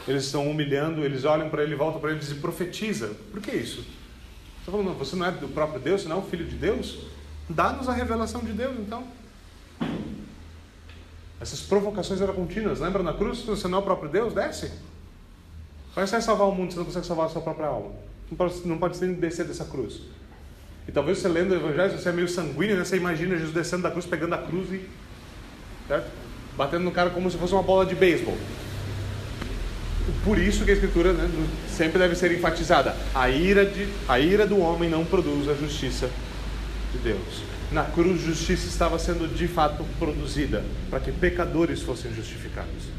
eles 0.06 0.24
estão 0.24 0.48
humilhando, 0.48 1.04
eles 1.04 1.24
olham 1.24 1.48
para 1.48 1.62
ele, 1.62 1.74
voltam 1.74 2.00
para 2.00 2.10
ele 2.10 2.18
e 2.18 2.22
dizem: 2.22 2.40
profetiza. 2.40 3.14
Por 3.30 3.40
que 3.40 3.52
isso? 3.52 3.84
Você, 4.64 4.70
falando, 4.70 4.98
você 4.98 5.16
não 5.16 5.26
é 5.26 5.30
do 5.30 5.48
próprio 5.48 5.80
Deus, 5.80 6.02
você 6.02 6.08
não 6.08 6.16
é 6.16 6.18
o 6.20 6.22
filho 6.22 6.44
de 6.44 6.56
Deus? 6.56 7.06
Dá-nos 7.48 7.88
a 7.88 7.92
revelação 7.92 8.40
de 8.42 8.52
Deus, 8.52 8.76
então. 8.78 9.04
Essas 11.40 11.60
provocações 11.60 12.20
eram 12.20 12.34
contínuas. 12.34 12.80
Lembra 12.80 13.02
na 13.02 13.14
cruz? 13.14 13.40
Você 13.42 13.68
não 13.68 13.78
é 13.78 13.80
o 13.80 13.84
próprio 13.84 14.10
Deus? 14.10 14.34
Desce. 14.34 14.72
Você 15.94 16.12
vai 16.12 16.22
salvar 16.22 16.48
o 16.48 16.54
mundo 16.54 16.72
se 16.72 16.78
não 16.78 16.84
consegue 16.84 17.06
salvar 17.06 17.26
a 17.26 17.28
sua 17.28 17.42
própria 17.42 17.66
alma? 17.66 17.90
Não 18.30 18.36
pode, 18.36 18.66
não 18.66 18.78
pode 18.78 19.00
nem 19.04 19.14
descer 19.14 19.46
dessa 19.46 19.64
cruz. 19.64 20.00
E 20.86 20.92
talvez 20.92 21.18
você 21.18 21.28
lendo 21.28 21.52
o 21.52 21.54
Evangelho, 21.54 21.98
você 21.98 22.08
é 22.08 22.12
meio 22.12 22.28
sanguíneo, 22.28 22.76
né? 22.76 22.84
você 22.84 22.96
imagina 22.96 23.36
Jesus 23.36 23.52
descendo 23.52 23.82
da 23.82 23.90
cruz, 23.90 24.06
pegando 24.06 24.34
a 24.34 24.38
cruz 24.38 24.72
e. 24.72 24.80
Certo? 25.86 26.10
Batendo 26.56 26.84
no 26.84 26.92
cara 26.92 27.10
como 27.10 27.30
se 27.30 27.36
fosse 27.36 27.52
uma 27.52 27.62
bola 27.62 27.84
de 27.84 27.94
beisebol. 27.94 28.36
Por 30.24 30.38
isso 30.38 30.64
que 30.64 30.70
a 30.70 30.74
Escritura 30.74 31.12
né, 31.12 31.28
sempre 31.68 31.98
deve 31.98 32.14
ser 32.14 32.32
enfatizada. 32.32 32.96
A 33.14 33.28
ira, 33.28 33.66
de, 33.66 33.88
a 34.08 34.18
ira 34.18 34.46
do 34.46 34.58
homem 34.58 34.88
não 34.88 35.04
produz 35.04 35.48
a 35.48 35.54
justiça 35.54 36.08
de 36.92 36.98
Deus. 36.98 37.42
Na 37.70 37.84
cruz, 37.84 38.22
justiça 38.22 38.66
estava 38.66 38.98
sendo 38.98 39.28
de 39.28 39.46
fato 39.46 39.84
produzida 39.98 40.64
para 40.88 41.00
que 41.00 41.12
pecadores 41.12 41.82
fossem 41.82 42.14
justificados. 42.14 42.97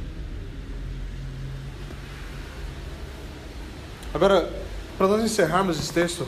Agora, 4.14 4.51
para 4.97 5.07
nós 5.07 5.24
encerrarmos 5.24 5.80
esse 5.80 5.93
texto, 5.93 6.28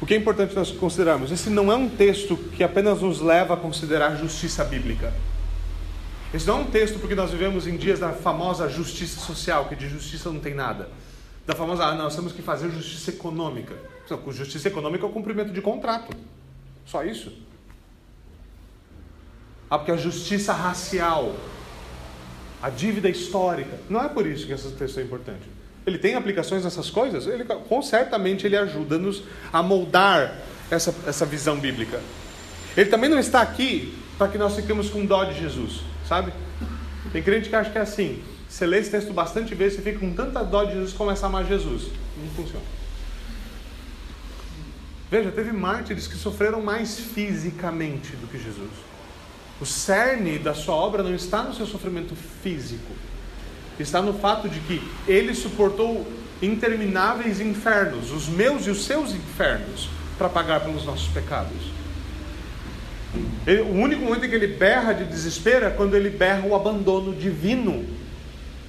o 0.00 0.06
que 0.06 0.14
é 0.14 0.16
importante 0.16 0.54
nós 0.54 0.70
considerarmos? 0.70 1.30
Esse 1.30 1.50
não 1.50 1.70
é 1.70 1.76
um 1.76 1.88
texto 1.88 2.36
que 2.36 2.64
apenas 2.64 3.02
nos 3.02 3.20
leva 3.20 3.54
a 3.54 3.56
considerar 3.56 4.16
justiça 4.16 4.64
bíblica. 4.64 5.12
Esse 6.32 6.46
não 6.46 6.58
é 6.58 6.60
um 6.62 6.70
texto 6.70 6.98
porque 6.98 7.14
nós 7.14 7.30
vivemos 7.30 7.66
em 7.66 7.76
dias 7.76 7.98
da 7.98 8.12
famosa 8.12 8.68
justiça 8.68 9.20
social, 9.20 9.66
que 9.66 9.76
de 9.76 9.88
justiça 9.88 10.30
não 10.30 10.40
tem 10.40 10.54
nada. 10.54 10.88
Da 11.46 11.54
famosa, 11.54 11.84
ah, 11.84 11.94
nós 11.94 12.14
temos 12.14 12.32
que 12.32 12.40
fazer 12.40 12.70
justiça 12.70 13.10
econômica. 13.10 13.74
Justiça 14.28 14.68
econômica 14.68 15.04
é 15.04 15.08
o 15.08 15.12
cumprimento 15.12 15.52
de 15.52 15.60
contrato. 15.60 16.16
Só 16.86 17.04
isso. 17.04 17.32
Ah, 19.68 19.78
porque 19.78 19.92
a 19.92 19.96
justiça 19.96 20.52
racial, 20.52 21.34
a 22.62 22.70
dívida 22.70 23.08
histórica. 23.08 23.78
Não 23.88 24.02
é 24.02 24.08
por 24.08 24.26
isso 24.26 24.46
que 24.46 24.52
esse 24.52 24.70
texto 24.72 24.98
é 24.98 25.02
importante. 25.02 25.59
Ele 25.90 25.98
tem 25.98 26.14
aplicações 26.14 26.62
nessas 26.62 26.88
coisas? 26.88 27.26
Ele, 27.26 27.44
com 27.44 27.82
certamente 27.82 28.46
ele 28.46 28.56
ajuda-nos 28.56 29.24
a 29.52 29.60
moldar 29.60 30.36
essa, 30.70 30.94
essa 31.06 31.26
visão 31.26 31.58
bíblica. 31.58 32.00
Ele 32.76 32.88
também 32.88 33.10
não 33.10 33.18
está 33.18 33.40
aqui 33.40 33.92
para 34.16 34.28
que 34.28 34.38
nós 34.38 34.54
fiquemos 34.54 34.88
com 34.88 35.04
dó 35.04 35.24
de 35.24 35.38
Jesus, 35.40 35.80
sabe? 36.08 36.32
Tem 37.12 37.20
crente 37.22 37.48
que 37.48 37.56
acha 37.56 37.70
que 37.70 37.78
é 37.78 37.80
assim. 37.80 38.22
Você 38.48 38.66
lê 38.66 38.78
esse 38.78 38.90
texto 38.90 39.12
bastante 39.12 39.52
vezes, 39.54 39.76
você 39.78 39.82
fica 39.82 39.98
com 39.98 40.12
tanta 40.14 40.44
dó 40.44 40.64
de 40.64 40.74
Jesus 40.74 40.92
começa 40.92 41.26
a 41.26 41.28
amar 41.28 41.44
Jesus. 41.44 41.88
Não 42.16 42.30
funciona. 42.30 42.64
Veja, 45.10 45.32
teve 45.32 45.50
mártires 45.50 46.06
que 46.06 46.14
sofreram 46.14 46.62
mais 46.62 47.00
fisicamente 47.00 48.14
do 48.16 48.28
que 48.28 48.38
Jesus. 48.38 48.70
O 49.60 49.66
cerne 49.66 50.38
da 50.38 50.54
sua 50.54 50.76
obra 50.76 51.02
não 51.02 51.14
está 51.14 51.42
no 51.42 51.52
seu 51.52 51.66
sofrimento 51.66 52.14
físico, 52.14 52.92
está 53.82 54.02
no 54.02 54.14
fato 54.14 54.48
de 54.48 54.60
que 54.60 54.82
ele 55.06 55.34
suportou 55.34 56.06
intermináveis 56.42 57.40
infernos, 57.40 58.12
os 58.12 58.28
meus 58.28 58.66
e 58.66 58.70
os 58.70 58.84
seus 58.84 59.12
infernos, 59.12 59.88
para 60.18 60.28
pagar 60.28 60.60
pelos 60.60 60.84
nossos 60.84 61.08
pecados. 61.08 61.80
Ele, 63.46 63.62
o 63.62 63.72
único 63.72 64.02
momento 64.02 64.24
em 64.24 64.28
que 64.28 64.34
ele 64.34 64.46
berra 64.46 64.92
de 64.92 65.04
desespero 65.04 65.66
é 65.66 65.70
quando 65.70 65.96
ele 65.96 66.10
berra 66.10 66.46
o 66.46 66.54
abandono 66.54 67.14
divino, 67.14 67.84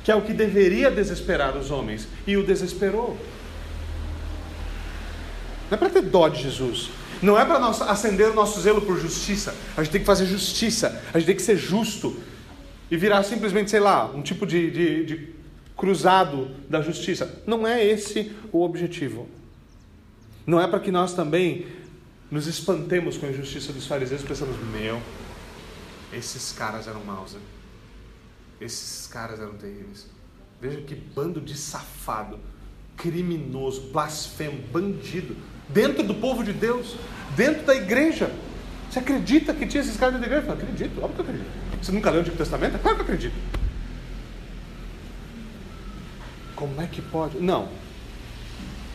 que 0.03 0.11
é 0.11 0.15
o 0.15 0.21
que 0.21 0.33
deveria 0.33 0.89
desesperar 0.89 1.55
os 1.55 1.69
homens, 1.69 2.07
e 2.25 2.35
o 2.35 2.43
desesperou. 2.43 3.17
Não 5.69 5.75
é 5.75 5.77
para 5.77 5.89
ter 5.89 6.01
dó 6.01 6.27
de 6.27 6.41
Jesus, 6.41 6.89
não 7.21 7.39
é 7.39 7.45
para 7.45 7.65
acender 7.67 8.29
o 8.29 8.33
nosso 8.33 8.59
zelo 8.59 8.81
por 8.81 8.99
justiça. 8.99 9.55
A 9.77 9.83
gente 9.83 9.91
tem 9.91 10.01
que 10.01 10.07
fazer 10.07 10.25
justiça, 10.25 11.01
a 11.13 11.19
gente 11.19 11.27
tem 11.27 11.35
que 11.35 11.41
ser 11.41 11.55
justo, 11.55 12.17
e 12.91 12.97
virar 12.97 13.23
simplesmente, 13.23 13.71
sei 13.71 13.79
lá, 13.79 14.05
um 14.07 14.21
tipo 14.21 14.45
de, 14.45 14.69
de, 14.69 15.05
de 15.05 15.33
cruzado 15.77 16.51
da 16.69 16.81
justiça. 16.81 17.41
Não 17.47 17.65
é 17.65 17.83
esse 17.83 18.35
o 18.51 18.61
objetivo. 18.61 19.29
Não 20.45 20.59
é 20.59 20.67
para 20.67 20.81
que 20.81 20.91
nós 20.91 21.13
também 21.13 21.67
nos 22.29 22.47
espantemos 22.47 23.17
com 23.17 23.25
a 23.25 23.29
injustiça 23.29 23.71
dos 23.71 23.87
fariseus, 23.87 24.21
pensamos, 24.21 24.55
meu, 24.71 25.01
esses 26.13 26.51
caras 26.51 26.87
eram 26.87 27.03
maus, 27.03 27.33
né? 27.33 27.39
esses 28.59 29.07
caras 29.07 29.39
eram 29.39 29.53
terríveis. 29.53 30.07
Veja 30.59 30.81
que 30.81 30.93
bando 30.93 31.39
de 31.39 31.55
safado, 31.55 32.39
criminoso, 32.97 33.89
blasfemo, 33.91 34.61
bandido, 34.71 35.35
dentro 35.69 36.03
do 36.03 36.13
povo 36.15 36.43
de 36.43 36.51
Deus, 36.51 36.95
dentro 37.35 37.65
da 37.65 37.75
igreja. 37.75 38.31
Você 38.89 38.99
acredita 38.99 39.53
que 39.53 39.65
tinha 39.65 39.81
esses 39.81 39.97
caras 39.97 40.15
dentro 40.15 40.29
da 40.29 40.37
igreja? 40.37 40.51
Eu 40.51 40.53
acredito, 40.53 41.01
óbvio 41.01 41.15
que 41.15 41.21
eu 41.21 41.35
acredito. 41.35 41.70
Você 41.81 41.91
nunca 41.91 42.09
leu 42.11 42.19
o 42.19 42.21
Antigo 42.21 42.37
Testamento? 42.37 42.77
Claro 42.79 42.97
que 42.97 43.01
eu 43.01 43.05
acredito. 43.05 43.35
Como 46.55 46.79
é 46.79 46.85
que 46.85 47.01
pode? 47.01 47.39
Não. 47.39 47.69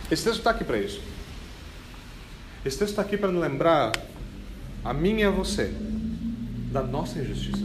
Esse 0.08 0.22
texto 0.22 0.38
está 0.38 0.50
aqui 0.50 0.62
para 0.62 0.78
isso. 0.78 1.00
Esse 2.64 2.78
texto 2.78 2.90
está 2.90 3.02
aqui 3.02 3.16
para 3.16 3.28
lembrar, 3.28 3.92
a 4.84 4.94
mim 4.94 5.18
e 5.18 5.24
a 5.24 5.30
você, 5.30 5.72
da 6.72 6.82
nossa 6.82 7.18
injustiça. 7.18 7.62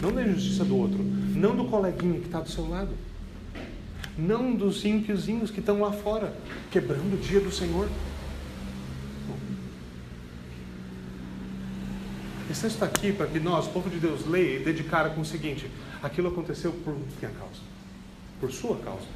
Não 0.00 0.12
da 0.12 0.24
injustiça 0.24 0.64
do 0.64 0.76
outro, 0.76 1.02
não 1.02 1.56
do 1.56 1.64
coleguinha 1.64 2.20
que 2.20 2.26
está 2.26 2.40
do 2.40 2.48
seu 2.48 2.68
lado, 2.68 2.90
não 4.16 4.54
dos 4.54 4.84
ímpiozinhos 4.84 5.50
que 5.50 5.60
estão 5.60 5.80
lá 5.80 5.90
fora, 5.90 6.32
quebrando 6.70 7.14
o 7.14 7.18
dia 7.18 7.40
do 7.40 7.50
Senhor. 7.50 7.88
Texto 12.52 12.66
está 12.66 12.84
aqui 12.84 13.12
para 13.12 13.26
que 13.26 13.40
nós, 13.40 13.66
povo 13.66 13.88
de 13.88 13.98
Deus, 13.98 14.26
leia 14.26 14.58
e 14.58 14.62
dedicara 14.62 15.08
com 15.08 15.22
o 15.22 15.24
seguinte: 15.24 15.70
aquilo 16.02 16.28
aconteceu 16.28 16.70
por 16.70 16.94
minha 16.94 17.32
causa, 17.38 17.60
por 18.38 18.52
sua 18.52 18.76
causa. 18.76 19.06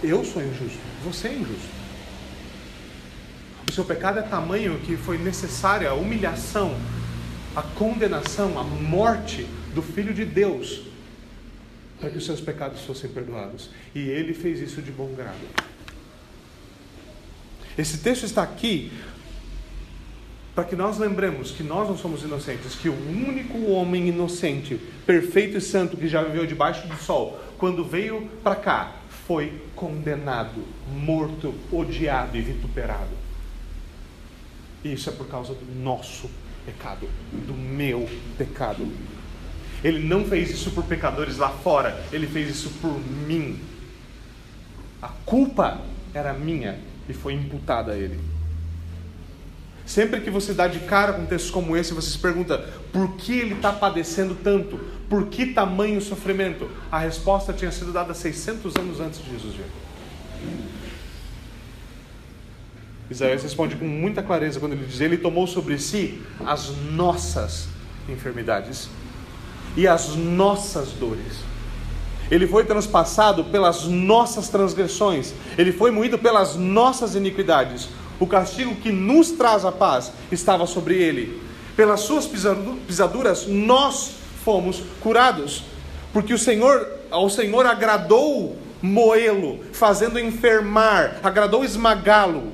Eu 0.00 0.24
sou 0.24 0.40
injusto, 0.40 0.78
você 1.02 1.26
é 1.26 1.34
injusto. 1.34 1.68
O 3.68 3.72
seu 3.72 3.84
pecado 3.84 4.20
é 4.20 4.22
tamanho 4.22 4.78
que 4.86 4.96
foi 4.96 5.18
necessária 5.18 5.90
a 5.90 5.94
humilhação, 5.94 6.78
a 7.56 7.62
condenação, 7.62 8.56
a 8.56 8.62
morte 8.62 9.44
do 9.74 9.82
Filho 9.82 10.14
de 10.14 10.24
Deus 10.24 10.82
para 11.98 12.10
que 12.10 12.18
os 12.18 12.24
seus 12.24 12.40
pecados 12.40 12.82
fossem 12.82 13.10
perdoados. 13.10 13.70
E 13.92 13.98
ele 13.98 14.32
fez 14.32 14.60
isso 14.60 14.80
de 14.80 14.92
bom 14.92 15.12
grado. 15.16 15.36
Esse 17.76 17.98
texto 17.98 18.22
está 18.22 18.44
aqui 18.44 18.92
para 20.58 20.64
que 20.64 20.74
nós 20.74 20.98
lembremos 20.98 21.52
que 21.52 21.62
nós 21.62 21.88
não 21.88 21.96
somos 21.96 22.24
inocentes, 22.24 22.74
que 22.74 22.88
o 22.88 22.92
único 22.92 23.70
homem 23.70 24.08
inocente, 24.08 24.74
perfeito 25.06 25.56
e 25.56 25.60
santo 25.60 25.96
que 25.96 26.08
já 26.08 26.20
viveu 26.20 26.44
debaixo 26.48 26.88
do 26.88 26.96
sol, 26.96 27.38
quando 27.56 27.84
veio 27.84 28.28
para 28.42 28.56
cá, 28.56 28.96
foi 29.24 29.62
condenado, 29.76 30.64
morto, 30.92 31.54
odiado 31.70 32.36
e 32.36 32.40
vituperado. 32.40 33.12
E 34.82 34.94
isso 34.94 35.08
é 35.08 35.12
por 35.12 35.28
causa 35.28 35.54
do 35.54 35.80
nosso 35.80 36.28
pecado, 36.66 37.08
do 37.46 37.54
meu 37.54 38.08
pecado. 38.36 38.84
Ele 39.84 40.00
não 40.00 40.24
fez 40.24 40.50
isso 40.50 40.72
por 40.72 40.82
pecadores 40.82 41.36
lá 41.36 41.50
fora, 41.50 42.04
ele 42.10 42.26
fez 42.26 42.50
isso 42.50 42.70
por 42.80 42.98
mim. 43.28 43.60
A 45.00 45.10
culpa 45.24 45.82
era 46.12 46.32
minha 46.32 46.80
e 47.08 47.12
foi 47.12 47.34
imputada 47.34 47.92
a 47.92 47.96
ele. 47.96 48.37
Sempre 49.88 50.20
que 50.20 50.28
você 50.28 50.52
dá 50.52 50.68
de 50.68 50.80
cara 50.80 51.14
com 51.14 51.22
um 51.22 51.26
texto 51.26 51.50
como 51.50 51.74
esse, 51.74 51.94
você 51.94 52.10
se 52.10 52.18
pergunta 52.18 52.58
por 52.92 53.16
que 53.16 53.32
ele 53.32 53.54
está 53.54 53.72
padecendo 53.72 54.34
tanto? 54.34 54.78
Por 55.08 55.28
que 55.28 55.46
tamanho 55.46 55.98
sofrimento? 56.02 56.70
A 56.92 56.98
resposta 56.98 57.54
tinha 57.54 57.72
sido 57.72 57.90
dada 57.90 58.12
600 58.12 58.76
anos 58.76 59.00
antes 59.00 59.24
de 59.24 59.30
Jesus 59.30 59.54
vir. 59.54 59.64
Isaías 63.10 63.42
responde 63.42 63.76
com 63.76 63.86
muita 63.86 64.22
clareza 64.22 64.60
quando 64.60 64.74
ele 64.74 64.84
diz: 64.84 65.00
Ele 65.00 65.16
tomou 65.16 65.46
sobre 65.46 65.78
si 65.78 66.20
as 66.44 66.68
nossas 66.92 67.66
enfermidades 68.10 68.90
e 69.74 69.88
as 69.88 70.14
nossas 70.14 70.92
dores. 70.92 71.44
Ele 72.30 72.46
foi 72.46 72.66
transpassado 72.66 73.42
pelas 73.44 73.84
nossas 73.84 74.50
transgressões, 74.50 75.32
ele 75.56 75.72
foi 75.72 75.90
moído 75.90 76.18
pelas 76.18 76.56
nossas 76.56 77.14
iniquidades. 77.14 77.88
O 78.20 78.26
castigo 78.26 78.74
que 78.76 78.90
nos 78.90 79.30
traz 79.32 79.64
a 79.64 79.72
paz 79.72 80.12
estava 80.30 80.66
sobre 80.66 80.96
ele. 80.96 81.40
Pelas 81.76 82.00
suas 82.00 82.26
pisaduras 82.26 83.46
nós 83.46 84.12
fomos 84.44 84.82
curados. 85.00 85.64
Porque 86.12 86.34
o 86.34 86.38
Senhor, 86.38 86.88
ao 87.10 87.30
Senhor 87.30 87.64
agradou 87.66 88.56
moê-lo, 88.82 89.60
fazendo 89.72 90.18
enfermar, 90.18 91.20
agradou 91.22 91.64
esmagá-lo. 91.64 92.52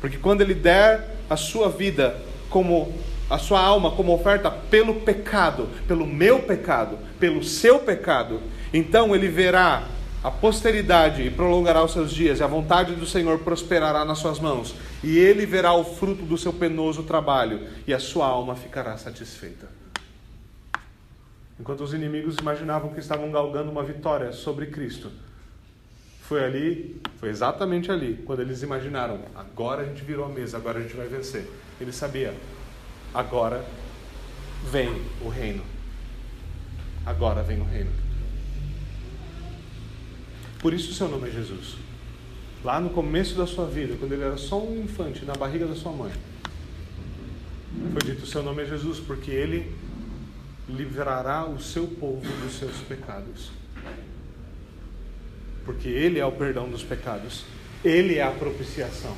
Porque 0.00 0.18
quando 0.18 0.42
ele 0.42 0.54
der 0.54 1.16
a 1.28 1.36
sua 1.36 1.68
vida 1.68 2.16
como 2.48 2.92
a 3.28 3.38
sua 3.38 3.60
alma 3.60 3.90
como 3.90 4.14
oferta 4.14 4.50
pelo 4.50 5.00
pecado, 5.00 5.68
pelo 5.88 6.06
meu 6.06 6.40
pecado, 6.40 6.96
pelo 7.18 7.42
seu 7.42 7.80
pecado, 7.80 8.40
então 8.72 9.14
ele 9.16 9.26
verá 9.26 9.82
a 10.22 10.30
posteridade 10.30 11.22
e 11.22 11.30
prolongará 11.30 11.84
os 11.84 11.92
seus 11.92 12.12
dias, 12.12 12.40
e 12.40 12.42
a 12.42 12.46
vontade 12.46 12.94
do 12.94 13.06
Senhor 13.06 13.38
prosperará 13.40 14.04
nas 14.04 14.18
suas 14.18 14.40
mãos, 14.40 14.74
e 15.02 15.16
ele 15.16 15.46
verá 15.46 15.72
o 15.72 15.84
fruto 15.84 16.24
do 16.24 16.36
seu 16.36 16.52
penoso 16.52 17.02
trabalho, 17.02 17.68
e 17.86 17.94
a 17.94 17.98
sua 17.98 18.26
alma 18.26 18.56
ficará 18.56 18.96
satisfeita. 18.96 19.68
Enquanto 21.58 21.82
os 21.82 21.94
inimigos 21.94 22.36
imaginavam 22.36 22.92
que 22.92 23.00
estavam 23.00 23.30
galgando 23.30 23.70
uma 23.70 23.82
vitória 23.82 24.32
sobre 24.32 24.66
Cristo, 24.66 25.10
foi 26.22 26.44
ali, 26.44 27.00
foi 27.18 27.28
exatamente 27.28 27.90
ali, 27.90 28.22
quando 28.26 28.40
eles 28.40 28.62
imaginaram: 28.62 29.20
agora 29.34 29.82
a 29.82 29.84
gente 29.86 30.02
virou 30.02 30.26
a 30.26 30.28
mesa, 30.28 30.56
agora 30.56 30.80
a 30.80 30.82
gente 30.82 30.96
vai 30.96 31.06
vencer. 31.06 31.48
Ele 31.80 31.92
sabia, 31.92 32.34
agora 33.14 33.64
vem 34.64 35.02
o 35.24 35.28
reino. 35.28 35.62
Agora 37.06 37.42
vem 37.42 37.60
o 37.60 37.64
reino. 37.64 38.05
Por 40.58 40.72
isso 40.72 40.90
o 40.90 40.94
seu 40.94 41.08
nome 41.08 41.28
é 41.28 41.32
Jesus. 41.32 41.76
Lá 42.64 42.80
no 42.80 42.90
começo 42.90 43.34
da 43.34 43.46
sua 43.46 43.66
vida, 43.66 43.94
quando 43.98 44.12
ele 44.12 44.24
era 44.24 44.36
só 44.36 44.60
um 44.60 44.82
infante 44.82 45.24
na 45.24 45.34
barriga 45.34 45.66
da 45.66 45.74
sua 45.74 45.92
mãe, 45.92 46.12
foi 47.92 48.02
dito: 48.02 48.24
o 48.24 48.26
seu 48.26 48.42
nome 48.42 48.62
é 48.62 48.66
Jesus, 48.66 48.98
porque 48.98 49.30
ele 49.30 49.72
livrará 50.68 51.46
o 51.46 51.60
seu 51.60 51.86
povo 51.86 52.26
dos 52.42 52.58
seus 52.58 52.76
pecados. 52.88 53.50
Porque 55.64 55.88
ele 55.88 56.18
é 56.18 56.26
o 56.26 56.32
perdão 56.32 56.68
dos 56.68 56.82
pecados, 56.82 57.44
ele 57.84 58.16
é 58.16 58.22
a 58.22 58.30
propiciação, 58.30 59.14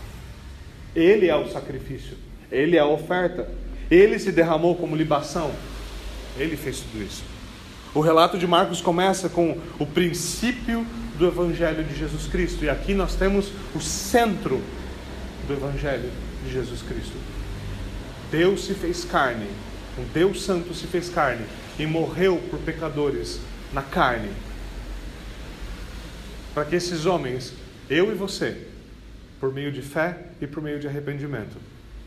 ele 0.95 1.29
é 1.29 1.37
o 1.37 1.49
sacrifício, 1.51 2.17
ele 2.51 2.77
é 2.77 2.81
a 2.81 2.87
oferta, 2.87 3.49
ele 3.91 4.19
se 4.19 4.33
derramou 4.33 4.75
como 4.75 4.97
libação, 4.97 5.53
ele 6.37 6.57
fez 6.57 6.81
tudo 6.81 7.03
isso. 7.03 7.23
O 7.95 8.01
relato 8.01 8.39
de 8.39 8.47
Marcos 8.47 8.81
começa 8.81 9.29
com 9.29 9.59
o 9.79 9.87
princípio 9.87 10.87
do 11.19 11.27
Evangelho 11.27 11.83
de 11.85 11.95
Jesus 11.95 12.27
Cristo. 12.27 12.65
E 12.65 12.71
aqui 12.71 12.95
nós 12.95 13.15
temos 13.17 13.51
o 13.75 13.81
centro 13.81 14.63
do 15.47 15.53
Evangelho 15.53 16.11
de 16.45 16.53
Jesus 16.53 16.81
Cristo. 16.83 17.17
Deus 18.31 18.65
se 18.65 18.75
fez 18.75 19.05
carne, 19.05 19.49
um 19.99 20.05
Deus 20.13 20.43
Santo 20.43 20.73
se 20.75 20.87
fez 20.87 21.09
carne 21.09 21.45
e 21.79 21.87
morreu 21.87 22.41
por 22.51 22.61
pecadores 22.61 23.41
na 23.73 23.83
carne. 23.83 24.31
Para 26.55 26.65
que 26.65 26.77
esses 26.77 27.05
homens, 27.05 27.53
eu 27.91 28.11
e 28.13 28.15
você, 28.15 28.67
por 29.41 29.53
meio 29.53 29.73
de 29.73 29.83
fé 29.83 30.19
e 30.41 30.47
por 30.47 30.63
meio 30.63 30.79
de 30.79 30.87
arrependimento, 30.87 31.57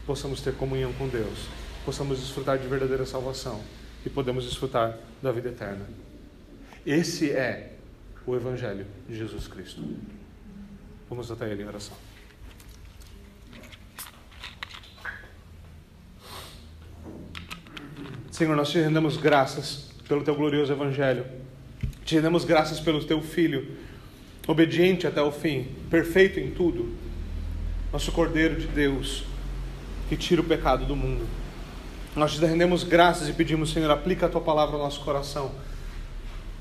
possamos 0.05 0.41
ter 0.41 0.53
comunhão 0.53 0.93
com 0.93 1.07
Deus, 1.07 1.47
possamos 1.85 2.19
desfrutar 2.19 2.57
de 2.57 2.67
verdadeira 2.67 3.05
salvação 3.05 3.61
e 4.05 4.09
podemos 4.09 4.45
desfrutar 4.45 4.97
da 5.21 5.31
vida 5.31 5.49
eterna. 5.49 5.85
Esse 6.85 7.31
é 7.31 7.70
o 8.25 8.35
Evangelho 8.35 8.85
de 9.07 9.17
Jesus 9.17 9.47
Cristo. 9.47 9.83
Vamos 11.09 11.31
até 11.31 11.49
ele 11.51 11.63
em 11.63 11.67
oração. 11.67 11.95
Senhor, 18.31 18.55
nós 18.55 18.69
te 18.69 18.79
rendemos 18.79 19.17
graças 19.17 19.91
pelo 20.07 20.23
teu 20.23 20.35
glorioso 20.35 20.71
Evangelho. 20.71 21.25
Te 22.05 22.15
rendemos 22.15 22.43
graças 22.43 22.79
pelo 22.79 23.03
teu 23.03 23.21
Filho, 23.21 23.77
obediente 24.47 25.05
até 25.05 25.21
o 25.21 25.31
fim, 25.31 25.67
perfeito 25.89 26.39
em 26.39 26.51
tudo. 26.51 26.95
Nosso 27.91 28.11
Cordeiro 28.11 28.59
de 28.59 28.67
Deus, 28.67 29.25
que 30.09 30.15
tira 30.15 30.41
o 30.41 30.45
pecado 30.45 30.85
do 30.85 30.95
mundo. 30.95 31.27
Nós 32.15 32.33
te 32.33 32.45
rendemos 32.45 32.83
graças 32.83 33.29
e 33.29 33.33
pedimos, 33.33 33.71
Senhor, 33.71 33.89
aplica 33.91 34.25
a 34.25 34.29
tua 34.29 34.41
palavra 34.41 34.75
ao 34.75 34.81
nosso 34.81 35.01
coração 35.01 35.51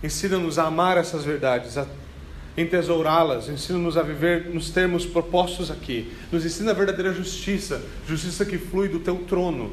Ensina-nos 0.02 0.58
a 0.58 0.64
amar 0.64 0.96
essas 0.96 1.24
verdades, 1.24 1.76
a 1.76 1.86
entesourá-las, 2.56 3.48
ensina-nos 3.48 3.96
a 3.96 4.02
viver 4.02 4.46
nos 4.46 4.70
termos 4.70 5.06
propostos 5.06 5.70
aqui. 5.70 6.12
Nos 6.32 6.44
ensina 6.44 6.70
a 6.70 6.74
verdadeira 6.74 7.12
justiça, 7.12 7.82
justiça 8.06 8.44
que 8.44 8.58
flui 8.58 8.88
do 8.88 8.98
teu 8.98 9.16
trono. 9.28 9.72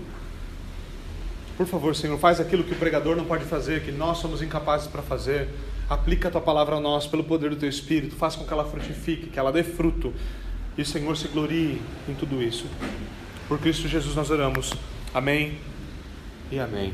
Por 1.56 1.66
favor, 1.66 1.96
Senhor, 1.96 2.20
faz 2.20 2.40
aquilo 2.40 2.64
que 2.64 2.74
o 2.74 2.76
pregador 2.76 3.16
não 3.16 3.26
pode 3.26 3.44
fazer, 3.46 3.84
que 3.84 3.92
nós 3.92 4.20
somos 4.20 4.42
incapazes 4.42 4.88
para 4.88 5.02
fazer. 5.02 5.50
Aplica 5.90 6.28
a 6.28 6.32
tua 6.32 6.42
palavra 6.42 6.76
a 6.76 6.80
nós 6.80 7.08
pelo 7.08 7.24
poder 7.24 7.50
do 7.50 7.56
teu 7.56 7.70
Espírito, 7.70 8.16
faz 8.16 8.36
com 8.36 8.46
que 8.46 8.54
ela 8.54 8.66
frutifique, 8.66 9.28
que 9.28 9.40
ela 9.40 9.52
dê 9.52 9.64
fruto. 9.64 10.14
E 10.78 10.82
o 10.82 10.86
Senhor 10.86 11.18
se 11.18 11.28
glorie 11.30 11.82
em 12.08 12.14
tudo 12.14 12.44
isso. 12.44 12.68
Por 13.48 13.58
Cristo 13.58 13.88
Jesus 13.88 14.16
nós 14.16 14.30
oramos. 14.30 14.72
Amém 15.14 15.58
e 16.52 16.60
amém. 16.60 16.94